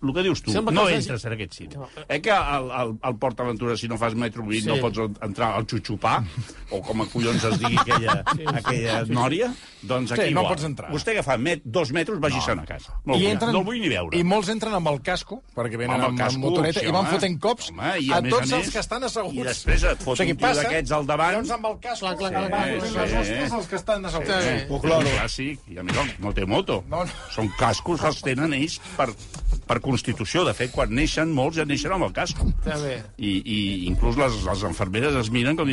el 0.00 0.12
que 0.14 0.22
dius 0.22 0.42
tu, 0.42 0.52
Sembla 0.52 0.72
no 0.72 0.82
els 0.86 0.90
hagi- 0.92 1.02
entres 1.02 1.24
en 1.24 1.32
aquest 1.32 1.52
cine. 1.54 1.76
Eh 2.08 2.20
que 2.22 2.30
al, 2.30 2.70
al, 2.70 2.98
al 3.02 3.16
Port 3.18 3.40
Aventura, 3.40 3.76
si 3.76 3.88
no 3.88 3.98
fas 3.98 4.14
metro 4.14 4.42
20, 4.44 4.62
Sí. 4.62 4.68
no 4.68 4.76
pots 4.80 4.98
entrar 5.22 5.54
al 5.56 5.66
xuxupà, 5.66 6.22
o 6.70 6.80
com 6.82 7.02
a 7.02 7.06
collons 7.06 7.42
es 7.44 7.58
digui 7.58 7.76
aquella, 7.78 8.22
aquella 8.54 9.04
nòria, 9.06 9.52
doncs 9.82 10.12
aquí 10.12 10.28
Sí, 10.28 10.34
no 10.34 10.42
igual. 10.42 10.54
pots 10.54 10.64
entrar. 10.64 10.90
Vostè 10.92 11.14
que 11.14 11.22
fa 11.22 11.36
met, 11.38 11.62
dos 11.64 11.90
metres, 11.92 12.18
vagi-se'n 12.20 12.60
a 12.60 12.64
casa. 12.66 12.94
Molt 13.04 13.20
bé, 13.22 13.34
no 13.52 13.58
el 13.58 13.64
vull 13.64 13.80
ni 13.80 13.88
veure. 13.88 14.16
I 14.18 14.22
molts 14.24 14.48
entren 14.54 14.74
amb 14.74 14.88
el 14.88 15.00
casco, 15.02 15.42
perquè 15.56 15.76
venen 15.76 15.94
Amb 15.96 16.04
el 16.04 16.08
amb, 16.10 16.18
casco, 16.18 16.34
amb 16.36 16.44
motoreta, 16.44 16.80
sí, 16.80 16.86
i 16.86 16.90
van 16.92 17.00
home. 17.04 17.10
fotent 17.16 17.38
cops 17.40 17.70
Home, 17.70 17.92
i 18.00 18.10
a, 18.12 18.16
a 18.16 18.20
més 18.22 18.30
tots 18.32 18.52
a 18.52 18.56
els 18.56 18.64
més- 18.66 18.72
que 18.72 18.78
estan 18.78 19.04
asseguts. 19.04 19.34
i 19.34 19.42
després 19.42 19.82
et 19.84 19.98
fot 19.98 20.12
o 20.12 20.16
sigui, 20.16 20.32
un 20.32 20.38
tio 20.38 20.46
passa, 20.46 20.62
d'aquests 20.62 20.92
al 20.92 21.06
davant. 21.06 21.32
Llavors 21.32 21.50
amb 21.50 21.66
el 21.66 21.78
casco, 21.80 22.06
Clar, 22.06 22.16
clar, 22.16 22.30
clar, 22.30 22.48
clar, 22.48 22.64
sí, 22.64 22.78
clar, 22.78 22.82
les 22.82 23.10
clar. 23.12 23.20
hostes 23.22 23.52
els 23.58 23.66
que 23.66 23.76
estan 23.76 24.04
asseguts. 24.06 24.28
Sí. 24.28 24.48
Eh, 24.48 24.66
Oh, 24.70 24.80
claro. 24.80 25.00
un 25.00 25.06
clàssic, 25.06 25.58
i 25.68 25.78
a 25.78 25.82
més 25.82 25.94
no, 25.96 26.02
no 26.18 26.32
té 26.34 26.44
moto. 26.46 26.84
No, 26.88 27.04
no. 27.04 27.10
Són 27.34 27.48
cascos 27.58 28.00
que 28.00 28.06
els 28.06 28.20
tenen 28.22 28.52
ells 28.54 28.78
per, 28.96 29.08
per 29.68 29.78
constitució. 29.84 30.44
De 30.48 30.54
fet, 30.56 30.72
quan 30.74 30.92
neixen, 30.94 31.32
molts 31.34 31.60
ja 31.60 31.66
neixen 31.68 31.94
amb 31.94 32.08
el 32.08 32.14
casco. 32.16 32.48
Està 32.56 32.78
bé. 32.82 32.98
I, 33.16 33.34
i 33.44 33.58
inclús 33.90 34.18
les, 34.20 34.40
les 34.48 34.64
enfermeres 34.68 35.18
es 35.20 35.32
miren 35.34 35.58
com 35.58 35.70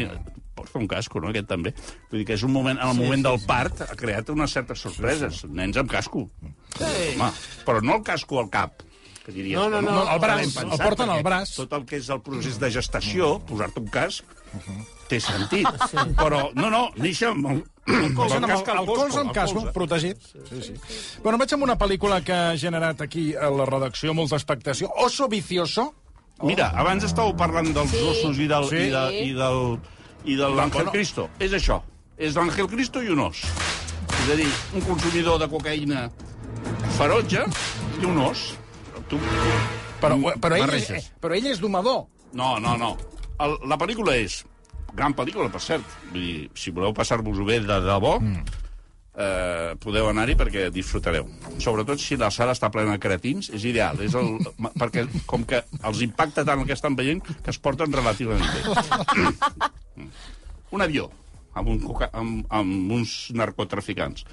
porta 0.55 0.79
un 0.79 0.87
casco, 0.87 1.19
no? 1.21 1.29
Aquest 1.31 1.49
també. 1.51 1.73
Vull 2.09 2.21
dir 2.21 2.27
que 2.29 2.37
és 2.37 2.43
un 2.47 2.53
moment, 2.55 2.79
en 2.79 2.91
el 2.91 2.97
moment 2.97 3.25
del 3.27 3.39
part 3.47 3.83
ha 3.85 3.95
creat 3.99 4.31
unes 4.33 4.55
certes 4.55 4.81
sorpreses. 4.85 5.43
Nens 5.51 5.77
amb 5.81 5.91
casco. 5.91 6.25
Sí. 6.77 6.91
Home, 7.15 7.31
però 7.67 7.83
no 7.83 7.99
el 7.99 8.05
casco 8.07 8.39
al 8.41 8.49
cap, 8.53 8.85
que 9.25 9.35
diries. 9.35 9.59
No, 9.59 9.67
no, 9.69 9.81
no, 9.83 9.99
No, 9.99 10.07
el 10.13 10.21
braç, 10.23 10.41
Ben 10.41 10.47
el 10.47 10.55
pensat, 10.71 10.85
porten 10.87 11.11
al 11.11 11.23
braç. 11.27 11.55
Tot 11.59 11.75
el 11.77 11.85
que 11.89 11.99
és 11.99 12.09
el 12.13 12.23
procés 12.25 12.59
de 12.61 12.71
gestació, 12.71 13.35
posar-te 13.49 13.83
un 13.83 13.91
casc, 13.93 14.23
té 15.09 15.19
sentit. 15.21 15.67
Però, 16.23 16.49
no, 16.57 16.69
no, 16.73 16.83
néixer 16.97 17.29
amb 17.31 17.47
el, 17.51 17.59
el, 17.87 18.13
Posen 18.17 18.43
amb 18.43 18.53
el, 18.55 18.61
el 18.79 18.87
colze 18.89 19.19
amb 19.21 19.33
casco, 19.35 19.59
colze. 19.61 19.73
protegit. 19.75 20.21
Sí, 20.49 20.61
sí. 20.69 20.73
Bueno, 21.23 21.37
vaig 21.41 21.53
amb 21.53 21.63
una 21.67 21.75
pel·lícula 21.77 22.21
que 22.25 22.33
ha 22.33 22.55
generat 22.57 23.01
aquí 23.05 23.33
a 23.35 23.49
la 23.53 23.65
redacció 23.69 24.13
molta 24.17 24.35
expectació. 24.39 24.89
Oso 25.05 25.27
Vicioso. 25.29 25.91
Mira, 26.43 26.71
abans 26.75 27.05
estàveu 27.07 27.35
parlant 27.39 27.69
dels 27.73 27.91
Sí. 27.93 28.01
ossos 28.09 28.39
i 28.43 28.47
del, 28.51 28.65
Sí. 28.67 28.75
i, 28.75 28.89
de, 28.91 29.03
i 29.29 29.33
del, 29.37 29.61
i 30.25 30.35
de 30.35 30.49
l'Àngel 30.49 30.81
Bueno. 30.89 30.91
Cristo. 30.91 31.29
És 31.39 31.53
això. 31.53 31.81
És 32.17 32.35
l'Àngel 32.35 32.67
Cristo 32.67 33.01
i 33.03 33.07
un 33.13 33.19
os. 33.19 33.43
És 34.25 34.31
a 34.33 34.35
dir, 34.35 34.49
un 34.73 34.81
consumidor 34.81 35.37
de 35.39 35.47
cocaïna 35.51 36.09
ferotge 36.97 37.43
i 38.01 38.05
un 38.05 38.17
os. 38.25 38.53
Tu, 39.09 39.19
Però, 40.01 40.17
però, 40.41 40.55
ell, 40.57 40.63
és, 40.63 40.65
Barreges. 40.65 41.05
però 41.21 41.35
ell 41.37 41.45
és 41.47 41.59
domador. 41.61 42.05
No, 42.33 42.57
no, 42.59 42.75
no. 42.77 42.95
El, 43.39 43.55
la 43.69 43.77
pel·lícula 43.79 44.15
és... 44.19 44.41
Gran 44.95 45.15
pel·lícula, 45.17 45.49
per 45.51 45.61
cert. 45.63 45.97
Vull 46.11 46.21
dir, 46.21 46.37
si 46.57 46.71
voleu 46.75 46.93
passar-vos-ho 46.95 47.45
bé 47.47 47.59
de 47.63 47.79
debò, 47.83 48.15
mm. 48.21 48.61
eh, 49.19 49.73
podeu 49.83 50.07
anar-hi 50.09 50.37
perquè 50.39 50.69
disfrutareu. 50.73 51.27
Sobretot 51.63 51.99
si 52.01 52.17
la 52.19 52.31
sala 52.31 52.55
està 52.55 52.71
plena 52.71 52.95
de 52.95 53.03
cretins, 53.03 53.51
és 53.55 53.67
ideal. 53.67 53.99
És 54.05 54.15
el, 54.15 54.39
perquè 54.79 55.05
com 55.27 55.43
que 55.47 55.63
els 55.83 56.01
impacta 56.05 56.45
tant 56.47 56.63
el 56.63 56.69
que 56.69 56.77
estan 56.77 56.95
veient 56.95 57.23
que 57.25 57.51
es 57.51 57.59
porten 57.59 57.91
relativament 57.91 58.47
bé. 58.55 60.09
un 60.75 60.83
avió 60.85 61.09
amb, 61.55 61.69
un, 61.71 61.79
coca- 61.83 62.11
amb, 62.13 62.45
amb 62.49 62.95
uns 62.95 63.17
narcotraficants. 63.35 64.25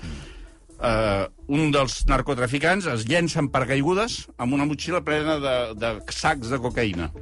Uh, 0.82 1.28
un 1.54 1.70
dels 1.70 2.00
narcotraficants 2.10 2.88
es 2.90 3.04
llença 3.06 3.38
en 3.38 3.52
paracaigudes 3.54 4.24
amb 4.42 4.56
una 4.56 4.66
motxilla 4.66 4.98
plena 5.06 5.36
de, 5.38 5.54
de 5.78 5.92
sacs 6.10 6.50
de 6.50 6.58
cocaïna. 6.58 7.12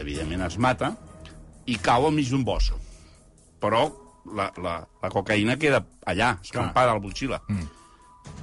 Evidentment 0.00 0.46
es 0.46 0.56
mata 0.56 0.94
i 1.68 1.76
cau 1.84 2.06
al 2.08 2.14
mig 2.16 2.30
d'un 2.32 2.44
bosc. 2.46 2.74
Però 3.62 3.84
la, 4.34 4.48
la, 4.62 4.74
la 5.02 5.10
cocaïna 5.12 5.56
queda 5.60 5.82
allà, 6.08 6.34
escampada 6.44 6.92
a 6.92 6.98
la 6.98 7.02
motxilla. 7.04 7.40
Mm. 7.48 7.66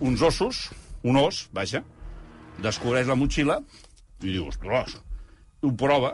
Uns 0.09 0.21
ossos, 0.25 0.65
un 1.05 1.17
os, 1.21 1.45
vaja, 1.55 1.83
descobreix 2.61 3.07
la 3.09 3.17
motxilla 3.19 3.59
i 4.23 4.31
diu, 4.31 4.47
ostres, 4.49 4.97
ho 5.61 5.71
prova, 5.77 6.13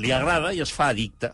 li 0.00 0.12
agrada 0.12 0.52
i 0.56 0.60
es 0.64 0.72
fa 0.72 0.90
addicte. 0.92 1.32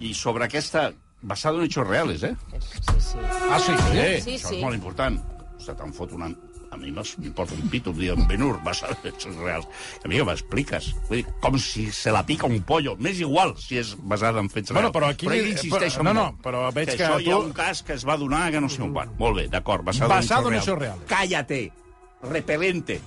I 0.00 0.14
sobre 0.14 0.46
aquesta... 0.46 0.92
Basada 1.26 1.58
en 1.58 1.64
hechos 1.64 1.86
reales, 1.88 2.22
eh? 2.22 2.34
Sí, 2.60 3.00
sí. 3.00 3.18
Ah, 3.50 3.56
sí? 3.58 3.72
Sí, 3.72 4.02
Sí, 4.22 4.34
això 4.36 4.50
sí. 4.50 4.58
és 4.58 4.62
molt 4.62 4.76
important. 4.76 5.16
Se 5.58 5.72
te'n 5.74 5.94
fot 5.96 6.12
una... 6.14 6.28
A 6.76 6.78
mi 6.78 6.90
m'importa 6.92 7.54
un 7.56 7.70
pito, 7.72 7.90
em 7.90 7.96
diuen 8.02 8.26
Ben-Hur, 8.28 8.58
basada 8.62 8.92
en 9.02 9.08
hechos 9.14 9.34
reals. 9.40 9.64
A 10.04 10.08
mi 10.08 10.18
que 10.20 10.24
m'expliques? 10.28 10.90
Vull 11.08 11.22
dir, 11.22 11.26
com 11.40 11.56
si 11.58 11.86
se 11.90 12.12
la 12.12 12.20
pica 12.28 12.44
un 12.46 12.60
pollo. 12.68 12.96
M'és 13.00 13.18
igual 13.24 13.54
si 13.56 13.78
és 13.80 13.94
basada 13.96 14.40
en 14.44 14.50
fets 14.52 14.70
Bueno, 14.76 14.90
reals. 14.90 14.96
però 14.98 15.08
aquí- 15.14 15.26
ell 15.32 15.48
insisteix 15.54 15.96
però- 15.96 16.04
en 16.04 16.04
no, 16.04 16.12
no, 16.14 16.38
però 16.44 16.66
veig 16.76 16.90
que 16.92 16.98
això 17.00 17.16
hi 17.20 17.30
ha 17.30 17.34
tu- 17.38 17.42
un 17.48 17.52
cas 17.56 17.82
que 17.82 17.94
es 17.94 18.04
va 18.06 18.16
donar 18.20 18.50
que 18.52 18.60
no 18.60 18.68
sé 18.68 18.82
on 18.82 18.92
va. 18.94 19.06
Molt 19.18 19.36
bé, 19.36 19.48
d'acord, 19.48 19.82
basado, 19.84 20.10
Basado 20.10 20.48
en 20.48 20.54
en 20.54 20.60
hechos 20.60 20.78
reals. 20.78 21.02
Cállate, 21.08 21.72
repelente. 22.22 23.00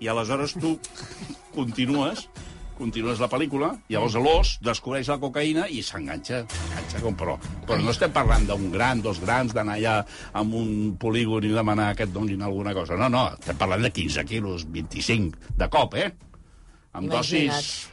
I 0.00 0.06
aleshores 0.06 0.54
tu 0.54 0.78
continues 1.54 2.28
continues 2.78 3.18
la 3.20 3.28
pel·lícula, 3.28 3.72
llavors 3.92 4.14
l'os 4.22 4.54
descobreix 4.64 5.10
la 5.10 5.18
cocaïna 5.20 5.66
i 5.68 5.82
s'enganxa, 5.84 6.44
s'enganxa 6.54 7.02
com 7.04 7.16
però. 7.18 7.34
Però 7.66 7.80
no 7.82 7.90
estem 7.92 8.14
parlant 8.14 8.46
d'un 8.48 8.70
gran, 8.74 9.02
dos 9.04 9.20
grans, 9.20 9.52
d'anar 9.56 9.76
allà 9.80 9.98
amb 10.38 10.54
un 10.54 10.96
polígon 11.00 11.44
i 11.44 11.52
demanar 11.52 11.90
que 11.98 12.06
et 12.08 12.14
donin 12.14 12.42
alguna 12.46 12.72
cosa. 12.78 12.96
No, 12.96 13.10
no, 13.12 13.26
estem 13.36 13.58
parlant 13.60 13.82
de 13.84 13.92
15 13.92 14.24
quilos, 14.30 14.64
25, 14.72 15.52
de 15.58 15.68
cop, 15.68 15.94
eh? 15.98 16.10
Amb 16.94 17.10
Imagina't. 17.10 17.52
dosis 17.52 17.88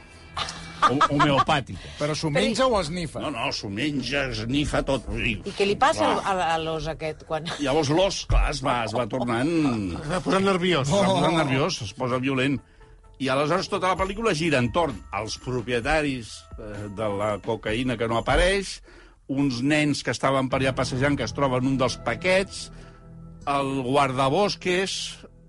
ho- 0.86 0.98
homeopàtiques. 1.14 1.96
Però 1.98 2.14
s'ho 2.14 2.30
menja 2.30 2.66
o 2.68 2.78
esnifa? 2.80 3.20
No, 3.24 3.30
no, 3.34 3.48
s'ho 3.52 3.68
menja, 3.72 4.26
esnifa 4.32 4.82
tot. 4.86 5.06
Vull 5.08 5.22
dir, 5.24 5.34
I 5.48 5.52
què 5.56 5.66
li 5.68 5.76
passa 5.80 6.04
Clar. 6.20 6.36
a, 6.36 6.54
a 6.54 6.58
l'os 6.62 6.86
aquest 6.92 7.24
quan... 7.28 7.44
Llavors 7.60 7.90
l'os, 7.90 8.22
clar, 8.30 8.50
es 8.52 8.62
va, 8.64 8.82
es 8.86 8.94
va 8.96 9.06
tornant... 9.10 9.50
Es 10.00 10.08
va 10.14 10.20
posant 10.24 10.44
nerviós. 10.46 10.88
Es 10.88 10.94
va 10.94 11.04
posant 11.16 11.36
nerviós, 11.42 11.80
es 11.88 11.92
posa 11.96 12.18
violent. 12.22 12.58
I 13.18 13.30
aleshores 13.32 13.70
tota 13.72 13.94
la 13.94 13.96
pel·lícula 13.96 14.34
gira 14.36 14.60
entorn 14.60 14.98
als 15.16 15.38
propietaris 15.40 16.34
eh, 16.58 16.88
de 16.96 17.06
la 17.16 17.36
cocaïna 17.44 17.96
que 17.96 18.08
no 18.10 18.18
apareix, 18.20 18.80
uns 19.32 19.62
nens 19.64 20.02
que 20.04 20.12
estaven 20.12 20.50
per 20.52 20.60
allà 20.60 20.74
passejant 20.76 21.16
que 21.16 21.24
es 21.24 21.32
troben 21.34 21.66
un 21.66 21.78
dels 21.80 21.96
paquets, 22.06 22.66
el 23.46 23.80
guardabosques... 23.86 24.98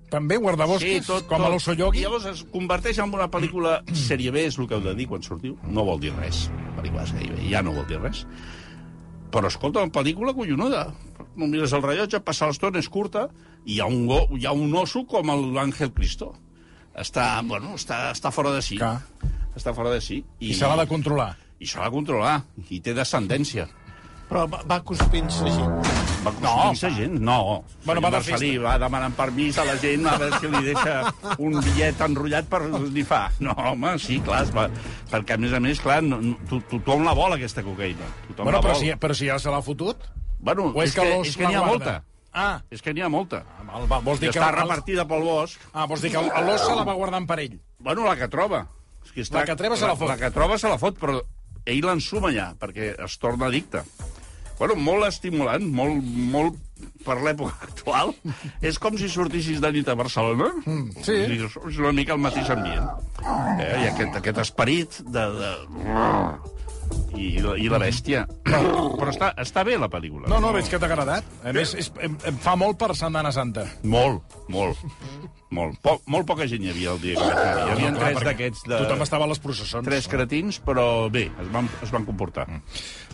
També 0.08 0.38
guardabosques, 0.40 1.10
com 1.28 1.44
a 1.44 1.50
l'oso 1.52 1.74
I 1.76 1.82
Yogi? 1.82 2.06
llavors 2.06 2.30
es 2.30 2.46
converteix 2.54 3.02
en 3.04 3.12
una 3.12 3.28
pel·lícula 3.28 3.82
sèrie 3.92 4.32
B, 4.32 4.46
és 4.48 4.56
el 4.56 4.70
que 4.70 4.78
heu 4.78 4.86
de 4.86 4.94
dir 4.96 5.10
quan 5.12 5.26
sortiu. 5.26 5.58
No 5.68 5.84
vol 5.84 6.00
dir 6.00 6.14
res. 6.16 6.46
Pel·lícula 6.78 7.04
sèrie 7.10 7.34
B, 7.34 7.50
ja 7.52 7.60
no 7.60 7.74
vol 7.76 7.84
dir 7.90 8.00
res. 8.00 8.22
Però, 9.34 9.52
escolta, 9.52 9.84
una 9.84 9.92
pel·lícula 9.92 10.32
collonuda. 10.38 10.86
No 11.36 11.52
mires 11.52 11.76
el 11.76 11.84
rellotge, 11.84 12.24
passa 12.24 12.48
l'estona, 12.48 12.80
és 12.80 12.88
curta, 12.88 13.28
i 13.66 13.76
hi 13.76 13.82
ha 13.84 13.90
un, 13.92 14.06
go, 14.08 14.22
hi 14.40 14.48
ha 14.48 14.56
un 14.56 14.72
oso 14.80 15.04
com 15.12 15.28
l'Àngel 15.28 15.92
Cristo. 15.92 16.32
Està, 16.98 17.28
bueno, 17.46 17.76
està, 17.78 18.08
està 18.16 18.32
fora 18.34 18.52
de 18.56 18.62
si. 18.66 18.78
Clar. 18.82 18.98
Està 19.58 19.74
fora 19.78 19.92
de 19.94 20.02
si. 20.02 20.24
I 20.42 20.54
se 20.58 20.66
l'ha 20.70 20.78
de 20.82 20.88
controlar. 20.90 21.36
I 21.62 21.66
s'ha 21.70 21.84
de 21.86 21.92
controlar. 21.94 22.40
I 22.70 22.80
té 22.82 22.94
descendència. 22.98 23.68
Però 24.28 24.42
va, 24.52 24.60
va 24.68 24.82
cuspint-se 24.84 25.48
gent. 25.48 25.78
Va 26.26 26.34
construir-se 26.36 26.90
gent? 26.98 27.14
No. 27.24 27.64
Bueno, 27.86 28.02
va 28.04 28.10
de 28.12 28.18
Marcelí 28.18 28.50
va 28.60 28.74
demanant 28.82 29.14
permís 29.16 29.56
a 29.62 29.64
la 29.70 29.78
gent 29.80 30.04
a 30.10 30.18
veure 30.20 30.42
si 30.42 30.50
li 30.52 30.64
deixa 30.66 30.96
un 31.38 31.56
bitllet 31.64 32.02
enrotllat 32.10 32.50
per 32.52 32.60
fa. 33.08 33.22
No, 33.40 33.54
home, 33.72 33.94
sí, 34.04 34.18
clar, 34.26 34.42
es 34.44 34.52
va... 34.52 34.66
perquè 35.14 35.38
a 35.38 35.40
més 35.40 35.54
a 35.56 35.62
més, 35.64 35.80
clar, 35.80 36.02
no, 36.04 36.20
no, 36.20 36.36
to- 36.50 36.60
tothom 36.74 37.06
la 37.08 37.14
vol, 37.16 37.38
aquesta 37.38 37.64
cocaïna. 37.64 38.10
Tothom 38.34 38.50
Bueno, 38.50 38.58
la 38.60 38.66
però 38.68 38.76
vol. 38.76 38.82
si, 38.84 38.92
però 39.06 39.16
si 39.22 39.30
ja 39.32 39.40
se 39.40 39.54
l'ha 39.54 39.62
fotut? 39.64 40.04
Bueno, 40.44 40.74
O 40.76 40.84
és 40.84 40.90
és, 40.92 40.98
que 41.00 41.08
que, 41.08 41.22
és 41.32 41.38
que 41.40 41.48
n'hi 41.48 41.56
ha 41.56 41.64
guarda? 41.64 41.72
molta. 41.78 41.96
Ah, 42.38 42.60
És 42.70 42.84
que 42.86 42.94
n'hi 42.94 43.02
ha 43.02 43.10
molta. 43.10 43.40
val, 43.66 43.88
va, 43.90 43.98
vols 44.06 44.20
I 44.22 44.28
dir 44.28 44.32
que... 44.32 44.38
està 44.40 44.52
el- 44.52 44.60
repartida 44.60 45.08
pel 45.10 45.24
bosc. 45.26 45.64
Ah, 45.74 45.88
vols 45.90 46.04
dir 46.06 46.12
que 46.14 46.22
l'os 46.22 46.62
se 46.68 46.76
la 46.78 46.84
va 46.86 46.94
guardant 47.00 47.26
per 47.30 47.40
ell. 47.42 47.58
Bueno, 47.80 48.06
la 48.06 48.14
que 48.20 48.28
troba. 48.30 48.68
És 49.06 49.12
que 49.16 49.26
La 49.34 49.46
que 49.48 49.56
troba 49.58 49.76
se 49.80 49.88
la 49.90 49.96
fot. 49.98 50.10
La 50.12 50.18
que 50.22 50.30
troba 50.36 50.58
se 50.62 50.70
la 50.70 50.78
fot, 50.78 51.00
però 51.02 51.18
ell 51.66 51.82
l'ensuma 51.86 52.30
ja, 52.36 52.52
perquè 52.60 52.94
es 53.06 53.18
torna 53.18 53.48
addicte. 53.50 53.82
Bueno, 54.60 54.74
molt 54.82 55.06
estimulant, 55.06 55.66
molt, 55.70 56.02
molt 56.34 56.56
per 57.06 57.18
l'època 57.22 57.54
actual. 57.68 58.14
És 58.62 58.78
com 58.82 58.98
si 58.98 59.10
sortissis 59.10 59.60
de 59.62 59.72
nit 59.72 59.88
a 59.90 59.96
Barcelona. 59.98 60.48
Mm, 60.66 61.04
sí. 61.06 61.18
És 61.42 61.78
una 61.82 61.92
mica 61.94 62.14
el 62.18 62.22
mateix 62.24 62.50
ambient. 62.54 62.86
Eh? 63.62 63.74
I 63.84 63.90
aquest, 63.92 64.18
aquest 64.22 64.42
esperit 64.46 65.02
de... 65.06 65.26
de... 65.42 65.52
I, 67.18 67.32
I 67.42 67.70
la 67.72 67.80
bèstia. 67.82 68.26
Però, 68.46 68.62
però 69.00 69.14
està, 69.14 69.32
està 69.42 69.64
bé, 69.68 69.78
la 69.82 69.90
pel·lícula. 69.92 70.28
No, 70.32 70.42
no, 70.44 70.52
veig 70.56 70.70
que 70.70 70.80
t'ha 70.80 70.90
agradat. 70.90 71.26
A 71.44 71.54
més, 71.56 71.74
és, 71.80 71.90
em, 72.04 72.18
em 72.30 72.38
fa 72.44 72.56
molt 72.60 72.78
per 72.82 72.94
Setmana 72.98 73.32
Santa. 73.36 73.66
Molt, 73.84 74.38
molt. 74.54 74.86
Molt, 75.48 75.78
po 75.80 75.94
molt 76.12 76.28
poca 76.28 76.44
gent 76.52 76.66
hi 76.66 76.74
havia 76.74 76.92
el 76.92 76.98
dia 77.00 77.16
que 77.16 77.24
vaig 77.24 77.38
anar. 77.40 77.68
Hi 77.70 77.72
havia 77.78 77.92
No, 77.94 78.00
tres 78.02 78.26
d'aquests 78.28 78.66
de... 78.68 78.80
Tothom 78.84 79.04
estava 79.06 79.24
a 79.24 79.30
les 79.32 79.40
processons. 79.40 79.88
Tres 79.88 80.10
cretins, 80.12 80.58
però 80.64 81.08
bé, 81.14 81.30
es 81.40 81.54
van, 81.54 81.70
es 81.86 81.94
van 81.96 82.04
comportar. 82.08 82.44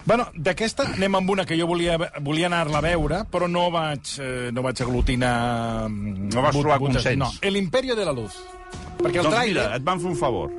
Bueno, 0.04 0.26
d'aquesta 0.34 0.88
anem 0.96 1.20
amb 1.22 1.30
una 1.30 1.46
que 1.46 1.56
jo 1.60 1.68
volia, 1.70 2.00
volia 2.26 2.50
anar-la 2.50 2.82
a 2.82 2.86
veure, 2.88 3.22
però 3.32 3.46
no 3.48 3.68
vaig, 3.72 4.16
eh, 4.18 4.50
no 4.52 4.66
vaig 4.66 4.82
aglutinar... 4.82 5.36
mm, 5.92 6.34
No 6.34 6.42
vas 6.48 6.58
trobar 6.58 6.82
consens. 6.82 7.22
No, 7.22 7.30
El 7.46 7.62
Imperio 7.62 7.96
de 7.96 8.10
la 8.10 8.18
Luz. 8.18 8.34
Perquè 8.98 9.22
el 9.22 9.30
doncs 9.30 9.38
tràiler... 9.38 9.54
mira, 9.68 9.78
et 9.78 9.86
van 9.86 10.02
fer 10.02 10.10
un 10.10 10.18
favor. 10.18 10.50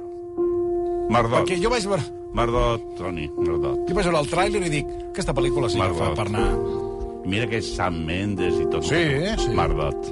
Mardot. 1.10 1.40
Perquè 1.44 1.58
jo 1.62 1.70
vaig 1.72 1.86
veure... 1.90 2.02
Mardot, 2.34 2.82
Toni, 2.98 3.28
Mardot. 3.36 3.84
Jo 3.88 3.94
vaig 3.94 4.08
veure 4.08 4.20
el 4.24 4.30
tràiler 4.32 4.62
i 4.66 4.70
dic, 4.72 4.88
aquesta 5.12 5.34
pel·lícula 5.36 5.68
sí 5.70 5.78
que 5.82 5.92
fa 5.98 6.10
per 6.18 6.26
anar... 6.30 6.48
Mira 7.24 7.46
que 7.48 7.56
és 7.62 7.68
Sam 7.76 8.02
Mendes 8.04 8.58
i 8.60 8.66
tot. 8.72 8.84
Sí, 8.84 8.98
sí. 9.40 9.52
Mardot. 9.56 10.10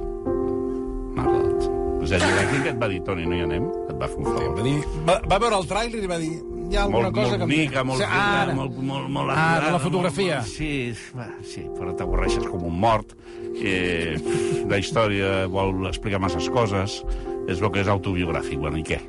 Mardot. 1.16 1.66
És 2.07 2.14
a 2.16 2.20
dir, 2.22 2.31
aquí 2.42 2.61
que 2.64 2.70
et 2.72 2.78
va 2.81 2.88
dir, 2.90 3.00
Toni, 3.07 3.26
no 3.28 3.37
hi 3.37 3.42
anem? 3.44 3.66
Et 3.90 3.98
va 4.00 4.09
fer 4.11 4.18
un 4.22 4.26
Va, 4.26 4.33
favor. 4.38 4.62
dir, 4.64 4.78
va, 5.09 5.18
va 5.31 5.38
veure 5.44 5.59
el 5.61 5.68
tràiler 5.70 6.00
i 6.02 6.09
va 6.11 6.18
dir, 6.22 6.31
hi 6.72 6.78
ha 6.78 6.87
alguna 6.87 7.11
molt, 7.11 7.16
cosa 7.18 7.37
molt 7.37 7.42
que... 7.44 7.48
mica, 7.52 7.85
molt 7.87 8.00
Sí, 8.00 8.07
rica, 8.09 8.31
ara. 8.42 8.55
molt, 8.59 8.78
molt, 8.90 9.11
molt 9.12 9.35
Ah, 9.37 9.61
de 9.66 9.72
la 9.76 9.81
fotografia. 9.83 10.40
Molt, 10.40 10.50
sí, 10.55 10.70
va, 11.18 11.28
sí, 11.46 11.66
però 11.78 11.94
t'avorreixes 11.98 12.46
com 12.48 12.64
un 12.70 12.78
mort. 12.83 13.12
Eh, 13.52 14.16
la 14.70 14.78
història 14.81 15.44
vol 15.52 15.87
explicar 15.90 16.20
masses 16.22 16.48
coses. 16.50 17.02
És 17.50 17.59
el 17.61 17.70
que 17.74 17.83
és 17.83 17.88
autobiogràfic. 17.90 18.59
Bueno, 18.62 18.78
i 18.78 18.85
què? 18.87 19.00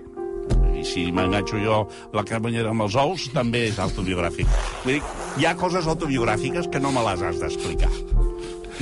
I 0.84 0.86
si 0.86 1.04
m'enganxo 1.15 1.56
jo 1.63 1.78
la 2.12 2.26
carbonyera 2.28 2.74
amb 2.74 2.84
els 2.84 2.96
ous, 3.00 3.30
també 3.32 3.69
és 3.69 3.78
autobiogràfic. 3.80 4.50
Vull 4.84 4.98
dir, 4.98 5.02
hi 5.39 5.46
ha 5.48 5.56
coses 5.56 5.88
autobiogràfiques 5.88 6.67
que 6.74 6.82
no 6.84 6.91
me 6.91 7.04
les 7.08 7.22
has 7.24 7.39
d'explicar. 7.39 7.91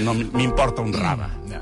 No 0.02 0.16
m'importa 0.18 0.82
un 0.82 0.94
rave. 0.98 1.28
Ja. 1.52 1.62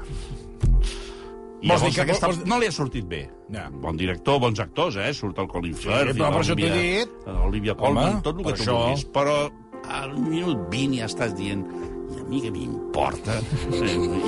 I 1.60 1.68
Vols 1.68 1.82
dir 1.84 1.90
llavors 1.90 1.96
que- 1.96 2.02
aquesta 2.06 2.28
vols- 2.30 2.46
no 2.48 2.60
li 2.62 2.68
ha 2.68 2.72
sortit 2.72 3.06
bé. 3.06 3.26
Ja. 3.52 3.66
Bon 3.70 3.98
director, 3.98 4.40
bons 4.40 4.60
actors, 4.64 4.96
eh? 4.96 5.14
Surt 5.14 5.38
el 5.44 5.48
Colin 5.52 5.74
Firth, 5.76 6.16
però 6.16 6.30
per 6.32 6.40
això 6.46 6.56
t'ho 6.56 6.66
he 6.70 7.04
dit. 7.04 7.10
l'Olivia 7.28 7.76
Colman, 7.76 8.22
tot 8.22 8.38
el 8.40 8.46
que 8.46 8.54
tu 8.54 8.64
això. 8.64 8.78
vulguis. 8.78 9.06
Però 9.12 9.52
al 9.90 10.18
minut 10.20 10.70
20 10.72 10.96
ja 11.02 11.06
estàs 11.06 11.36
dient 11.36 11.66
i 12.10 12.22
a 12.22 12.26
mi 12.30 12.42
què 12.44 12.52
m'importa? 12.54 13.40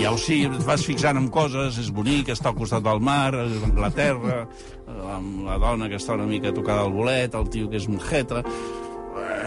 Ja 0.01 0.11
ho 0.13 0.19
sé, 0.21 0.43
et 0.47 0.67
vas 0.67 0.85
fixant 0.85 1.19
en 1.19 1.31
coses, 1.33 1.79
és 1.81 1.89
bonic, 1.93 2.31
està 2.33 2.51
al 2.51 2.59
costat 2.59 2.85
del 2.85 3.01
mar, 3.03 3.31
és 3.45 3.57
Anglaterra, 3.65 4.45
amb 5.15 5.43
la 5.47 5.57
dona 5.61 5.89
que 5.89 5.99
està 6.01 6.17
una 6.17 6.29
mica 6.29 6.53
tocada 6.55 6.85
al 6.85 6.95
bolet, 6.95 7.35
el 7.37 7.49
tio 7.53 7.69
que 7.71 7.81
és 7.81 7.89
un 7.89 7.99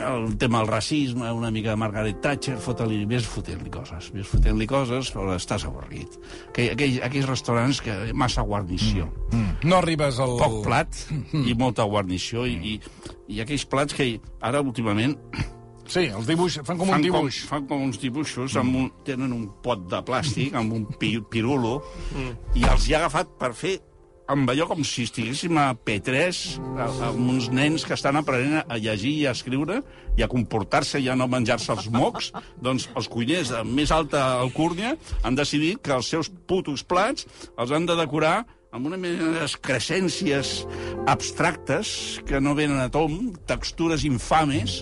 el 0.05 0.37
tema 0.37 0.59
del 0.59 0.69
racisme, 0.69 1.31
una 1.33 1.51
mica 1.51 1.71
de 1.71 1.77
Margaret 1.77 2.21
Thatcher, 2.21 2.57
fota-li, 2.61 3.05
ves 3.09 3.27
fotent-li 3.29 3.71
coses, 3.73 4.11
ves 4.15 4.29
fotent-li 4.29 4.67
coses, 4.69 5.11
però 5.15 5.35
estàs 5.37 5.65
avorrit. 5.69 6.19
Aquell, 6.51 6.73
aquell, 6.75 6.99
aquells 7.09 7.31
restaurants 7.31 7.81
que 7.85 7.97
massa 8.13 8.45
guarnició. 8.47 9.09
Mm. 9.33 9.69
No 9.71 9.81
arribes 9.81 10.21
al... 10.23 10.37
Poc 10.41 10.61
plat 10.67 11.03
i 11.33 11.57
molta 11.59 11.87
guarnició 11.89 12.47
i, 12.49 12.57
i, 12.75 12.79
i 13.37 13.45
aquells 13.45 13.67
plats 13.71 13.97
que 13.97 14.15
ara 14.45 14.63
últimament 14.65 15.17
Sí, 15.87 16.07
els 16.09 16.27
dibuix, 16.27 16.59
fan 16.65 16.79
com 16.81 16.89
un 16.89 16.95
fan, 16.95 17.03
com, 17.03 17.19
dibuix. 17.27 17.41
fan 17.49 17.67
com 17.69 17.83
uns 17.85 17.99
dibuixos, 18.01 18.55
amb 18.57 18.77
un, 18.81 18.87
tenen 19.05 19.33
un 19.37 19.49
pot 19.63 19.83
de 19.91 20.01
plàstic, 20.07 20.55
amb 20.57 20.73
un 20.73 20.87
pi, 20.99 21.19
pirulo, 21.31 21.83
i 22.57 22.65
els 22.65 22.87
hi 22.89 22.95
ha 22.95 23.03
agafat 23.05 23.35
per 23.39 23.53
fer 23.55 23.75
amb 24.33 24.49
allò 24.49 24.65
com 24.71 24.81
si 24.89 25.03
estiguéssim 25.05 25.59
a 25.61 25.75
P3, 25.77 26.39
a- 26.81 26.87
amb 27.11 27.29
uns 27.35 27.51
nens 27.53 27.85
que 27.85 27.93
estan 27.93 28.17
aprenent 28.17 28.63
a 28.73 28.79
llegir 28.81 29.13
i 29.19 29.27
a 29.29 29.35
escriure 29.37 29.83
i 30.17 30.23
a 30.25 30.29
comportar-se 30.33 31.03
i 31.05 31.11
a 31.13 31.17
no 31.21 31.27
menjar-se 31.29 31.75
els 31.77 31.91
mocs, 31.93 32.31
doncs 32.57 32.89
els 32.97 33.09
cuiners 33.13 33.53
de 33.53 33.61
més 33.69 33.93
alta 33.93 34.25
alcúrnia 34.41 34.95
han 35.23 35.37
decidit 35.37 35.83
que 35.85 35.93
els 35.93 36.09
seus 36.09 36.31
putos 36.49 36.83
plats 36.89 37.27
els 37.59 37.71
han 37.77 37.85
de 37.85 37.99
decorar 38.01 38.47
amb 38.75 38.89
una 38.89 38.97
mena 38.97 39.29
d'escrescències 39.37 40.65
abstractes 41.07 42.21
que 42.27 42.41
no 42.41 42.55
venen 42.57 42.81
a 42.81 42.89
tom, 42.91 43.35
textures 43.47 44.03
infames, 44.09 44.81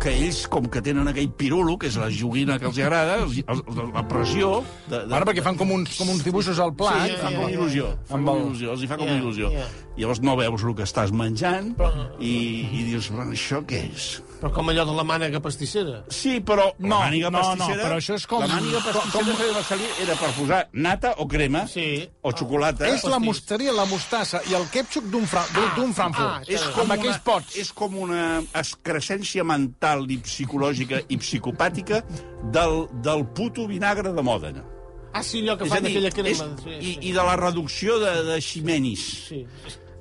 que 0.00 0.12
ells, 0.16 0.40
com 0.50 0.66
que 0.72 0.80
tenen 0.84 1.08
aquell 1.10 1.28
pirulo, 1.36 1.76
que 1.80 1.90
és 1.90 1.98
la 2.00 2.08
joguina 2.14 2.56
que 2.60 2.68
els 2.70 2.80
agrada, 2.80 3.18
els, 3.26 3.40
els, 3.44 3.62
la 3.92 4.04
pressió... 4.08 4.52
De, 4.86 5.02
de, 5.04 5.14
Ara, 5.18 5.28
perquè 5.28 5.44
fan 5.44 5.58
com 5.60 5.74
uns, 5.76 5.98
com 6.00 6.10
uns 6.14 6.24
dibuixos 6.26 6.60
al 6.62 6.72
plat. 6.76 7.04
Sí, 7.04 7.20
Fa 7.20 7.28
ja, 7.28 7.36
com 7.36 7.52
il·lusió, 7.52 7.92
fa 8.08 8.18
Amb 8.18 8.32
com 8.32 8.42
il·lusió, 8.46 8.72
els 8.74 8.84
hi 8.84 8.90
fa 8.90 8.98
com 9.00 9.12
il·lusió. 9.12 9.52
Llavors 10.00 10.24
no 10.24 10.36
veus 10.40 10.64
el 10.64 10.76
que 10.78 10.88
estàs 10.88 11.12
menjant 11.12 11.74
i, 12.18 12.34
i 12.80 12.84
dius, 12.88 13.12
bueno, 13.12 13.36
això 13.36 13.60
què 13.68 13.84
és? 13.90 14.12
Però 14.40 14.50
com 14.56 14.70
allò 14.72 14.86
de 14.88 14.92
la 14.96 15.04
mànega 15.04 15.40
pastissera. 15.44 15.98
Sí, 16.08 16.38
però 16.40 16.70
No, 16.78 16.94
la 16.98 17.10
màniga 17.10 17.28
no, 17.30 17.42
no, 17.60 17.66
però 17.76 17.96
això 17.98 18.14
és 18.16 18.24
com- 18.26 18.40
La 18.40 18.46
màniga 18.48 18.80
pastissera 18.80 19.36
que 19.36 19.50
va 19.52 19.62
salir 19.62 19.88
era 20.00 20.14
per 20.16 20.30
posar 20.38 20.68
nata 20.72 21.10
o 21.18 21.26
crema 21.28 21.66
Sí. 21.68 22.08
o 22.22 22.32
xocolata. 22.32 22.88
És 22.88 23.04
la 23.04 23.18
mosteria, 23.18 23.72
la 23.72 23.84
mostassa 23.84 24.40
i 24.50 24.54
el 24.54 24.64
ketchup 24.72 25.04
d'un 25.12 25.26
fra 25.26 25.44
d'un 25.76 25.92
Frankfurt. 25.92 26.26
ah, 26.26 26.42
és 26.46 26.62
com, 26.62 26.80
amb 26.80 26.92
una, 26.92 26.94
aquells 26.94 27.18
pots. 27.22 27.56
és 27.56 27.72
com 27.72 27.98
una 27.98 28.40
excrescència 28.54 29.44
mental 29.44 30.06
i 30.10 30.16
psicològica 30.18 31.02
i 31.08 31.16
psicopàtica 31.18 32.02
del, 32.50 32.86
del 33.02 33.26
puto 33.26 33.66
vinagre 33.66 34.12
de 34.12 34.22
Mòdena. 34.22 34.64
Ah, 35.12 35.22
sí, 35.22 35.40
allò 35.42 35.58
que 35.58 35.66
fan 35.66 35.82
dir, 35.84 35.90
aquella 35.98 36.10
crema. 36.10 36.30
és, 36.30 36.62
sí, 36.64 36.70
i, 36.70 36.92
sí. 36.94 36.98
i 37.08 37.12
de 37.12 37.22
la 37.22 37.36
reducció 37.36 37.98
de, 37.98 38.22
de 38.24 38.40
ximenis. 38.40 39.00
Sí. 39.28 39.44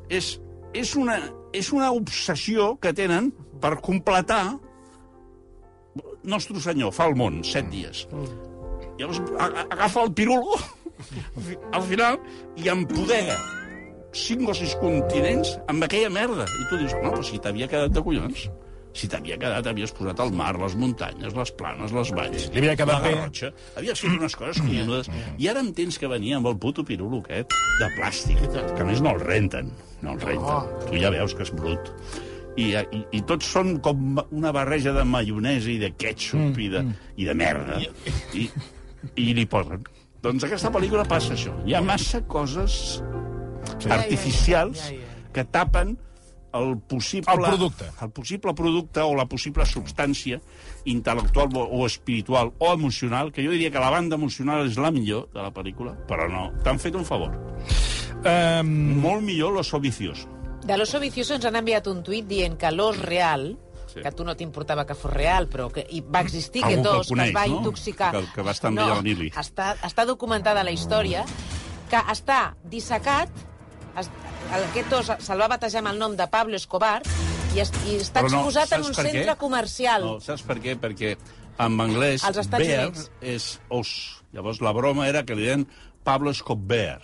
És, 0.08 0.39
és, 0.73 0.95
una, 0.95 1.19
és 1.52 1.71
una 1.73 1.91
obsessió 1.91 2.78
que 2.80 2.93
tenen 2.93 3.34
per 3.62 3.76
completar 3.82 4.58
Nostre 6.30 6.60
Senyor 6.62 6.91
fa 6.93 7.08
el 7.10 7.15
món, 7.17 7.41
set 7.48 7.69
dies. 7.72 8.06
Llavors 9.00 9.22
a- 9.39 9.48
a- 9.62 9.67
agafa 9.72 10.04
el 10.04 10.12
pirulo 10.13 10.58
al 11.72 11.84
final 11.88 12.19
i 12.60 12.67
empodega 12.69 13.38
cinc 14.13 14.50
o 14.50 14.54
sis 14.58 14.76
continents 14.82 15.56
amb 15.72 15.84
aquella 15.88 16.10
merda. 16.12 16.43
I 16.45 16.65
tu 16.69 16.78
dius, 16.82 16.93
no, 17.02 17.12
però 17.13 17.24
si 17.24 17.39
t'havia 17.39 17.67
quedat 17.72 17.91
de 17.95 18.04
collons. 18.04 18.50
Si 18.91 19.08
t'havia 19.08 19.38
quedat, 19.38 19.67
havies 19.69 19.91
posat 19.93 20.19
el 20.19 20.32
mar, 20.34 20.56
les 20.60 20.74
muntanyes, 20.76 21.34
les 21.38 21.52
planes, 21.54 21.91
les 21.93 22.10
valls, 22.12 22.48
Li 22.52 22.58
havia 22.58 22.76
quedat 22.76 22.95
la 22.98 23.08
bé. 23.08 23.12
garrotxa. 23.15 23.52
Havies 23.78 24.00
fet 24.02 24.10
unes 24.17 24.36
coses 24.36 24.62
collonudes. 24.65 25.10
I 25.38 25.48
ara 25.48 25.60
em 25.62 25.72
tens 25.78 25.98
que 26.02 26.08
venir 26.10 26.34
amb 26.36 26.48
el 26.48 26.58
puto 26.58 26.84
pirulo 26.84 27.19
aquest 27.22 27.54
de 27.80 27.89
plàstic, 28.00 28.41
que 28.76 28.82
a 28.82 28.86
més 28.86 29.00
no 29.00 29.12
el 29.12 29.19
renten. 29.22 29.72
No 30.02 30.13
el 30.13 30.19
renten. 30.19 30.74
Tu 30.89 30.98
ja 31.00 31.12
veus 31.13 31.34
que 31.36 31.43
és 31.43 31.52
brut. 31.54 31.93
I, 32.58 32.74
i, 32.76 33.04
i 33.16 33.22
tots 33.28 33.48
són 33.54 33.78
com 33.84 34.20
una 34.36 34.52
barreja 34.56 34.92
de 34.96 35.06
maionesa 35.08 35.70
i 35.72 35.78
de 35.80 35.92
ketchup 35.96 36.58
i, 36.60 36.68
de, 36.74 36.84
i 37.22 37.28
de 37.28 37.36
merda. 37.38 37.80
I, 38.36 38.50
I 39.16 39.32
li 39.38 39.46
posen. 39.50 39.86
Doncs 40.24 40.44
aquesta 40.44 40.72
pel·lícula 40.74 41.06
passa 41.08 41.36
això. 41.38 41.54
Hi 41.68 41.78
ha 41.78 41.84
massa 41.86 42.20
coses 42.28 43.00
artificials 43.88 44.90
Ja, 44.90 44.92
ja, 44.92 45.00
ja. 45.00 45.28
que 45.36 45.46
tapen 45.48 45.98
el 46.54 46.78
possible... 46.80 47.32
El 47.32 47.44
producte. 47.46 47.86
El 48.02 48.10
possible 48.12 48.54
producte 48.58 49.06
o 49.06 49.14
la 49.16 49.28
possible 49.30 49.66
substància 49.70 50.40
intel·lectual 50.90 51.54
o, 51.56 51.66
o 51.80 51.86
espiritual 51.86 52.52
o 52.58 52.74
emocional, 52.74 53.32
que 53.32 53.46
jo 53.46 53.54
diria 53.54 53.72
que 53.72 53.82
la 53.82 53.92
banda 53.94 54.18
emocional 54.18 54.66
és 54.68 54.80
la 54.82 54.92
millor 54.92 55.30
de 55.36 55.44
la 55.44 55.54
pel·lícula, 55.54 55.94
però 56.10 56.28
no. 56.32 56.50
T'han 56.66 56.82
fet 56.82 56.98
un 56.98 57.06
favor. 57.08 57.36
Um, 58.20 59.00
Molt 59.00 59.24
millor 59.24 59.54
Los 59.56 59.74
Ovicios. 59.78 60.26
De 60.65 60.78
l'oso 60.78 61.00
vicioso 61.00 61.34
ens 61.38 61.45
han 61.45 61.56
enviat 61.56 61.88
un 61.88 62.04
tuit 62.04 62.28
dient 62.28 62.58
que 62.60 62.69
l'os 62.72 62.98
real, 63.00 63.58
Sí. 63.89 64.02
que 64.04 64.08
a 64.08 64.12
tu 64.12 64.24
no 64.24 64.36
t'importava 64.38 64.86
que 64.86 64.93
fos 64.93 65.10
real, 65.12 65.48
però 65.50 65.72
que 65.74 65.82
i 65.89 66.02
va 66.02 66.22
existir 66.22 66.62
Algú 66.63 66.76
aquest 66.76 66.84
que 66.86 66.93
el 66.93 67.00
os 67.00 67.08
que 67.08 67.13
coneix, 67.15 67.30
es 67.30 67.36
va 67.36 67.45
no? 67.48 67.56
intoxicar. 67.58 68.12
Que- 68.12 68.34
que 68.36 68.41
va 68.43 68.52
estar 68.52 68.67
amb 68.69 68.78
no, 68.78 68.84
ella 68.86 68.98
al 69.00 69.04
Nili. 69.04 69.32
Està, 69.32 69.76
està 69.82 70.06
documentada 70.06 70.63
la 70.63 70.69
història, 70.72 71.26
que 71.89 71.98
està 71.98 72.54
dissecat, 72.63 73.30
es, 73.98 74.12
aquest 74.69 74.93
os 74.93 75.10
se'l 75.26 75.41
va 75.41 75.48
batejar 75.48 75.80
amb 75.82 75.88
el 75.95 75.98
nom 75.98 76.15
de 76.15 76.28
Pablo 76.28 76.56
Escobar, 76.56 77.02
i, 77.56 77.60
es, 77.63 77.72
i 77.89 77.95
està 77.98 78.22
no, 78.22 78.28
exposat 78.28 78.72
en 78.78 78.86
un 78.86 78.93
per 78.93 79.06
què? 79.08 79.12
centre 79.12 79.36
comercial. 79.41 80.06
No, 80.06 80.19
saps 80.22 80.43
per 80.45 80.60
què? 80.62 80.78
Perquè 80.80 81.15
en 81.58 81.80
anglès 81.82 82.22
bear 82.52 82.89
Units. 82.91 83.10
és 83.22 83.60
os. 83.69 84.22
Llavors 84.34 84.62
la 84.62 84.72
broma 84.72 85.08
era 85.10 85.26
que 85.26 85.34
li 85.34 85.48
deien 85.48 85.65
Pablo 86.04 86.30
Escobar. 86.30 87.02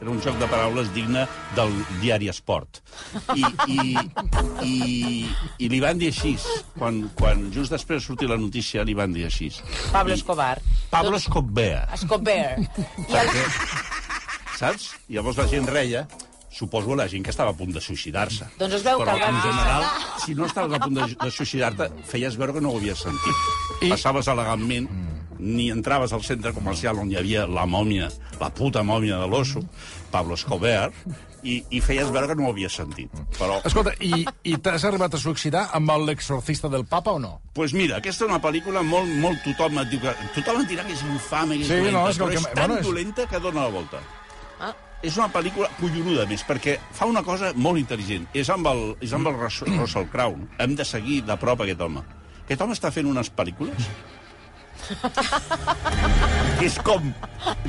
Era 0.00 0.10
un 0.12 0.20
joc 0.22 0.36
de 0.38 0.46
paraules 0.46 0.92
digne 0.94 1.24
del 1.56 1.72
diari 2.00 2.28
Esport. 2.30 2.78
I, 3.34 3.42
i, 3.66 3.96
i, 4.62 4.76
i 5.58 5.70
li 5.72 5.80
van 5.82 5.98
dir 5.98 6.12
així. 6.12 6.36
Quan, 6.78 7.00
quan 7.18 7.48
just 7.54 7.74
després 7.74 7.98
de 8.02 8.06
sortir 8.06 8.28
la 8.30 8.38
notícia, 8.38 8.84
li 8.86 8.94
van 8.94 9.12
dir 9.16 9.26
així. 9.26 9.50
Pablo 9.90 10.14
I- 10.14 10.20
Escobar. 10.20 10.54
Pablo 10.92 11.18
Escobar. 11.18 11.88
Escobar. 11.98 12.62
I 12.62 13.18
el, 13.24 13.34
Saps? 14.58 14.88
I 15.10 15.18
llavors 15.18 15.36
la 15.38 15.46
gent 15.50 15.66
reia, 15.70 16.06
suposo 16.54 16.94
la 16.98 17.06
gent 17.10 17.22
que 17.26 17.30
estava 17.34 17.50
a 17.54 17.58
punt 17.58 17.74
de 17.74 17.82
suïcidar-se. 17.82 18.46
Doncs 18.58 18.78
es 18.78 18.86
veu 18.86 19.02
Però, 19.02 19.14
que 19.18 19.26
en 19.28 19.42
general, 19.44 19.84
si 20.24 20.34
no 20.38 20.46
estaves 20.46 20.74
a 20.78 20.80
punt 20.82 20.96
de, 20.98 21.10
de 21.14 21.30
suïcidar-te, 21.34 21.90
feies 22.10 22.38
veure 22.38 22.54
que 22.56 22.62
no 22.64 22.72
ho 22.74 22.78
havies 22.80 23.02
sentit. 23.06 23.46
I... 23.82 23.92
Passaves 23.92 24.30
elegantment, 24.30 24.88
ni 25.38 25.70
entraves 25.70 26.12
al 26.12 26.22
centre 26.24 26.52
comercial 26.52 26.98
on 26.98 27.10
hi 27.10 27.16
havia 27.16 27.46
la 27.46 27.66
mòmia, 27.66 28.08
la 28.40 28.50
puta 28.54 28.82
mòmia 28.82 29.18
de 29.22 29.26
l'osso, 29.30 29.62
Pablo 30.10 30.34
Escobar, 30.34 30.90
i, 31.46 31.60
i 31.70 31.80
feies 31.80 32.08
veure 32.10 32.26
que 32.26 32.34
no 32.34 32.48
ho 32.48 32.50
havies 32.50 32.74
sentit. 32.74 33.12
Però, 33.38 33.60
escolta, 33.64 33.92
i, 34.02 34.24
i 34.50 34.56
t'has 34.58 34.84
arribat 34.88 35.14
a 35.14 35.20
suïcidar 35.22 35.68
amb 35.78 35.92
l'exorcista 36.08 36.68
del 36.68 36.84
papa 36.84 37.12
o 37.14 37.20
no? 37.22 37.40
pues 37.54 37.72
mira, 37.74 37.98
aquesta 38.02 38.24
és 38.24 38.30
una 38.30 38.40
pel·lícula 38.42 38.82
molt, 38.82 39.08
molt 39.22 39.38
tothom 39.46 39.78
et 39.82 39.88
diu 39.90 40.00
que... 40.02 40.12
Tothom 40.34 40.60
et 40.64 40.68
dirà 40.72 40.84
que 40.86 40.92
és 40.96 41.02
infame, 41.06 41.56
que 41.58 41.62
és 41.62 41.68
Sí, 41.70 41.78
dolenta, 41.78 41.98
no, 42.00 42.08
és 42.10 42.18
però 42.18 42.28
que- 42.28 42.34
és 42.42 42.44
tan 42.48 42.54
bueno, 42.58 42.80
és- 42.80 42.86
dolenta 42.86 43.26
que 43.30 43.40
dona 43.40 43.62
la 43.68 43.72
volta. 43.78 44.02
Ah. 44.60 44.74
És 45.02 45.14
una 45.16 45.28
pel·lícula 45.30 45.68
collonuda, 45.78 46.24
més, 46.26 46.42
perquè 46.42 46.76
fa 46.90 47.06
una 47.06 47.22
cosa 47.22 47.52
molt 47.54 47.78
intel·ligent. 47.78 48.26
És 48.34 48.48
amb 48.50 48.66
el, 48.66 48.96
és 49.00 49.12
amb 49.14 49.28
el 49.30 49.36
Rus- 49.38 49.62
Russell 49.62 50.08
Crowe. 50.10 50.48
Hem 50.58 50.74
de 50.74 50.84
seguir 50.84 51.20
de 51.22 51.36
prop 51.38 51.60
aquest 51.62 51.80
home. 51.86 52.02
Aquest 52.44 52.62
home 52.66 52.74
està 52.74 52.90
fent 52.90 53.06
unes 53.06 53.30
pel·lícules 53.30 53.86
és 56.68 56.76
com 56.84 57.12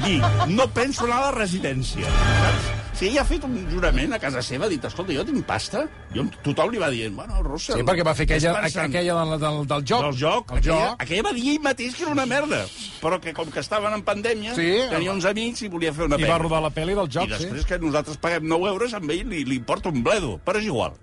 dir, 0.04 0.20
no 0.50 0.66
penso 0.74 1.06
anar 1.06 1.18
a 1.20 1.26
la 1.30 1.34
residència, 1.40 2.06
saps? 2.10 2.76
Si 3.00 3.08
ell 3.08 3.20
ha 3.22 3.24
fet 3.24 3.46
un 3.48 3.54
jurament 3.72 4.12
a 4.12 4.18
casa 4.20 4.42
seva, 4.44 4.66
ha 4.66 4.70
dit, 4.72 4.84
escolta, 4.84 5.14
jo 5.16 5.22
tinc 5.24 5.46
pasta, 5.48 5.86
jo, 6.12 6.26
tothom 6.44 6.74
li 6.74 6.82
va 6.82 6.90
dient, 6.92 7.14
bueno, 7.16 7.38
Russell... 7.46 7.78
Sí, 7.80 7.86
perquè 7.88 8.04
va 8.04 8.12
fer 8.18 8.26
aquella, 8.28 8.52
pensant- 8.58 8.90
aquella 8.90 9.16
del, 9.22 9.32
del, 9.40 9.60
del 9.70 9.86
joc. 9.88 10.04
del 10.04 10.18
joc. 10.20 10.52
El 10.52 10.58
Aquella, 10.60 10.80
joc. 10.90 11.06
aquella 11.06 11.24
va 11.30 11.34
dir 11.38 11.46
ell 11.54 11.62
mateix 11.64 11.96
que 11.96 12.04
era 12.04 12.12
una 12.12 12.26
merda. 12.28 12.60
Però 13.00 13.22
que 13.24 13.32
com 13.38 13.48
que 13.54 13.64
estaven 13.64 13.96
en 13.96 14.04
pandèmia, 14.04 14.52
Sí. 14.58 14.68
tenia 14.92 15.14
uns 15.16 15.24
amics 15.32 15.64
i 15.64 15.70
volia 15.72 15.94
fer 15.96 16.10
una 16.10 16.18
I 16.20 16.26
pel·li. 16.26 16.34
va 16.34 16.42
rodar 16.44 16.62
la 16.66 16.74
pel·li 16.76 16.98
del 17.00 17.08
joc, 17.08 17.30
I 17.32 17.38
després 17.38 17.62
sí. 17.64 17.68
que 17.72 17.80
nosaltres 17.80 18.18
paguem 18.20 18.50
9 18.52 18.68
euros, 18.74 18.94
amb 19.00 19.16
ell 19.16 19.30
li, 19.32 19.46
li 19.48 19.56
importa 19.62 19.88
un 19.96 20.04
bledo. 20.04 20.36
Però 20.44 20.60
és 20.60 20.66
igual. 20.68 20.98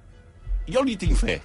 Jo 0.68 0.82
li 0.84 0.99
tinc 1.01 1.16
fe. 1.16 1.41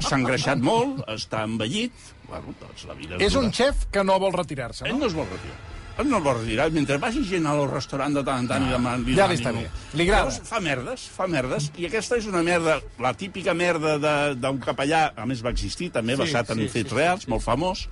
S'ha 0.00 0.16
engreixat 0.18 0.58
molt, 0.64 1.02
està 1.12 1.44
envellit. 1.46 1.92
Bueno, 2.28 2.54
doncs 2.60 2.84
la 2.88 2.94
vida 2.94 3.16
És 3.24 3.34
un 3.40 3.50
xef 3.52 3.86
que 3.92 4.02
no 4.04 4.18
vol 4.20 4.32
retirar-se, 4.36 4.84
Ell 4.86 4.98
no? 4.98 5.04
no 5.04 5.06
es 5.06 5.14
vol 5.16 5.26
retirar. 5.30 5.56
Ell 5.98 6.06
no 6.12 6.18
es 6.20 6.22
vol 6.22 6.36
retirar. 6.38 6.66
Mentre 6.70 6.98
vagi 7.02 7.24
gent 7.26 7.46
al 7.50 7.64
restaurant 7.70 8.14
de 8.14 8.22
tant 8.22 8.44
en 8.44 8.48
tant 8.50 8.66
i 8.66 8.70
demanant... 8.70 9.06
Ja 9.16 9.26
li 9.26 9.34
està 9.40 9.50
bé. 9.56 9.64
Li 9.98 10.04
agrada. 10.06 10.28
Llavors, 10.28 10.42
fa 10.46 10.60
merdes, 10.62 11.06
fa 11.16 11.26
merdes. 11.26 11.70
I 11.80 11.88
aquesta 11.88 12.20
és 12.20 12.28
una 12.30 12.42
merda, 12.46 12.76
la 13.02 13.14
típica 13.18 13.54
merda 13.54 13.96
de- 13.98 14.36
d'un 14.38 14.60
capellà, 14.62 15.08
a 15.16 15.26
més 15.26 15.42
va 15.42 15.50
existir, 15.50 15.90
també 15.90 16.14
Sí, 16.14 16.22
basat 16.22 16.52
en 16.54 16.62
sí, 16.62 16.68
fets 16.76 16.92
sí, 16.92 16.96
reals, 17.00 17.26
molt 17.32 17.42
famós, 17.42 17.88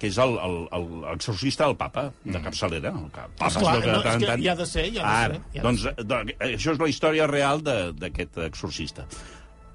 que 0.00 0.08
és 0.08 0.16
el, 0.16 0.38
el, 0.40 0.54
el 0.72 0.86
exorcista 1.12 1.66
del 1.68 1.76
papa, 1.76 2.06
de 2.24 2.40
capçalera. 2.40 2.94
El 2.96 3.10
cap, 3.12 3.28
papa, 3.36 3.50
Esclar, 3.52 3.74
no, 3.84 4.00
tant 4.06 4.14
és 4.14 4.22
que 4.24 4.30
tant- 4.32 4.40
hi 4.40 4.48
ha 4.48 4.54
de 4.56 4.66
ser, 4.70 4.86
hi 4.88 4.96
ha 4.96 5.02
de 5.02 5.10
Ara, 5.18 5.34
ser, 5.34 5.42
hi 5.52 5.58
ha 5.58 5.60
de 5.60 5.66
doncs, 5.68 5.84
doncs, 6.14 6.32
això 6.48 6.72
és 6.72 6.80
la 6.80 6.88
història 6.88 7.26
real 7.28 7.60
de- 7.66 7.92
d'aquest 7.92 8.38
exorcista. 8.46 9.04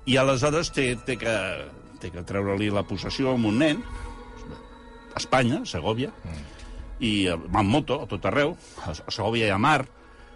I 0.06 0.18
aleshores 0.22 0.70
té, 0.76 0.92
té, 1.06 1.18
que, 1.18 1.36
té 2.02 2.12
que 2.14 2.24
treure-li 2.28 2.70
la 2.74 2.84
possessió 2.86 3.32
a 3.32 3.38
un 3.38 3.58
nen, 3.58 3.82
a 5.16 5.18
Espanya, 5.22 5.64
a 5.64 5.70
Segovia, 5.70 6.12
i 7.00 7.26
eh, 7.28 7.36
va 7.36 7.64
amb 7.64 7.72
moto 7.74 8.02
a 8.04 8.10
tot 8.10 8.26
arreu, 8.30 8.56
a 8.86 8.94
a 8.94 9.12
Segovia 9.12 9.48
hi 9.50 9.54
ha 9.56 9.60
mar, 9.62 9.82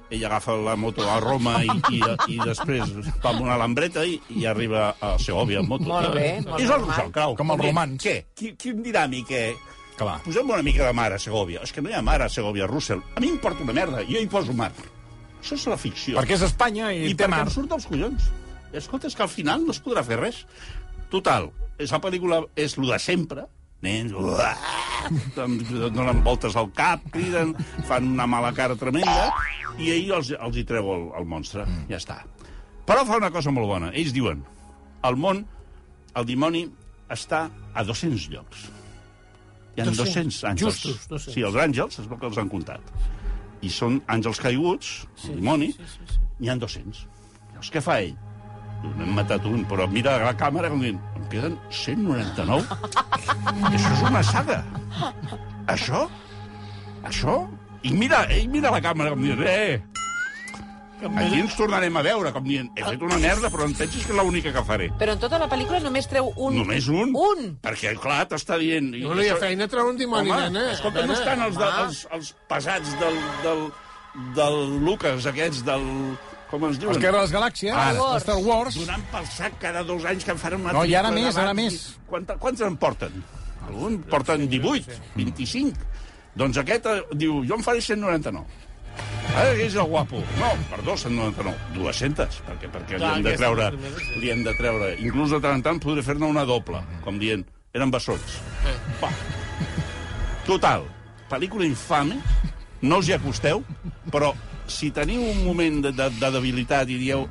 ell 0.09 0.23
agafa 0.25 0.55
la 0.57 0.75
moto 0.75 1.05
a 1.05 1.19
Roma 1.21 1.59
i, 1.63 1.69
i, 1.93 1.99
i 2.33 2.37
després 2.41 2.95
va 3.21 3.29
amb 3.29 3.43
una 3.45 3.57
lambreta 3.61 4.05
i, 4.09 4.15
i 4.41 4.45
arriba 4.49 4.95
a 4.99 5.11
Segovia 5.21 5.61
amb 5.61 5.75
moto. 5.75 5.85
Molt 5.91 6.15
bé, 6.15 6.29
molt 6.47 6.63
És 6.63 6.71
el 6.73 7.11
Crau. 7.13 7.35
Com 7.37 7.53
els 7.53 7.61
romans. 7.67 8.01
Què? 8.01 8.15
Qui, 8.33 8.55
qui 8.57 8.73
em 8.73 8.81
dirà 8.85 9.05
a 9.05 9.11
mi 9.11 9.21
què? 9.27 9.51
Clar. 9.99 10.17
Posem 10.25 10.49
una 10.49 10.63
mica 10.65 10.87
de 10.87 10.95
mar 10.95 11.11
a 11.13 11.19
Segovia. 11.21 11.61
És 11.67 11.75
que 11.75 11.83
no 11.83 11.91
hi 11.91 11.97
ha 11.97 12.01
mar 12.01 12.21
a 12.23 12.29
Segovia, 12.31 12.65
Russell. 12.71 13.03
A 13.13 13.21
mi 13.21 13.27
em 13.29 13.35
importa 13.35 13.61
una 13.65 13.75
merda, 13.75 14.01
jo 14.07 14.17
hi 14.17 14.29
poso 14.31 14.55
mar. 14.55 14.71
Això 15.43 15.57
és 15.59 15.65
la 15.69 15.77
ficció. 15.77 16.17
Perquè 16.17 16.37
és 16.39 16.45
Espanya 16.47 16.89
i, 16.95 17.03
I 17.11 17.13
té 17.13 17.25
perquè 17.27 17.33
mar. 17.35 17.45
em 17.45 17.53
surt 17.53 17.69
dels 17.75 17.85
collons. 17.91 18.29
Escolta, 18.73 19.09
és 19.09 19.15
que 19.17 19.25
al 19.25 19.31
final 19.31 19.65
no 19.65 19.73
es 19.73 19.81
podrà 19.83 20.03
fer 20.05 20.19
res. 20.19 20.43
Total, 21.09 21.49
la 21.79 22.01
pel·lícula 22.03 22.43
és 22.59 22.77
el 22.77 22.89
de 22.91 22.99
sempre, 23.01 23.45
nens, 23.81 24.13
uah, 24.13 24.55
donen 25.47 26.23
voltes 26.25 26.57
al 26.59 26.69
cap, 26.75 27.05
criden, 27.13 27.55
fan 27.87 28.11
una 28.13 28.27
mala 28.27 28.51
cara 28.53 28.75
tremenda, 28.77 29.29
i 29.79 29.93
ell 29.95 30.11
els, 30.19 30.33
els 30.35 30.59
hi 30.59 30.65
treu 30.67 30.91
el, 30.93 31.07
el 31.21 31.29
monstre. 31.29 31.65
Mm. 31.65 31.87
Ja 31.91 32.01
està. 32.01 32.19
Però 32.89 33.05
fa 33.07 33.19
una 33.21 33.31
cosa 33.31 33.53
molt 33.55 33.69
bona. 33.69 33.93
Ells 33.93 34.13
diuen, 34.15 34.43
el 35.07 35.17
món, 35.17 35.45
el 36.19 36.27
dimoni, 36.27 36.65
està 37.09 37.47
a 37.73 37.85
200 37.85 38.29
llocs. 38.33 38.67
Hi 39.77 39.81
ha 39.81 39.87
200, 39.87 39.99
200 40.03 40.39
àngels. 40.51 40.81
justos, 40.83 41.05
200. 41.09 41.35
Sí, 41.35 41.45
els 41.47 41.59
àngels 41.63 42.01
és 42.01 42.07
el 42.07 42.17
que 42.17 42.27
els 42.29 42.41
han 42.41 42.49
comptat. 42.51 42.95
I 43.65 43.69
són 43.73 44.01
àngels 44.11 44.39
caiguts, 44.43 44.89
sí, 45.15 45.31
el 45.31 45.39
dimoni, 45.39 45.71
sí, 45.75 45.87
sí, 45.95 46.09
sí. 46.11 46.25
n'hi 46.39 46.51
ha 46.51 46.57
200. 46.59 47.05
Llavors, 47.53 47.71
què 47.71 47.83
fa 47.83 48.01
ell? 48.03 48.17
N'hem 48.83 49.11
matat 49.15 49.45
un, 49.47 49.65
però 49.67 49.87
mira 49.91 50.17
la 50.23 50.33
càmera 50.39 50.69
com 50.71 50.79
dient, 50.83 50.99
em 51.19 51.25
queden 51.31 51.57
199? 51.69 52.63
Això 53.73 53.93
és 53.95 54.03
una 54.07 54.21
saga. 54.23 54.61
Això? 55.67 56.05
Això? 57.07 57.41
I 57.83 57.93
mira, 57.95 58.25
ell 58.31 58.47
mira 58.51 58.71
la 58.71 58.81
càmera 58.83 59.13
com 59.13 59.21
dient, 59.23 59.41
eh, 59.47 59.81
aquí 61.15 61.39
ens 61.39 61.55
tornarem 61.55 61.95
a 61.95 62.01
veure, 62.03 62.31
com 62.35 62.43
dient, 62.43 62.67
he 62.75 62.83
fet 62.83 63.03
una 63.07 63.19
merda, 63.23 63.47
però 63.51 63.67
em 63.67 63.75
pensis 63.77 64.03
que 64.07 64.11
és 64.15 64.19
l'única 64.19 64.51
que 64.55 64.63
faré. 64.67 64.89
Però 64.99 65.15
en 65.15 65.21
tota 65.21 65.39
la 65.39 65.47
pel·lícula 65.51 65.79
només 65.83 66.07
treu 66.11 66.31
un... 66.35 66.57
Només 66.59 66.87
un? 66.91 67.13
Un! 67.15 67.45
Perquè, 67.63 67.93
clar, 68.03 68.25
t'està 68.31 68.57
dient... 68.59 68.91
i 68.95 69.03
No, 69.05 69.13
no 69.15 69.21
hi 69.23 69.29
ha 69.29 69.35
això- 69.37 69.45
feina 69.45 69.67
treure 69.71 69.93
un 69.93 69.99
dimoni, 70.01 70.31
Home, 70.31 70.49
nena. 70.51 70.71
escolta, 70.75 71.05
no 71.05 71.13
Nena. 71.13 71.19
estan 71.19 71.45
els, 71.47 71.59
de, 71.59 71.69
els, 71.85 72.01
els 72.17 72.33
pesats 72.51 72.95
del, 72.99 73.19
del, 73.45 73.63
del 74.39 74.59
Lucas, 74.87 75.25
aquests, 75.31 75.63
del... 75.67 75.87
Com 76.49 76.63
es 76.65 76.79
diuen? 76.81 76.95
Els 76.95 77.01
Guerra 77.03 77.19
de 77.19 77.25
les 77.27 77.33
Galàxies, 77.35 77.75
Ara. 77.77 77.99
Wars. 78.01 78.23
Star 78.25 78.37
Wars. 78.41 78.77
Donant 78.81 79.03
pel 79.11 79.27
sac 79.29 79.59
cada 79.61 79.83
dos 79.85 80.05
anys 80.09 80.25
que 80.25 80.33
en 80.33 80.39
fan 80.41 80.55
una 80.57 80.73
No, 80.73 80.85
i 80.85 80.95
ara 80.97 81.11
més, 81.13 81.37
ara 81.37 81.53
més. 81.57 81.77
Quanta, 82.09 82.39
quants 82.41 82.63
en 82.65 82.77
porten? 82.81 83.21
Algun 83.67 83.99
porten 84.09 84.47
18, 84.49 84.97
25. 85.19 85.85
Doncs 86.39 86.57
aquest 86.61 86.89
eh, 86.89 86.97
diu, 87.21 87.43
jo 87.45 87.59
en 87.59 87.65
faré 87.65 87.83
199. 87.85 88.65
Ara 89.29 89.53
que 89.53 89.67
és 89.67 89.75
el 89.77 89.85
guapo. 89.91 90.23
No, 90.39 90.49
perdó, 90.71 90.97
199. 90.97 91.53
200, 91.77 92.41
perquè, 92.47 92.71
perquè 92.73 92.97
li 92.97 93.03
Clar, 93.03 93.13
hem 93.19 93.23
de 93.27 93.33
aquesta 93.35 93.45
treure... 93.45 93.69
primera, 93.75 94.03
sí. 94.07 94.19
Li 94.23 94.33
hem 94.33 94.43
de 94.47 94.53
treure... 94.57 94.91
Inclús 95.05 95.35
de 95.35 95.41
tant 95.45 95.59
en 95.59 95.65
tant 95.69 95.81
podré 95.83 96.03
fer-ne 96.03 96.25
una 96.25 96.47
doble, 96.49 96.81
com 97.05 97.21
dient, 97.21 97.45
eren 97.77 97.93
bessons. 97.93 98.39
Va. 99.03 99.13
Total, 100.49 100.89
pel·lícula 101.29 101.69
infame, 101.69 102.17
no 102.81 103.03
us 103.03 103.11
hi 103.11 103.19
acosteu, 103.19 103.61
però 104.09 104.33
si 104.69 104.91
teniu 104.95 105.21
un 105.31 105.43
moment 105.45 105.81
de, 105.87 105.91
de, 105.91 106.09
de 106.19 106.31
debilitat 106.31 106.89
i 106.89 106.97
dieu 107.01 107.25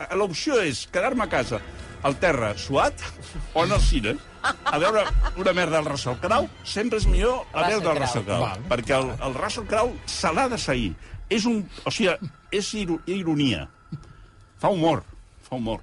"Eh, 0.00 0.14
l'opció 0.16 0.60
és 0.62 0.86
quedar-me 0.92 1.24
a 1.24 1.30
casa 1.30 1.60
al 2.02 2.16
terra 2.18 2.52
suat 2.58 2.98
o 3.54 3.62
anar 3.62 3.76
al 3.78 3.82
cine 3.86 4.16
a 4.42 4.78
veure 4.78 5.04
una 5.38 5.52
merda 5.54 5.76
del 5.78 5.86
Russell 5.92 6.16
Crowe, 6.18 6.48
sempre 6.64 6.98
és 6.98 7.06
millor 7.06 7.44
a 7.52 7.68
veure 7.68 7.84
del 7.84 7.94
Crowe. 7.94 8.00
Russell 8.00 8.24
Crowe, 8.26 8.50
perquè 8.68 8.96
el, 8.98 9.12
el 9.22 9.34
Russell 9.38 9.66
Crowe 9.70 9.94
se 10.06 10.32
l'ha 10.34 10.48
de 10.50 10.58
seguir. 10.58 10.94
És 11.30 11.44
un... 11.46 11.62
O 11.86 11.90
sigui, 11.94 12.10
és 12.50 12.72
iro- 12.74 12.98
ironia. 13.06 13.68
Fa 14.58 14.68
humor, 14.74 15.04
fa 15.46 15.56
humor. 15.56 15.80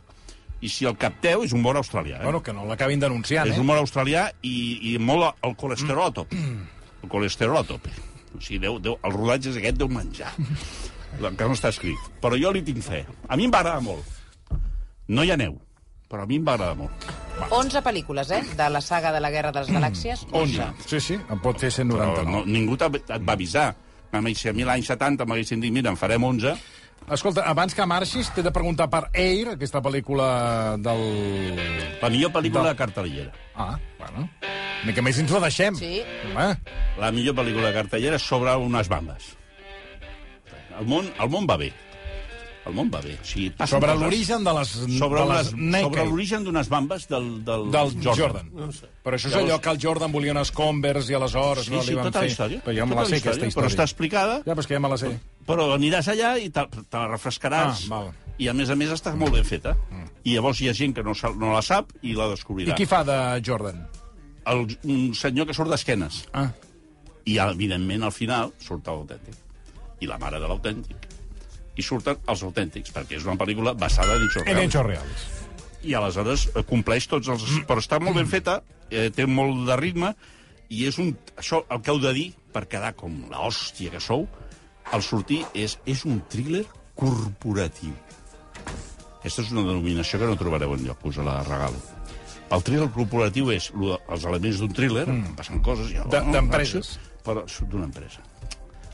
I 0.59 0.67
si 0.67 0.83
el 0.85 0.97
capteu, 0.99 1.45
és 1.47 1.53
humor 1.55 1.77
australià. 1.79 2.19
Eh? 2.19 2.23
Bueno, 2.27 2.43
que 2.43 2.51
no 2.51 2.65
l'acabin 2.67 2.99
denunciant, 2.99 3.47
És 3.47 3.55
eh? 3.55 3.59
humor 3.63 3.79
australià 3.79 4.27
i, 4.43 4.91
i 4.91 4.97
molt 4.99 5.39
el 5.41 5.55
colesterol 5.55 6.09
a 6.09 6.11
tope. 6.11 6.35
El 6.35 7.07
colesterol 7.09 7.57
a 7.57 7.63
tope. 7.63 7.89
O 8.37 8.41
sigui, 8.41 8.59
deu, 8.61 8.77
deu, 8.79 8.97
el 9.03 9.15
rodatge 9.15 9.49
és 9.53 9.57
aquest 9.61 9.79
deu 9.81 9.89
menjar. 9.91 10.33
Que 11.19 11.41
no 11.41 11.55
està 11.55 11.71
escrit. 11.73 11.97
Però 12.21 12.37
jo 12.37 12.51
li 12.53 12.61
tinc 12.61 12.83
fe. 12.85 12.99
A 13.27 13.35
mi 13.35 13.47
em 13.47 13.51
va 13.51 13.63
agradar 13.63 13.81
molt. 13.81 14.05
No 15.09 15.23
hi 15.25 15.31
ha 15.33 15.37
neu, 15.41 15.55
però 16.05 16.21
a 16.21 16.29
mi 16.29 16.37
em 16.37 16.43
va 16.45 16.53
agradar 16.53 16.75
molt. 16.77 17.07
11 17.49 17.81
pel·lícules, 17.81 18.29
eh? 18.35 18.43
De 18.55 18.67
la 18.69 18.79
saga 18.79 19.09
de 19.15 19.19
la 19.23 19.31
Guerra 19.33 19.49
de 19.51 19.63
les 19.63 19.71
Galàxies. 19.73 20.27
11. 20.43 20.67
Sí, 20.85 20.99
sí, 21.01 21.17
en 21.17 21.41
pot 21.41 21.57
fer 21.57 21.71
Però 21.73 21.87
199. 21.97 22.27
no, 22.29 22.43
ningú 22.45 22.77
et 22.77 23.09
va 23.25 23.33
avisar. 23.33 23.71
A 24.11 24.21
mi, 24.21 24.35
si 24.37 24.49
a 24.49 24.53
mi 24.53 24.63
l'any 24.65 24.85
70 24.85 25.25
m'haguessin 25.25 25.65
dit, 25.65 25.73
mira, 25.73 25.89
en 25.89 25.97
farem 25.97 26.23
11, 26.29 26.53
Escolta, 27.09 27.41
abans 27.49 27.73
que 27.73 27.85
marxis, 27.89 28.29
t'he 28.35 28.43
de 28.45 28.51
preguntar 28.53 28.85
per 28.93 29.07
Air, 29.17 29.55
aquesta 29.55 29.81
pel·lícula 29.81 30.27
del... 30.77 31.01
la 32.03 32.09
millor 32.13 32.31
pel·lícula 32.35 32.69
de 32.69 32.75
cartellera. 32.77 33.31
Ah, 33.55 33.79
bueno. 33.97 34.27
Una 34.39 34.91
mica 34.91 35.01
més 35.03 35.17
ens 35.19 35.33
la 35.33 35.41
deixem. 35.47 35.75
Sí. 35.75 36.03
Home, 36.29 36.47
La 37.01 37.09
millor 37.15 37.35
pel·lícula 37.35 37.71
de 37.71 37.75
cartellera 37.81 38.19
sobre 38.21 38.53
unes 38.61 38.87
bambes. 38.91 39.33
El 40.79 40.87
món, 40.87 41.09
el 41.19 41.31
món 41.33 41.49
va 41.49 41.57
bé. 41.59 41.73
El 42.69 42.75
món 42.77 42.89
va 42.93 43.01
bé. 43.01 43.15
O 43.19 43.25
sigui, 43.25 43.49
sobre 43.67 43.95
l'origen 43.97 44.43
de 44.45 44.53
les, 44.59 44.71
sobre, 44.99 45.23
de 45.25 45.33
les 45.33 45.49
sobre 45.51 46.05
l'origen 46.05 46.43
d'unes 46.45 46.69
bambes 46.69 47.07
del, 47.09 47.27
del, 47.45 47.65
del 47.73 47.93
Jordan. 48.03 48.19
Jordan. 48.21 48.51
No 48.55 48.71
sé. 48.71 48.87
Però 49.03 49.17
això 49.17 49.27
és 49.27 49.33
Llavors- 49.35 49.49
allò 49.49 49.59
que 49.65 49.69
el 49.73 49.79
Jordan 49.81 50.11
volia 50.13 50.31
unes 50.37 50.51
Converse 50.55 51.11
i 51.11 51.15
aleshores 51.17 51.65
Sí, 51.65 51.73
no 51.73 51.81
sí, 51.83 51.89
li 51.91 51.95
van 51.99 52.05
tota 52.11 52.21
fer. 52.23 52.29
història. 52.31 52.61
Però 52.63 52.75
ja 52.77 52.85
me 52.85 52.95
tota 52.95 53.01
la 53.01 53.07
sé, 53.07 53.11
la 53.11 53.17
aquesta 53.17 53.29
història, 53.33 53.47
història. 53.49 53.67
Però 53.67 53.73
està 53.75 53.83
explicada, 53.89 54.39
Ja, 54.45 54.53
però 54.55 54.59
és 54.65 54.67
que 54.67 54.73
ja 54.77 54.79
me 54.79 54.89
la 54.93 54.97
sé. 55.01 55.11
però 55.49 55.67
aniràs 55.75 56.07
allà 56.13 56.31
i 56.39 56.49
te, 56.49 56.65
te 56.77 56.97
la 56.97 57.07
refrescaràs. 57.09 57.85
Ah, 57.89 57.95
val. 57.95 58.11
I, 58.39 58.47
a 58.47 58.53
més 58.53 58.69
a 58.69 58.75
més, 58.79 58.89
està 58.95 59.11
molt 59.15 59.33
ben 59.33 59.43
feta. 59.43 59.75
I 60.23 60.35
llavors 60.35 60.61
hi 60.61 60.69
ha 60.69 60.73
gent 60.73 60.93
que 60.95 61.03
no, 61.03 61.11
no 61.35 61.53
la 61.53 61.61
sap 61.61 61.89
i 62.03 62.13
la 62.15 62.27
I 62.29 62.35
descobrirà. 62.35 62.75
qui 62.75 62.85
fa 62.85 63.03
de 63.03 63.41
Jordan? 63.43 63.81
El, 64.45 64.63
un 64.85 65.13
senyor 65.15 65.45
que 65.47 65.53
surt 65.53 65.69
d'esquenes. 65.69 66.21
Ah, 66.33 66.47
I, 67.25 67.37
evidentment, 67.37 68.03
al 68.03 68.11
final 68.15 68.53
surt 68.63 68.87
l'autèntic. 68.87 69.35
I 69.99 70.07
la 70.07 70.17
mare 70.17 70.39
de 70.39 70.47
l'autèntic. 70.47 70.95
I 71.79 71.85
surten 71.85 72.19
els 72.31 72.43
autèntics, 72.43 72.91
perquè 72.95 73.19
és 73.19 73.27
una 73.27 73.37
pel·lícula 73.39 73.73
basada 73.77 74.17
en 74.17 74.25
hechos 74.27 74.43
en 74.43 74.51
reals. 74.51 74.65
hechos 74.67 74.85
reals. 74.87 75.27
i 75.87 75.95
aleshores 75.95 76.49
eh, 76.51 76.65
compleix 76.67 77.07
tots 77.07 77.29
els... 77.31 77.45
Però 77.69 77.79
està 77.79 78.01
molt 78.03 78.19
ben 78.19 78.27
feta, 78.27 78.59
eh, 78.91 79.07
té 79.15 79.25
molt 79.29 79.63
de 79.69 79.77
ritme, 79.79 80.11
i 80.69 80.83
és 80.89 80.99
un... 80.99 81.13
Això, 81.39 81.63
el 81.71 81.81
que 81.85 81.93
heu 81.93 82.01
de 82.03 82.11
dir, 82.17 82.27
per 82.53 82.65
quedar 82.67 82.91
com 82.99 83.15
l'hòstia 83.31 83.93
que 83.93 84.01
sou, 84.03 84.27
al 84.91 85.05
sortir 85.05 85.43
és, 85.53 85.77
és 85.87 86.03
un 86.09 86.19
thriller 86.29 86.65
corporatiu. 86.99 87.93
Aquesta 89.19 89.43
és 89.45 89.53
una 89.53 89.65
denominació 89.67 90.19
que 90.19 90.27
no 90.29 90.37
trobareu 90.39 90.75
enlloc, 90.75 91.05
us 91.07 91.19
la 91.23 91.39
regalo. 91.47 91.79
El 92.49 92.63
thriller 92.65 92.89
corporatiu 92.95 93.51
és 93.53 93.69
els 93.75 94.25
elements 94.25 94.59
d'un 94.61 94.73
thriller, 94.73 95.05
mm. 95.07 95.37
passen 95.37 95.63
coses... 95.65 95.93
De- 95.93 96.25
d'empreses. 96.33 96.97
Però 97.25 97.43
d'una 97.69 97.85
empresa. 97.85 98.23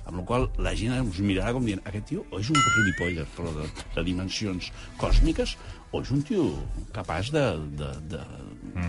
Amb 0.05 0.19
la 0.21 0.25
qual 0.27 0.43
la 0.61 0.75
gent 0.77 0.93
us 1.09 1.17
mirarà 1.25 1.51
com 1.55 1.65
dient 1.65 1.81
aquest 1.85 2.05
tio 2.11 2.25
o 2.31 2.39
és 2.39 2.49
un 2.53 2.59
gilipolles, 2.75 3.27
però 3.37 3.49
de, 3.55 3.65
de 3.95 4.03
dimensions 4.05 4.71
còsmiques, 5.01 5.55
o 5.91 6.01
és 6.03 6.11
un 6.13 6.21
tio 6.27 6.45
capaç 6.93 7.31
de, 7.33 7.45
de, 7.79 7.89
de 8.13 8.21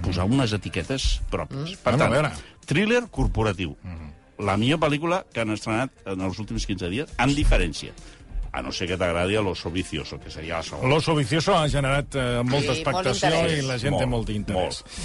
posar 0.05 0.27
unes 0.29 0.53
etiquetes 0.53 1.21
pròpies. 1.33 1.77
Per 1.81 1.95
Bueno, 1.95 2.05
a 2.05 2.07
tant, 2.07 2.13
veure. 2.13 2.33
thriller 2.67 3.05
corporatiu. 3.11 3.77
La 4.39 4.59
millor 4.61 4.77
pel·lícula 4.83 5.23
que 5.33 5.41
han 5.41 5.55
estrenat 5.55 5.91
en 6.05 6.21
els 6.21 6.37
últims 6.43 6.67
15 6.69 6.91
dies, 6.93 7.13
amb 7.17 7.33
diferència. 7.33 7.95
A 8.53 8.63
no 8.63 8.73
ser 8.73 8.87
que 8.89 8.97
t'agradi 8.97 9.35
l'oso 9.37 9.71
vicioso, 9.71 10.19
que 10.19 10.31
seria 10.31 10.57
la 10.57 10.63
segona. 10.63 10.89
L'Oso 10.89 11.15
Vicioso 11.15 11.55
ha 11.57 11.69
generat 11.69 12.15
eh, 12.15 12.43
molta 12.43 12.73
Sí, 12.75 12.83
molt 12.85 13.05
expectació 13.13 13.29
interès. 13.29 13.59
i 13.59 13.67
la 13.67 13.79
gent 13.79 13.95
té 13.99 14.07
Molt, 14.07 14.11
molt 14.11 14.29
d'interès. 14.29 14.57
molt. 14.57 14.99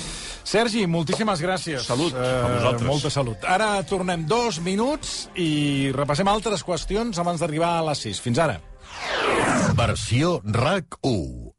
Sergi, 0.43 0.85
moltíssimes 0.87 1.41
gràcies. 1.41 1.83
Salut 1.85 2.13
a 2.15 2.47
vosaltres. 2.55 2.87
Molta 2.87 3.09
salut. 3.09 3.43
Ara 3.45 3.83
tornem 3.83 4.25
dos 4.25 4.59
minuts 4.61 5.29
i 5.35 5.91
repassem 5.93 6.27
altres 6.27 6.63
qüestions 6.63 7.19
abans 7.19 7.39
d'arribar 7.39 7.79
a 7.79 7.83
les 7.91 7.99
6. 8.07 8.19
Fins 8.21 8.39
ara. 8.39 8.59
Versió 9.75 10.41
RAC 10.45 10.97
1 11.01 11.51